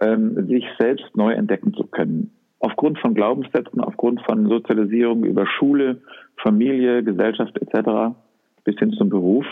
ähm, 0.00 0.46
sich 0.48 0.64
selbst 0.78 1.16
neu 1.16 1.32
entdecken 1.32 1.74
zu 1.74 1.84
können. 1.86 2.32
Aufgrund 2.64 3.00
von 3.00 3.14
Glaubenssätzen, 3.14 3.80
aufgrund 3.80 4.22
von 4.22 4.46
Sozialisierung 4.48 5.24
über 5.24 5.46
Schule, 5.46 6.00
Familie, 6.36 7.02
Gesellschaft 7.02 7.58
etc. 7.60 8.14
bis 8.62 8.78
hin 8.78 8.92
zum 8.92 9.08
Beruf, 9.08 9.44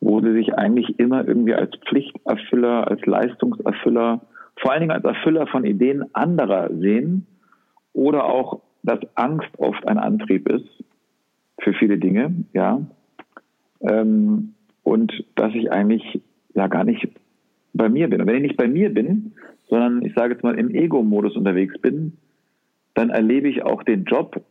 wo 0.00 0.20
sie 0.20 0.32
sich 0.32 0.54
eigentlich 0.54 1.00
immer 1.00 1.26
irgendwie 1.26 1.54
als 1.54 1.72
Pflichterfüller, 1.88 2.86
als 2.86 3.04
Leistungserfüller, 3.06 4.20
vor 4.56 4.70
allen 4.70 4.82
Dingen 4.82 4.92
als 4.92 5.04
Erfüller 5.04 5.48
von 5.48 5.64
Ideen 5.64 6.04
anderer 6.14 6.70
sehen 6.72 7.26
oder 7.92 8.24
auch, 8.24 8.60
dass 8.84 9.00
Angst 9.16 9.50
oft 9.58 9.86
ein 9.88 9.98
Antrieb 9.98 10.48
ist 10.48 10.84
für 11.58 11.72
viele 11.72 11.98
Dinge, 11.98 12.44
ja. 12.52 12.80
Ähm, 13.80 14.54
und 14.84 15.24
dass 15.34 15.52
ich 15.54 15.72
eigentlich 15.72 16.22
ja 16.54 16.68
gar 16.68 16.84
nicht 16.84 17.08
bei 17.74 17.88
mir 17.88 18.08
bin. 18.08 18.20
Und 18.20 18.28
wenn 18.28 18.36
ich 18.36 18.42
nicht 18.42 18.56
bei 18.56 18.68
mir 18.68 18.94
bin, 18.94 19.32
sondern 19.72 20.04
ich 20.04 20.12
sage 20.12 20.34
jetzt 20.34 20.42
mal 20.42 20.58
im 20.58 20.74
Ego-Modus 20.74 21.34
unterwegs 21.34 21.78
bin, 21.80 22.18
dann 22.92 23.08
erlebe 23.08 23.48
ich 23.48 23.64
auch 23.64 23.82
den 23.82 24.04
Job 24.04 24.44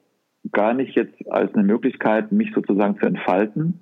gar 0.52 0.74
nicht 0.74 0.96
jetzt 0.96 1.32
als 1.32 1.54
eine 1.54 1.64
Möglichkeit, 1.64 2.32
mich 2.32 2.52
sozusagen 2.56 2.98
zu 2.98 3.06
entfalten, 3.06 3.80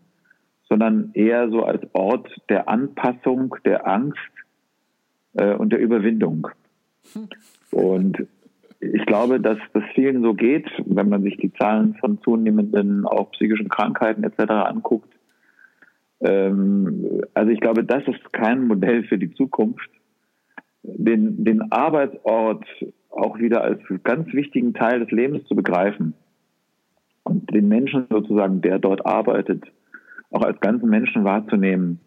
sondern 0.68 1.12
eher 1.14 1.50
so 1.50 1.64
als 1.64 1.82
Ort 1.94 2.30
der 2.50 2.68
Anpassung, 2.68 3.56
der 3.64 3.88
Angst 3.88 4.20
äh, 5.36 5.54
und 5.54 5.72
der 5.72 5.80
Überwindung. 5.80 6.50
Und 7.72 8.28
ich 8.82 9.06
glaube, 9.06 9.40
dass 9.40 9.60
das 9.72 9.84
vielen 9.96 10.22
so 10.22 10.34
geht, 10.34 10.70
wenn 10.88 11.08
man 11.08 11.24
sich 11.24 11.38
die 11.38 11.54
Zahlen 11.54 11.94
von 12.02 12.22
zunehmenden 12.22 13.06
auch 13.06 13.32
psychischen 13.32 13.70
Krankheiten 13.70 14.26
etc. 14.26 14.52
anguckt, 14.52 15.14
ähm, 16.20 17.22
also 17.34 17.50
ich 17.50 17.62
glaube, 17.62 17.86
das 17.86 18.06
ist 18.10 18.34
kein 18.34 18.68
Modell 18.68 19.06
für 19.06 19.18
die 19.18 19.34
Zukunft. 19.36 19.90
Den, 20.98 21.44
den 21.44 21.72
Arbeitsort 21.72 22.66
auch 23.10 23.40
wieder 23.40 23.64
als 23.64 23.80
ganz 24.04 24.32
wichtigen 24.34 24.74
Teil 24.74 25.00
des 25.00 25.12
Lebens 25.12 25.46
zu 25.48 25.56
begreifen 25.56 26.14
und 27.24 27.54
den 27.54 27.68
Menschen 27.68 28.08
sozusagen, 28.10 28.62
der 28.62 28.80
dort 28.80 29.06
arbeitet, 29.06 29.64
auch 30.32 30.44
als 30.44 30.60
ganzen 30.60 30.90
Menschen 30.90 31.24
wahrzunehmen, 31.24 32.00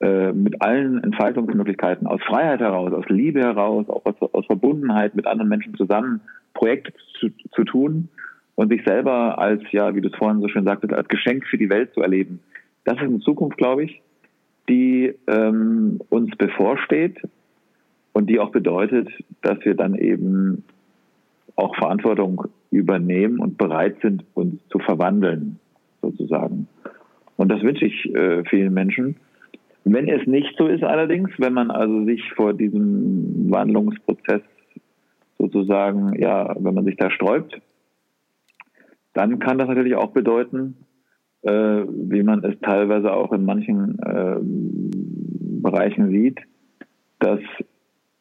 äh, 0.00 0.32
mit 0.32 0.60
allen 0.60 1.02
Entfaltungsmöglichkeiten, 1.02 2.06
aus 2.06 2.20
Freiheit 2.22 2.60
heraus, 2.60 2.92
aus 2.92 3.08
Liebe 3.08 3.40
heraus, 3.40 3.88
auch 3.88 4.04
aus, 4.04 4.14
aus 4.32 4.46
Verbundenheit 4.46 5.14
mit 5.14 5.26
anderen 5.26 5.48
Menschen 5.48 5.74
zusammen 5.74 6.20
Projekte 6.52 6.92
zu, 7.18 7.28
zu 7.52 7.64
tun 7.64 8.08
und 8.56 8.70
sich 8.70 8.82
selber 8.84 9.38
als, 9.38 9.62
ja, 9.70 9.94
wie 9.94 10.00
du 10.00 10.08
es 10.08 10.16
vorhin 10.16 10.40
so 10.40 10.48
schön 10.48 10.64
sagtest, 10.64 10.92
als 10.92 11.08
Geschenk 11.08 11.46
für 11.46 11.58
die 11.58 11.70
Welt 11.70 11.94
zu 11.94 12.02
erleben. 12.02 12.40
Das 12.84 12.96
ist 12.96 13.04
eine 13.04 13.20
Zukunft, 13.20 13.56
glaube 13.56 13.84
ich, 13.84 14.02
die 14.68 15.14
ähm, 15.28 16.00
uns 16.10 16.34
bevorsteht 16.36 17.18
und 18.16 18.30
die 18.30 18.40
auch 18.40 18.50
bedeutet, 18.50 19.10
dass 19.42 19.62
wir 19.66 19.74
dann 19.74 19.94
eben 19.94 20.64
auch 21.54 21.76
Verantwortung 21.76 22.44
übernehmen 22.70 23.40
und 23.40 23.58
bereit 23.58 23.96
sind, 24.00 24.24
uns 24.32 24.58
zu 24.70 24.78
verwandeln, 24.78 25.60
sozusagen. 26.00 26.66
Und 27.36 27.52
das 27.52 27.60
wünsche 27.60 27.84
ich 27.84 28.14
äh, 28.14 28.42
vielen 28.48 28.72
Menschen. 28.72 29.16
Wenn 29.84 30.08
es 30.08 30.26
nicht 30.26 30.56
so 30.56 30.66
ist 30.66 30.82
allerdings, 30.82 31.28
wenn 31.36 31.52
man 31.52 31.70
also 31.70 32.06
sich 32.06 32.22
vor 32.32 32.54
diesem 32.54 33.50
Wandlungsprozess 33.50 34.40
sozusagen, 35.38 36.18
ja, 36.18 36.56
wenn 36.58 36.72
man 36.72 36.86
sich 36.86 36.96
da 36.96 37.10
sträubt, 37.10 37.60
dann 39.12 39.40
kann 39.40 39.58
das 39.58 39.68
natürlich 39.68 39.94
auch 39.94 40.12
bedeuten, 40.12 40.78
äh, 41.42 41.50
wie 41.50 42.22
man 42.22 42.42
es 42.44 42.58
teilweise 42.60 43.12
auch 43.12 43.34
in 43.34 43.44
manchen 43.44 43.98
äh, 43.98 44.38
Bereichen 45.60 46.08
sieht, 46.08 46.38
dass 47.18 47.40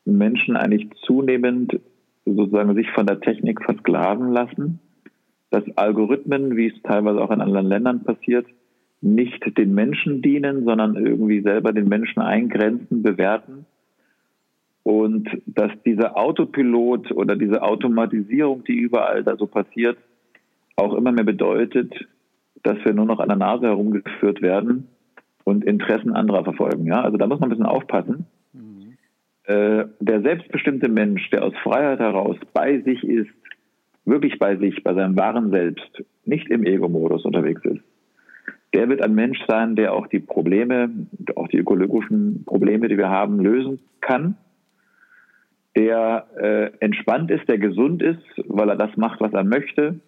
Menschen 0.06 0.56
eigentlich 0.56 0.90
zunehmend 1.06 1.80
sozusagen 2.26 2.76
sich 2.76 2.90
von 2.92 3.06
der 3.06 3.20
Technik 3.20 3.64
versklaven 3.64 4.32
lassen, 4.32 4.80
dass 5.52 5.64
Algorithmen, 5.76 6.56
wie 6.56 6.68
es 6.68 6.82
teilweise 6.84 7.22
auch 7.22 7.32
in 7.32 7.42
anderen 7.42 7.68
Ländern 7.68 8.04
passiert, 8.04 8.46
nicht 9.02 9.58
den 9.58 9.74
Menschen 9.74 10.22
dienen, 10.22 10.66
sondern 10.66 10.96
irgendwie 10.96 11.42
selber 11.42 11.74
den 11.74 11.88
Menschen 11.88 12.22
eingrenzen, 12.22 13.04
bewerten. 13.04 13.66
Und 14.84 15.30
dass 15.46 15.72
dieser 15.86 16.18
Autopilot 16.18 17.12
oder 17.12 17.36
diese 17.36 17.62
Automatisierung, 17.62 18.64
die 18.64 18.76
überall 18.76 19.24
da 19.24 19.36
so 19.36 19.48
passiert, 19.48 19.98
auch 20.76 20.94
immer 20.94 21.12
mehr 21.12 21.24
bedeutet, 21.24 21.94
dass 22.64 22.78
wir 22.84 22.94
nur 22.94 23.06
noch 23.06 23.20
an 23.20 23.30
der 23.30 23.38
Nase 23.38 23.68
herumgeführt 23.68 24.42
werden 24.42 24.88
und 25.44 25.64
Interessen 25.64 26.14
anderer 26.14 26.44
verfolgen. 26.44 26.86
Ja, 26.86 27.02
also 27.02 27.18
da 27.18 27.28
muss 27.28 27.40
man 27.40 27.50
ein 27.50 27.52
bisschen 27.52 27.66
aufpassen. 27.66 28.26
Äh, 29.48 29.86
der 30.00 30.22
selbstbestimmte 30.22 30.90
Mensch, 30.90 31.30
der 31.30 31.44
aus 31.44 31.54
Freiheit 31.64 32.00
heraus 32.00 32.38
bei 32.54 32.80
sich 32.82 33.04
ist, 33.04 33.30
wirklich 34.04 34.40
bei 34.40 34.56
sich, 34.58 34.84
bei 34.84 34.94
seinem 34.94 35.16
wahren 35.18 35.52
Selbst, 35.52 36.04
nicht 36.26 36.50
im 36.50 36.64
Ego-Modus 36.64 37.26
unterwegs 37.26 37.64
ist, 37.64 37.82
der 38.74 38.90
wird 38.90 39.02
ein 39.04 39.14
Mensch 39.16 39.40
sein, 39.48 39.76
der 39.76 39.94
auch 39.94 40.08
die 40.08 40.20
Probleme, 40.20 40.90
auch 41.36 41.48
die 41.48 41.58
ökologischen 41.58 42.44
Probleme, 42.46 42.88
die 42.88 42.98
wir 42.98 43.10
haben, 43.10 43.40
lösen 43.40 43.80
kann. 44.02 44.36
Der 45.78 46.28
äh, 46.38 46.72
entspannt 46.84 47.30
ist, 47.32 47.48
der 47.48 47.58
gesund 47.58 48.02
ist, 48.02 48.24
weil 48.48 48.70
er 48.70 48.76
das 48.76 48.98
macht, 48.98 49.22
was 49.22 49.34
er 49.34 49.44
möchte, 49.44 50.00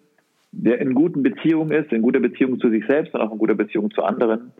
der 0.50 0.80
in 0.80 0.94
guten 0.94 1.22
Beziehungen 1.22 1.70
ist, 1.72 1.92
in 1.92 2.02
guter 2.02 2.20
Beziehung 2.20 2.58
zu 2.58 2.70
sich 2.70 2.84
selbst 2.86 3.14
und 3.14 3.20
auch 3.20 3.32
in 3.32 3.38
guter 3.38 3.54
Beziehung 3.54 3.90
zu 3.90 4.02
anderen. 4.02 4.52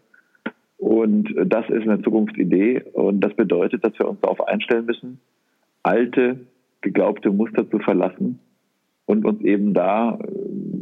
Und 0.78 1.34
das 1.46 1.68
ist 1.68 1.82
eine 1.82 2.00
Zukunftsidee. 2.02 2.82
Und 2.92 3.20
das 3.20 3.34
bedeutet, 3.34 3.84
dass 3.84 3.98
wir 3.98 4.08
uns 4.08 4.20
darauf 4.20 4.46
einstellen 4.46 4.86
müssen, 4.86 5.20
alte, 5.82 6.40
geglaubte 6.80 7.30
Muster 7.30 7.68
zu 7.68 7.80
verlassen 7.80 8.38
und 9.06 9.24
uns 9.24 9.42
eben 9.42 9.74
da, 9.74 10.18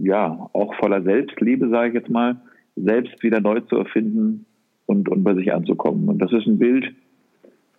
ja, 0.03 0.49
auch 0.53 0.75
voller 0.75 1.03
Selbstliebe, 1.03 1.69
sage 1.71 1.89
ich 1.89 1.95
jetzt 1.95 2.11
mal, 2.11 2.37
selbst 2.77 3.23
wieder 3.23 3.41
neu 3.41 3.61
zu 3.61 3.77
erfinden 3.77 4.45
und, 4.85 5.09
und 5.09 5.25
bei 5.25 5.35
sich 5.35 5.53
anzukommen. 5.53 6.09
Und 6.09 6.19
das 6.19 6.33
ist 6.33 6.47
ein 6.47 6.59
Bild, 6.59 6.95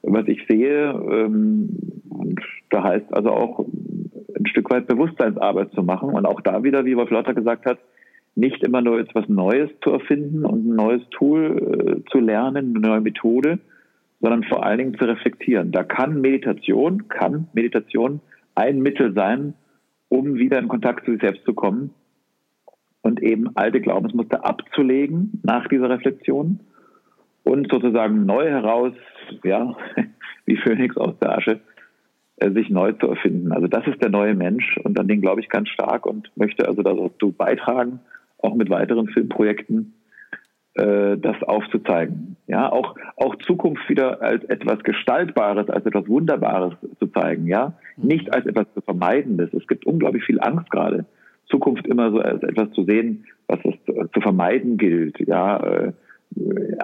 was 0.01 0.27
ich 0.27 0.45
sehe. 0.47 0.89
Ähm, 0.91 1.69
und 2.09 2.41
da 2.71 2.83
heißt 2.83 3.13
also 3.13 3.29
auch 3.29 3.65
ein 4.35 4.45
Stück 4.47 4.69
weit 4.71 4.87
Bewusstseinsarbeit 4.87 5.71
zu 5.73 5.83
machen. 5.83 6.09
Und 6.09 6.25
auch 6.25 6.41
da 6.41 6.63
wieder, 6.63 6.83
wie 6.85 6.97
Wolf 6.97 7.11
Lotter 7.11 7.35
gesagt 7.35 7.65
hat, 7.65 7.77
nicht 8.37 8.63
immer 8.63 8.81
nur 8.81 8.99
etwas 8.99 9.27
Neues 9.27 9.71
zu 9.83 9.89
erfinden 9.89 10.45
und 10.45 10.67
ein 10.67 10.75
neues 10.75 11.01
Tool 11.09 12.03
äh, 12.05 12.09
zu 12.11 12.19
lernen, 12.19 12.75
eine 12.75 12.87
neue 12.87 13.01
Methode, 13.01 13.57
sondern 14.21 14.43
vor 14.43 14.63
allen 14.63 14.77
Dingen 14.77 14.97
zu 14.97 15.05
reflektieren. 15.05 15.71
Da 15.71 15.83
kann 15.83 16.21
Meditation, 16.21 17.07
kann 17.07 17.47
Meditation 17.53 18.21
ein 18.53 18.79
Mittel 18.79 19.13
sein, 19.13 19.55
um 20.09 20.35
wieder 20.35 20.59
in 20.59 20.67
Kontakt 20.67 21.05
zu 21.05 21.11
sich 21.13 21.21
selbst 21.21 21.45
zu 21.45 21.53
kommen 21.53 21.89
und 23.01 23.23
eben 23.23 23.55
alte 23.55 23.81
Glaubensmuster 23.81 24.45
abzulegen 24.45 25.41
nach 25.43 25.67
dieser 25.67 25.89
Reflexion 25.89 26.59
und 27.43 27.71
sozusagen 27.71 28.25
neu 28.27 28.47
heraus, 28.47 28.93
ja, 29.43 29.75
wie 30.45 30.57
Phönix 30.57 30.95
aus 30.95 31.17
der 31.19 31.35
Asche, 31.37 31.59
äh, 32.35 32.51
sich 32.51 32.69
neu 32.69 32.91
zu 32.93 33.07
erfinden. 33.07 33.51
Also 33.51 33.67
das 33.67 33.87
ist 33.87 33.99
der 33.99 34.09
neue 34.09 34.35
Mensch 34.35 34.77
und 34.83 34.99
an 34.99 35.07
den 35.07 35.21
glaube 35.21 35.41
ich 35.41 35.49
ganz 35.49 35.69
stark 35.69 36.05
und 36.05 36.29
möchte 36.35 36.67
also 36.67 36.83
dazu 36.83 37.31
beitragen, 37.31 37.99
auch 38.39 38.55
mit 38.55 38.69
weiteren 38.69 39.07
Filmprojekten, 39.07 39.93
äh, 40.75 41.17
das 41.17 41.41
aufzuzeigen. 41.43 42.37
Ja, 42.47 42.71
auch, 42.71 42.95
auch 43.15 43.35
Zukunft 43.37 43.89
wieder 43.89 44.21
als 44.21 44.43
etwas 44.45 44.83
Gestaltbares, 44.83 45.69
als 45.69 45.85
etwas 45.85 46.07
Wunderbares 46.07 46.75
zu 46.99 47.07
zeigen, 47.07 47.47
ja. 47.47 47.73
Nicht 47.97 48.33
als 48.33 48.45
etwas 48.45 48.67
zu 48.73 48.81
Vermeidendes. 48.81 49.53
Es 49.53 49.67
gibt 49.67 49.85
unglaublich 49.85 50.23
viel 50.23 50.39
Angst 50.39 50.69
gerade. 50.69 51.05
Zukunft 51.47 51.87
immer 51.87 52.11
so 52.11 52.19
als 52.19 52.43
etwas 52.43 52.71
zu 52.71 52.83
sehen, 52.83 53.25
was 53.47 53.59
es 53.63 53.73
zu 54.13 54.21
vermeiden 54.21 54.77
gilt, 54.77 55.19
ja. 55.19 55.57
Äh, 55.57 55.93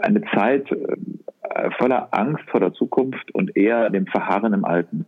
eine 0.01 0.21
Zeit 0.33 0.71
äh, 0.71 1.69
voller 1.77 2.07
Angst 2.11 2.43
vor 2.49 2.59
der 2.59 2.73
Zukunft 2.73 3.33
und 3.35 3.55
eher 3.55 3.89
dem 3.89 4.07
Verharren 4.07 4.53
im 4.53 4.65
Alten. 4.65 5.05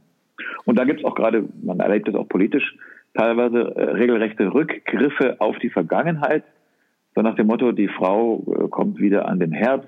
Und 0.65 0.77
da 0.77 0.83
gibt 0.83 0.99
es 0.99 1.05
auch 1.05 1.15
gerade, 1.15 1.45
man 1.63 1.79
erlebt 1.79 2.07
es 2.07 2.15
auch 2.15 2.27
politisch, 2.27 2.75
teilweise 3.15 3.75
äh, 3.75 3.91
regelrechte 3.91 4.53
Rückgriffe 4.53 5.39
auf 5.39 5.57
die 5.59 5.69
Vergangenheit, 5.69 6.43
so 7.15 7.21
nach 7.21 7.35
dem 7.35 7.47
Motto, 7.47 7.71
die 7.71 7.87
Frau 7.87 8.43
äh, 8.47 8.67
kommt 8.67 8.99
wieder 8.99 9.27
an 9.27 9.39
den 9.39 9.51
Herd 9.51 9.87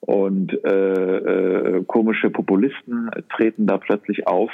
und 0.00 0.52
äh, 0.64 0.68
äh, 0.68 1.84
komische 1.84 2.30
Populisten 2.30 3.10
treten 3.34 3.66
da 3.66 3.78
plötzlich 3.78 4.26
auf. 4.26 4.50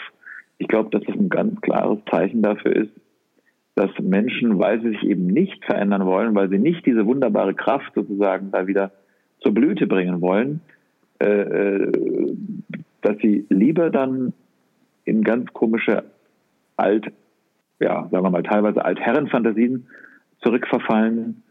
Ich 0.59 0.69
glaube, 0.69 0.91
dass 0.91 1.03
das 1.05 1.17
ein 1.17 1.29
ganz 1.29 1.61
klares 1.61 1.99
Zeichen 2.11 2.43
dafür 2.43 2.75
ist, 2.75 2.93
dass 3.75 3.91
Menschen, 4.01 4.59
weil 4.59 4.81
sie 4.81 4.91
sich 4.91 5.03
eben 5.03 5.27
nicht 5.27 5.65
verändern 5.65 6.07
wollen, 6.07 6.35
weil 6.35 6.49
sie 6.49 6.59
nicht 6.59 6.87
diese 6.87 7.07
wunderbare 7.07 7.55
Kraft 7.55 7.93
sozusagen 7.95 8.51
da 8.51 8.67
wieder 8.67 8.93
zur 9.41 9.53
Blüte 9.53 9.87
bringen 9.87 10.21
wollen, 10.21 10.61
äh, 11.21 11.27
äh 11.27 11.93
dass 13.03 13.19
sie 13.19 13.47
lieber 13.51 13.91
dann 13.91 14.33
in 15.05 15.23
ganz 15.23 15.53
komische 15.53 16.03
alt, 16.77 17.13
ja, 17.81 18.09
sagen 18.11 18.25
wir 18.25 18.31
mal, 18.31 18.43
teilweise 18.43 18.85
Altherrenfantasien 18.85 19.87
zurückverfallen, 20.43 21.43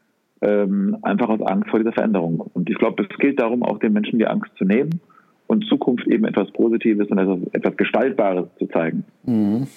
ähm, 0.41 0.97
einfach 1.01 1.29
aus 1.29 1.41
Angst 1.41 1.69
vor 1.69 1.79
dieser 1.79 1.93
Veränderung. 1.93 2.39
Und 2.39 2.69
ich 2.69 2.77
glaube, 2.77 3.03
es 3.03 3.17
gilt 3.17 3.39
darum, 3.39 3.63
auch 3.63 3.79
den 3.79 3.93
Menschen 3.93 4.19
die 4.19 4.27
Angst 4.27 4.51
zu 4.57 4.65
nehmen 4.65 5.01
und 5.47 5.65
Zukunft 5.67 6.07
eben 6.07 6.25
etwas 6.25 6.51
Positives 6.51 7.07
und 7.09 7.17
etwas, 7.19 7.39
etwas 7.53 7.77
Gestaltbares 7.77 8.47
zu 8.57 8.67
zeigen. 8.67 9.05
Mhm. 9.23 9.67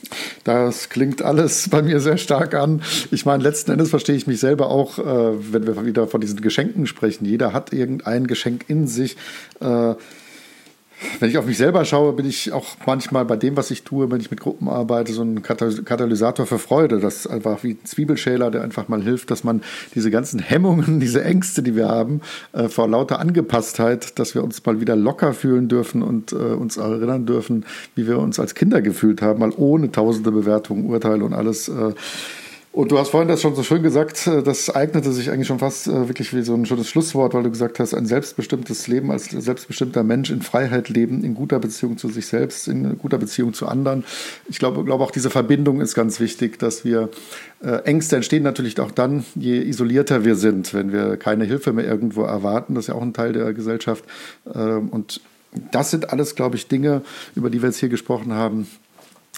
Das 0.44 0.88
klingt 0.88 1.22
alles 1.22 1.68
bei 1.68 1.82
mir 1.82 2.01
sehr 2.01 2.16
stark 2.16 2.55
an. 2.55 2.80
Ich 3.11 3.26
meine, 3.26 3.42
letzten 3.42 3.72
Endes 3.72 3.90
verstehe 3.90 4.16
ich 4.16 4.26
mich 4.26 4.40
selber 4.40 4.70
auch, 4.70 4.99
äh, 4.99 5.53
wenn 5.53 5.66
wir 5.66 5.84
wieder 5.84 6.07
von 6.07 6.20
diesen 6.20 6.40
Geschenken 6.40 6.86
sprechen. 6.86 7.24
Jeder 7.26 7.53
hat 7.53 7.72
irgendein 7.72 8.26
Geschenk 8.26 8.64
in 8.68 8.86
sich. 8.86 9.16
Äh, 9.61 9.94
wenn 11.20 11.30
ich 11.30 11.38
auf 11.38 11.46
mich 11.46 11.59
selber 11.59 11.84
schaue, 11.84 12.12
bin 12.12 12.26
ich 12.26 12.53
auch 12.53 12.76
manchmal 12.86 13.24
bei 13.24 13.36
dem, 13.36 13.57
was 13.57 13.70
ich 13.70 13.84
tue, 13.84 14.11
wenn 14.11 14.20
ich 14.20 14.30
mit 14.30 14.40
Gruppen 14.40 14.68
arbeite, 14.68 15.12
so 15.12 15.22
ein 15.22 15.42
Katalysator 15.42 16.46
für 16.46 16.59
Freude. 16.59 16.99
Das 16.99 17.16
ist 17.16 17.26
einfach 17.26 17.62
wie 17.62 17.72
ein 17.72 17.84
Zwiebelschäler, 17.84 18.51
der 18.51 18.62
einfach 18.62 18.88
mal 18.88 19.03
hilft, 19.03 19.30
dass 19.30 19.44
man 19.44 19.62
diese 19.94 20.11
ganzen 20.11 20.40
Hemmungen, 20.40 21.01
diese 21.01 21.22
Ängste, 21.22 21.62
die 21.62 21.76
wir 21.76 21.88
haben, 21.88 22.20
äh, 22.53 22.68
vor 22.68 22.88
lauter 22.88 23.20
Angepasstheit, 23.20 24.18
dass 24.18 24.34
wir 24.34 24.42
uns 24.42 24.64
mal 24.64 24.80
wieder 24.80 24.96
locker 24.96 25.34
fühlen 25.34 25.68
dürfen 25.68 26.03
und 26.03 26.32
äh, 26.32 26.36
uns 26.36 26.76
erinnern 26.76 27.26
dürfen, 27.26 27.64
wie 27.94 28.07
wir 28.07 28.18
uns 28.18 28.40
als 28.40 28.55
Kinder 28.55 28.82
gefühlt 28.82 29.22
haben, 29.22 29.40
mal 29.40 29.53
ohne 29.57 29.92
tausende 29.92 30.32
Bewertungen, 30.32 30.86
Urteile 30.86 31.24
und 31.24 31.32
alles. 31.32 31.68
Äh, 31.68 31.92
und 32.79 32.93
du 32.93 32.99
hast 33.01 33.09
vorhin 33.09 33.26
das 33.26 33.43
schon 33.43 33.57
so 33.57 33.64
schön 33.64 33.83
gesagt, 33.83 34.29
äh, 34.29 34.41
das 34.41 34.70
eignete 34.70 35.11
sich 35.11 35.33
eigentlich 35.33 35.49
schon 35.49 35.59
fast 35.59 35.89
äh, 35.89 36.07
wirklich 36.07 36.33
wie 36.33 36.43
so 36.43 36.55
ein 36.55 36.64
schönes 36.64 36.89
Schlusswort, 36.89 37.35
weil 37.35 37.43
du 37.43 37.51
gesagt 37.51 37.81
hast, 37.81 37.93
ein 37.93 38.07
selbstbestimmtes 38.07 38.87
Leben 38.87 39.11
als 39.11 39.31
selbstbestimmter 39.31 40.05
Mensch 40.05 40.31
in 40.31 40.43
Freiheit 40.43 40.89
leben, 40.89 41.24
in 41.24 41.35
guter 41.35 41.59
Beziehung 41.59 41.99
zu 41.99 42.09
sich 42.09 42.29
selbst, 42.29 42.68
in 42.68 42.97
guter 42.97 43.18
Beziehung 43.18 43.53
zu 43.53 43.66
anderen. 43.66 44.05
Ich 44.49 44.61
glaube, 44.61 44.85
glaube 44.85 45.03
auch 45.03 45.11
diese 45.11 45.29
Verbindung 45.29 45.81
ist 45.81 45.97
ganz 45.97 46.20
wichtig, 46.20 46.61
dass 46.61 46.85
wir 46.85 47.09
äh, 47.64 47.83
Ängste 47.83 48.14
entstehen 48.14 48.45
natürlich 48.45 48.79
auch 48.79 48.93
dann, 48.93 49.24
je 49.35 49.61
isolierter 49.61 50.24
wir 50.24 50.37
sind, 50.37 50.72
wenn 50.72 50.93
wir 50.93 51.16
keine 51.16 51.47
Hilfe 51.47 51.72
mehr 51.72 51.85
irgendwo 51.85 52.22
erwarten. 52.22 52.76
Das 52.76 52.85
ist 52.85 52.89
ja 52.91 52.95
auch 52.95 53.03
ein 53.03 53.12
Teil 53.12 53.33
der 53.33 53.55
Gesellschaft. 53.55 54.05
Ähm, 54.55 54.91
und 54.91 55.20
das 55.72 55.91
sind 55.91 56.11
alles, 56.12 56.37
glaube 56.37 56.55
ich, 56.55 56.68
Dinge, 56.68 57.03
über 57.35 57.51
die 57.51 57.61
wir 57.61 57.70
jetzt 57.70 57.81
hier 57.81 57.89
gesprochen 57.89 58.35
haben, 58.35 58.68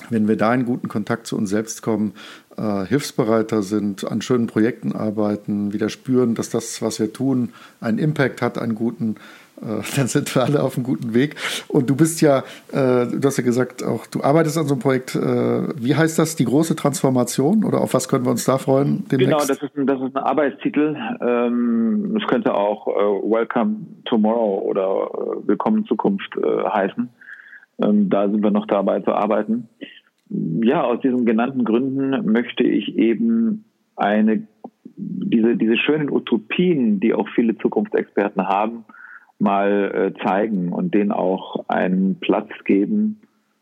wenn 0.09 0.29
wir 0.29 0.37
da 0.37 0.55
in 0.55 0.65
guten 0.65 0.89
Kontakt 0.89 1.27
zu 1.27 1.37
uns 1.37 1.51
selbst 1.51 1.83
kommen, 1.83 2.15
äh, 2.57 2.85
hilfsbereiter 2.87 3.63
sind, 3.63 4.11
an 4.11 4.23
schönen 4.23 4.47
Projekten 4.47 4.93
arbeiten, 4.93 5.73
wieder 5.73 5.89
spüren, 5.89 6.35
dass 6.35 6.51
das, 6.51 6.83
was 6.83 6.99
wir 7.01 7.13
tun, 7.13 7.51
einen 7.81 7.99
Impact 7.99 8.43
hat, 8.43 8.59
einen 8.59 8.75
guten, 8.75 9.17
äh, 9.61 9.83
dann 9.97 10.07
sind 10.09 10.35
wir 10.35 10.45
alle 10.45 10.63
auf 10.63 10.77
einem 10.77 10.85
guten 10.85 11.15
Weg. 11.15 11.37
Und 11.69 11.89
du 11.89 11.97
bist 11.97 12.21
ja, 12.21 12.39
äh, 12.73 13.07
du 13.07 13.21
hast 13.25 13.39
ja 13.39 13.45
gesagt, 13.45 13.83
auch 13.83 14.07
du 14.07 14.23
arbeitest 14.23 14.59
an 14.59 14.67
so 14.67 14.75
einem 14.75 14.83
Projekt. 14.83 15.15
Äh, 15.15 15.69
wie 15.77 15.95
heißt 15.95 16.19
das? 16.19 16.37
Die 16.37 16.45
große 16.45 16.77
Transformation? 16.77 17.65
Oder 17.65 17.81
auf 17.81 17.95
was 17.95 18.09
können 18.09 18.25
wir 18.25 18.31
uns 18.31 18.45
da 18.45 18.59
freuen? 18.59 19.05
Demnächst? 19.11 19.33
Genau, 19.33 19.39
das 19.39 19.63
ist 19.63 19.77
ein, 19.77 19.87
das 19.87 20.01
ist 20.01 20.17
ein 20.17 20.23
Arbeitstitel. 20.23 20.97
Ähm, 21.21 22.17
das 22.19 22.29
könnte 22.29 22.55
auch 22.55 22.89
äh, 22.89 22.91
Welcome 22.91 23.77
Tomorrow 24.07 24.63
oder 24.69 25.09
äh, 25.45 25.49
Willkommen 25.49 25.85
Zukunft 25.87 26.35
heißen. 26.37 27.09
Ähm, 27.83 28.11
da 28.11 28.29
sind 28.29 28.43
wir 28.43 28.51
noch 28.51 28.67
dabei 28.67 29.01
zu 29.01 29.13
arbeiten. 29.13 29.69
Ja, 30.29 30.85
aus 30.85 31.01
diesen 31.01 31.27
genannten 31.27 31.65
Gründen 31.65 32.31
möchte 32.31 32.63
ich 32.63 32.97
eben 32.97 33.65
eine, 33.97 34.47
diese, 34.97 35.57
diese 35.57 35.77
schönen 35.77 36.11
Utopien, 36.11 37.01
die 37.01 37.15
auch 37.15 37.29
viele 37.35 37.57
Zukunftsexperten 37.59 38.47
haben, 38.47 38.85
mal 39.39 40.13
äh, 40.17 40.25
zeigen 40.25 40.73
und 40.73 40.95
denen 40.95 41.13
auch 41.13 41.65
einen 41.69 42.17
Platz 42.21 42.51
geben 42.65 43.21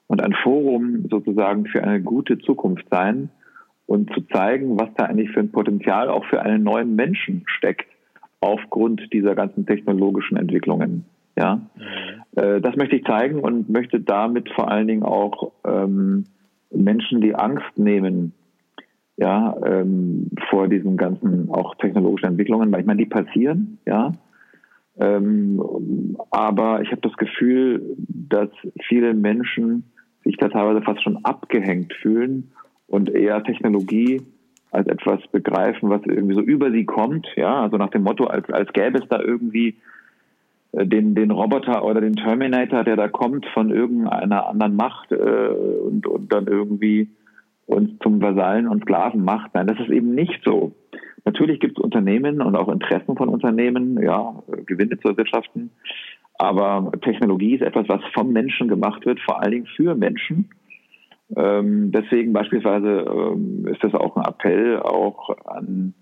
und 0.08 0.22
ein 0.22 0.34
Forum 0.42 1.06
sozusagen 1.08 1.66
für 1.66 1.82
eine 1.82 2.02
gute 2.02 2.38
Zukunft 2.38 2.86
sein 2.90 3.30
und 3.86 4.12
zu 4.12 4.20
zeigen, 4.32 4.78
was 4.78 4.88
da 4.96 5.04
eigentlich 5.04 5.30
für 5.30 5.40
ein 5.40 5.52
Potenzial 5.52 6.08
auch 6.08 6.24
für 6.26 6.42
einen 6.42 6.64
neuen 6.64 6.94
Menschen 6.96 7.44
steckt 7.46 7.86
aufgrund 8.40 9.12
dieser 9.12 9.34
ganzen 9.34 9.66
technologischen 9.66 10.36
Entwicklungen. 10.36 11.04
Ja, 11.38 11.60
mhm. 11.76 12.42
äh, 12.42 12.60
das 12.60 12.74
möchte 12.74 12.96
ich 12.96 13.04
zeigen 13.04 13.38
und 13.38 13.68
möchte 13.68 14.00
damit 14.00 14.50
vor 14.50 14.70
allen 14.70 14.88
Dingen 14.88 15.04
auch 15.04 15.52
ähm, 15.64 16.24
Menschen 16.70 17.20
die 17.20 17.34
Angst 17.34 17.78
nehmen, 17.78 18.32
ja, 19.16 19.54
ähm, 19.64 20.30
vor 20.50 20.66
diesen 20.66 20.96
ganzen 20.96 21.48
auch 21.50 21.76
technologischen 21.76 22.30
Entwicklungen, 22.30 22.72
weil 22.72 22.80
ich 22.80 22.86
meine, 22.86 22.98
die 22.98 23.08
passieren, 23.08 23.78
ja. 23.86 24.12
Ähm, 24.98 26.16
aber 26.30 26.82
ich 26.82 26.90
habe 26.90 27.02
das 27.02 27.16
Gefühl, 27.16 27.96
dass 28.08 28.48
viele 28.88 29.14
Menschen 29.14 29.84
sich 30.24 30.36
da 30.38 30.48
teilweise 30.48 30.82
fast 30.82 31.02
schon 31.04 31.24
abgehängt 31.24 31.92
fühlen 32.02 32.50
und 32.88 33.10
eher 33.10 33.44
Technologie 33.44 34.22
als 34.72 34.88
etwas 34.88 35.20
begreifen, 35.30 35.88
was 35.88 36.02
irgendwie 36.04 36.34
so 36.34 36.40
über 36.40 36.72
sie 36.72 36.84
kommt, 36.84 37.28
ja, 37.36 37.62
also 37.62 37.76
nach 37.76 37.90
dem 37.90 38.02
Motto, 38.02 38.24
als, 38.24 38.50
als 38.50 38.72
gäbe 38.72 38.98
es 38.98 39.08
da 39.08 39.20
irgendwie 39.20 39.76
den, 40.72 41.14
den 41.14 41.30
Roboter 41.30 41.84
oder 41.84 42.00
den 42.00 42.16
Terminator, 42.16 42.84
der 42.84 42.96
da 42.96 43.08
kommt 43.08 43.46
von 43.54 43.70
irgendeiner 43.70 44.46
anderen 44.46 44.76
Macht 44.76 45.10
äh, 45.12 45.16
und, 45.16 46.06
und 46.06 46.32
dann 46.32 46.46
irgendwie 46.46 47.08
uns 47.66 47.90
zum 48.02 48.20
Vasallen 48.20 48.66
und 48.68 48.82
Sklaven 48.82 49.24
macht. 49.24 49.54
Nein, 49.54 49.66
das 49.66 49.78
ist 49.78 49.90
eben 49.90 50.14
nicht 50.14 50.40
so. 50.44 50.72
Natürlich 51.24 51.60
gibt 51.60 51.78
es 51.78 51.84
Unternehmen 51.84 52.40
und 52.40 52.56
auch 52.56 52.68
Interessen 52.68 53.16
von 53.16 53.28
Unternehmen, 53.28 54.02
ja, 54.02 54.42
Gewinne 54.66 54.98
zu 54.98 55.08
erwirtschaften. 55.08 55.70
Aber 56.38 56.92
Technologie 57.02 57.56
ist 57.56 57.62
etwas, 57.62 57.88
was 57.88 58.00
vom 58.14 58.32
Menschen 58.32 58.68
gemacht 58.68 59.04
wird, 59.04 59.20
vor 59.20 59.42
allen 59.42 59.52
Dingen 59.52 59.68
für 59.76 59.94
Menschen. 59.94 60.50
Ähm, 61.36 61.92
deswegen 61.92 62.32
beispielsweise 62.32 63.04
ähm, 63.06 63.66
ist 63.66 63.82
das 63.84 63.92
auch 63.94 64.16
ein 64.16 64.24
Appell 64.24 64.78
auch 64.78 65.36
an 65.46 65.92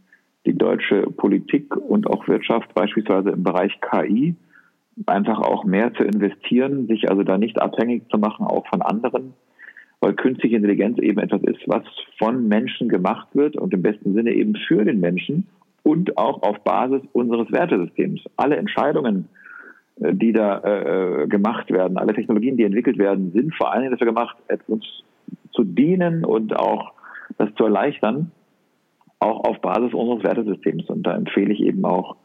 die 0.44 0.56
deutsche 0.56 1.02
Politik 1.02 1.74
und 1.76 2.06
auch 2.06 2.28
Wirtschaft, 2.28 2.72
beispielsweise 2.74 3.30
im 3.30 3.42
Bereich 3.42 3.72
KI, 3.80 4.36
einfach 5.04 5.38
auch 5.38 5.64
mehr 5.64 5.92
zu 5.94 6.04
investieren, 6.04 6.86
sich 6.86 7.10
also 7.10 7.22
da 7.22 7.36
nicht 7.36 7.60
abhängig 7.60 8.08
zu 8.10 8.18
machen, 8.18 8.46
auch 8.46 8.66
von 8.68 8.80
anderen, 8.80 9.34
weil 10.00 10.14
künstliche 10.14 10.56
Intelligenz 10.56 10.98
eben 10.98 11.18
etwas 11.18 11.42
ist, 11.42 11.60
was 11.66 11.82
von 12.18 12.48
Menschen 12.48 12.88
gemacht 12.88 13.28
wird 13.34 13.56
und 13.56 13.74
im 13.74 13.82
besten 13.82 14.14
Sinne 14.14 14.32
eben 14.32 14.56
für 14.68 14.84
den 14.84 15.00
Menschen 15.00 15.46
und 15.82 16.16
auch 16.16 16.42
auf 16.42 16.58
Basis 16.64 17.02
unseres 17.12 17.50
Wertesystems. 17.52 18.22
Alle 18.36 18.56
Entscheidungen, 18.56 19.28
äh, 20.00 20.14
die 20.14 20.32
da 20.32 20.60
äh, 20.60 21.26
gemacht 21.28 21.70
werden, 21.70 21.98
alle 21.98 22.14
Technologien, 22.14 22.56
die 22.56 22.64
entwickelt 22.64 22.98
werden, 22.98 23.32
sind 23.32 23.54
vor 23.54 23.72
allen 23.72 23.82
Dingen 23.82 23.92
dafür 23.92 24.12
gemacht, 24.12 24.36
uns 24.66 24.84
zu 25.52 25.64
dienen 25.64 26.24
und 26.24 26.58
auch 26.58 26.92
das 27.38 27.54
zu 27.56 27.64
erleichtern, 27.64 28.30
auch 29.18 29.44
auf 29.44 29.60
Basis 29.60 29.94
unseres 29.94 30.22
Wertesystems. 30.24 30.88
Und 30.88 31.04
da 31.04 31.14
empfehle 31.14 31.52
ich 31.52 31.60
eben 31.60 31.84
auch 31.84 32.16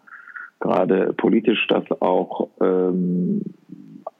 gerade 0.61 1.13
politisch 1.13 1.67
das 1.67 1.83
auch 2.01 2.49
ähm, 2.61 3.41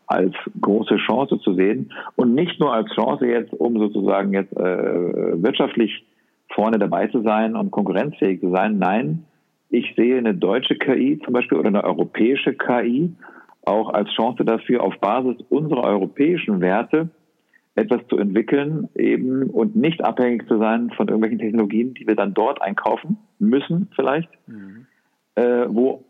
als 0.07 0.33
große 0.59 0.97
Chance 0.97 1.39
zu 1.39 1.53
sehen 1.53 1.93
und 2.15 2.33
nicht 2.35 2.59
nur 2.59 2.73
als 2.73 2.91
Chance 2.93 3.25
jetzt, 3.25 3.53
um 3.53 3.77
sozusagen 3.79 4.33
jetzt 4.33 4.51
äh, 4.57 5.41
wirtschaftlich 5.41 6.05
vorne 6.53 6.77
dabei 6.79 7.07
zu 7.07 7.21
sein 7.21 7.55
und 7.55 7.71
konkurrenzfähig 7.71 8.41
zu 8.41 8.51
sein. 8.51 8.77
Nein, 8.77 9.25
ich 9.69 9.93
sehe 9.95 10.17
eine 10.17 10.35
deutsche 10.35 10.75
KI 10.75 11.21
zum 11.23 11.33
Beispiel 11.33 11.57
oder 11.57 11.69
eine 11.69 11.83
europäische 11.85 12.53
KI 12.53 13.15
auch 13.63 13.93
als 13.93 14.09
Chance 14.11 14.43
dafür, 14.43 14.83
auf 14.83 14.97
Basis 14.99 15.37
unserer 15.49 15.83
europäischen 15.83 16.59
Werte 16.59 17.09
etwas 17.75 18.01
zu 18.09 18.17
entwickeln 18.17 18.89
eben 18.95 19.43
und 19.49 19.77
nicht 19.77 20.03
abhängig 20.03 20.45
zu 20.47 20.57
sein 20.57 20.91
von 20.91 21.07
irgendwelchen 21.07 21.39
Technologien, 21.39 21.93
die 21.93 22.05
wir 22.05 22.15
dann 22.15 22.33
dort 22.33 22.61
einkaufen 22.61 23.17
müssen 23.39 23.89
vielleicht, 23.95 24.29
mhm. 24.47 24.87
äh, 25.35 25.67
wo 25.69 26.03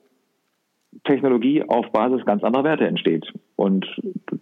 Technologie 1.03 1.63
auf 1.63 1.91
Basis 1.91 2.25
ganz 2.25 2.43
anderer 2.43 2.63
Werte 2.63 2.87
entsteht. 2.87 3.31
Und 3.55 3.85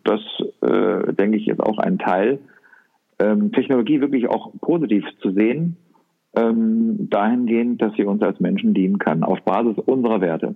das, 0.04 0.22
äh, 0.62 1.14
denke 1.14 1.38
ich, 1.38 1.48
ist 1.48 1.62
auch 1.62 1.78
ein 1.78 2.00
Teil, 2.00 2.40
ähm, 3.20 3.52
Technologie 3.52 4.02
wirklich 4.02 4.28
auch 4.30 4.52
positiv 4.62 5.06
zu 5.22 5.32
sehen, 5.32 5.78
ähm, 6.36 7.10
dahingehend, 7.10 7.82
dass 7.82 7.94
sie 7.96 8.06
uns 8.06 8.22
als 8.22 8.40
Menschen 8.40 8.74
dienen 8.74 8.98
kann, 8.98 9.24
auf 9.24 9.42
Basis 9.44 9.78
unserer 9.86 10.22
Werte. 10.22 10.56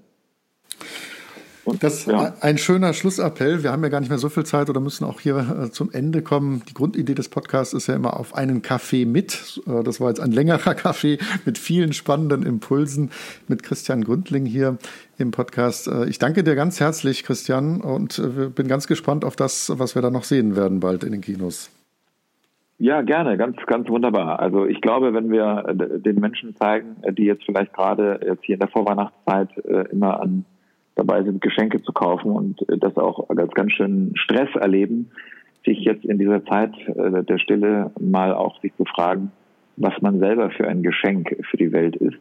Und, 1.66 1.82
das 1.82 2.00
ist 2.00 2.08
ja. 2.08 2.34
ein 2.42 2.58
schöner 2.58 2.94
Schlussappell. 2.94 3.64
Wir 3.64 3.72
haben 3.72 3.84
ja 3.84 3.90
gar 3.90 4.02
nicht 4.02 4.10
mehr 4.10 4.18
so 4.18 4.28
viel 4.28 4.44
Zeit 4.44 4.70
oder 4.70 4.82
müssen 4.82 5.06
auch 5.06 5.22
hier 5.22 5.38
äh, 5.38 5.72
zum 5.72 5.92
Ende 5.92 6.22
kommen. 6.22 6.62
Die 6.68 6.74
Grundidee 6.74 7.14
des 7.14 7.30
Podcasts 7.30 7.74
ist 7.74 7.88
ja 7.88 7.96
immer 7.96 8.20
auf 8.20 8.36
einen 8.36 8.62
Kaffee 8.62 9.06
mit. 9.06 9.62
Äh, 9.66 9.84
das 9.84 10.02
war 10.02 10.10
jetzt 10.10 10.20
ein 10.20 10.32
längerer 10.32 10.76
Kaffee 10.76 11.20
mit 11.46 11.58
vielen 11.58 11.94
spannenden 11.94 12.44
Impulsen 12.44 13.12
mit 13.48 13.64
Christian 13.64 14.04
Gründling 14.04 14.46
hier 14.46 14.78
im 15.18 15.32
Podcast. 15.32 15.88
Äh, 15.88 16.10
ich 16.10 16.20
danke 16.20 16.44
dir 16.44 16.56
ganz 16.56 16.82
herzlich, 16.82 17.24
Christian, 17.24 17.80
und 17.80 18.22
bin 18.56 18.68
ganz 18.68 18.88
gespannt 18.88 19.24
auf 19.24 19.36
das, 19.36 19.72
was 19.78 19.96
wir 19.96 20.02
da 20.02 20.10
noch 20.10 20.24
sehen 20.24 20.56
werden 20.56 20.80
bald 20.80 21.04
in 21.04 21.12
den 21.12 21.22
Kinos. 21.22 21.72
Ja, 22.78 23.02
gerne, 23.02 23.38
ganz, 23.38 23.56
ganz 23.68 23.88
wunderbar. 23.88 24.40
Also 24.40 24.66
ich 24.66 24.82
glaube, 24.82 25.14
wenn 25.14 25.32
wir 25.32 25.64
den 25.74 26.20
Menschen 26.20 26.56
zeigen, 26.58 26.98
die 27.12 27.24
jetzt 27.24 27.44
vielleicht 27.46 27.74
gerade 27.74 28.20
jetzt 28.26 28.44
hier 28.44 28.56
in 28.56 28.60
der 28.60 28.70
Vorweihnachtszeit 28.70 29.50
immer 29.92 30.20
an 30.20 30.46
dabei 30.96 31.24
sind, 31.24 31.42
Geschenke 31.42 31.82
zu 31.82 31.92
kaufen 31.92 32.32
und 32.32 32.62
äh, 32.70 32.78
das 32.78 32.96
auch 32.98 33.30
als 33.30 33.52
ganz 33.54 33.72
schön 33.74 34.14
Stress 34.16 34.50
erleben, 34.56 35.12
sich 35.66 35.80
jetzt 35.80 36.06
in 36.06 36.20
dieser 36.20 36.46
Zeit 36.46 36.74
äh, 36.88 37.24
der 37.24 37.38
Stille 37.38 37.92
mal 38.00 38.34
auch 38.34 38.60
sich 38.62 38.76
zu 38.76 38.86
fragen, 38.86 39.32
was 39.78 39.94
man 40.02 40.20
selber 40.20 40.50
für 40.52 40.68
ein 40.68 40.84
Geschenk 40.84 41.36
für 41.50 41.58
die 41.58 41.72
Welt 41.72 41.96
ist. 41.96 42.18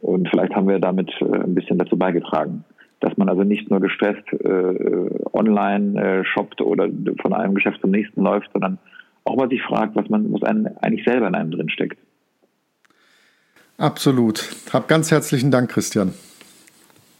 Und 0.00 0.28
vielleicht 0.28 0.54
haben 0.54 0.68
wir 0.68 0.78
damit 0.78 1.10
äh, 1.20 1.24
ein 1.24 1.54
bisschen 1.54 1.78
dazu 1.78 1.96
beigetragen, 1.96 2.64
dass 3.00 3.16
man 3.16 3.28
also 3.28 3.42
nicht 3.42 3.70
nur 3.70 3.80
gestresst 3.80 4.26
äh, 4.32 5.10
online 5.32 6.00
äh, 6.00 6.24
shoppt 6.24 6.60
oder 6.60 6.88
von 7.20 7.32
einem 7.32 7.54
Geschäft 7.54 7.80
zum 7.80 7.90
nächsten 7.90 8.22
läuft, 8.22 8.50
sondern 8.52 8.78
auch 9.24 9.36
mal 9.36 9.48
sich 9.48 9.62
fragt, 9.62 9.96
was 9.96 10.08
man, 10.08 10.32
was 10.32 10.42
einen 10.42 10.66
eigentlich 10.78 11.04
selber 11.04 11.28
in 11.28 11.34
einem 11.34 11.50
drin 11.50 11.68
steckt. 11.68 11.98
Absolut. 13.78 14.48
Hab 14.72 14.88
ganz 14.88 15.10
herzlichen 15.10 15.50
Dank, 15.50 15.70
Christian. 15.70 16.14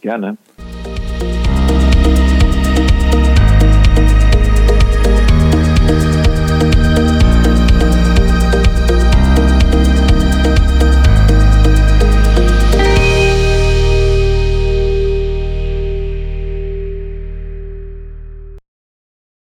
Gerne. 0.01 0.37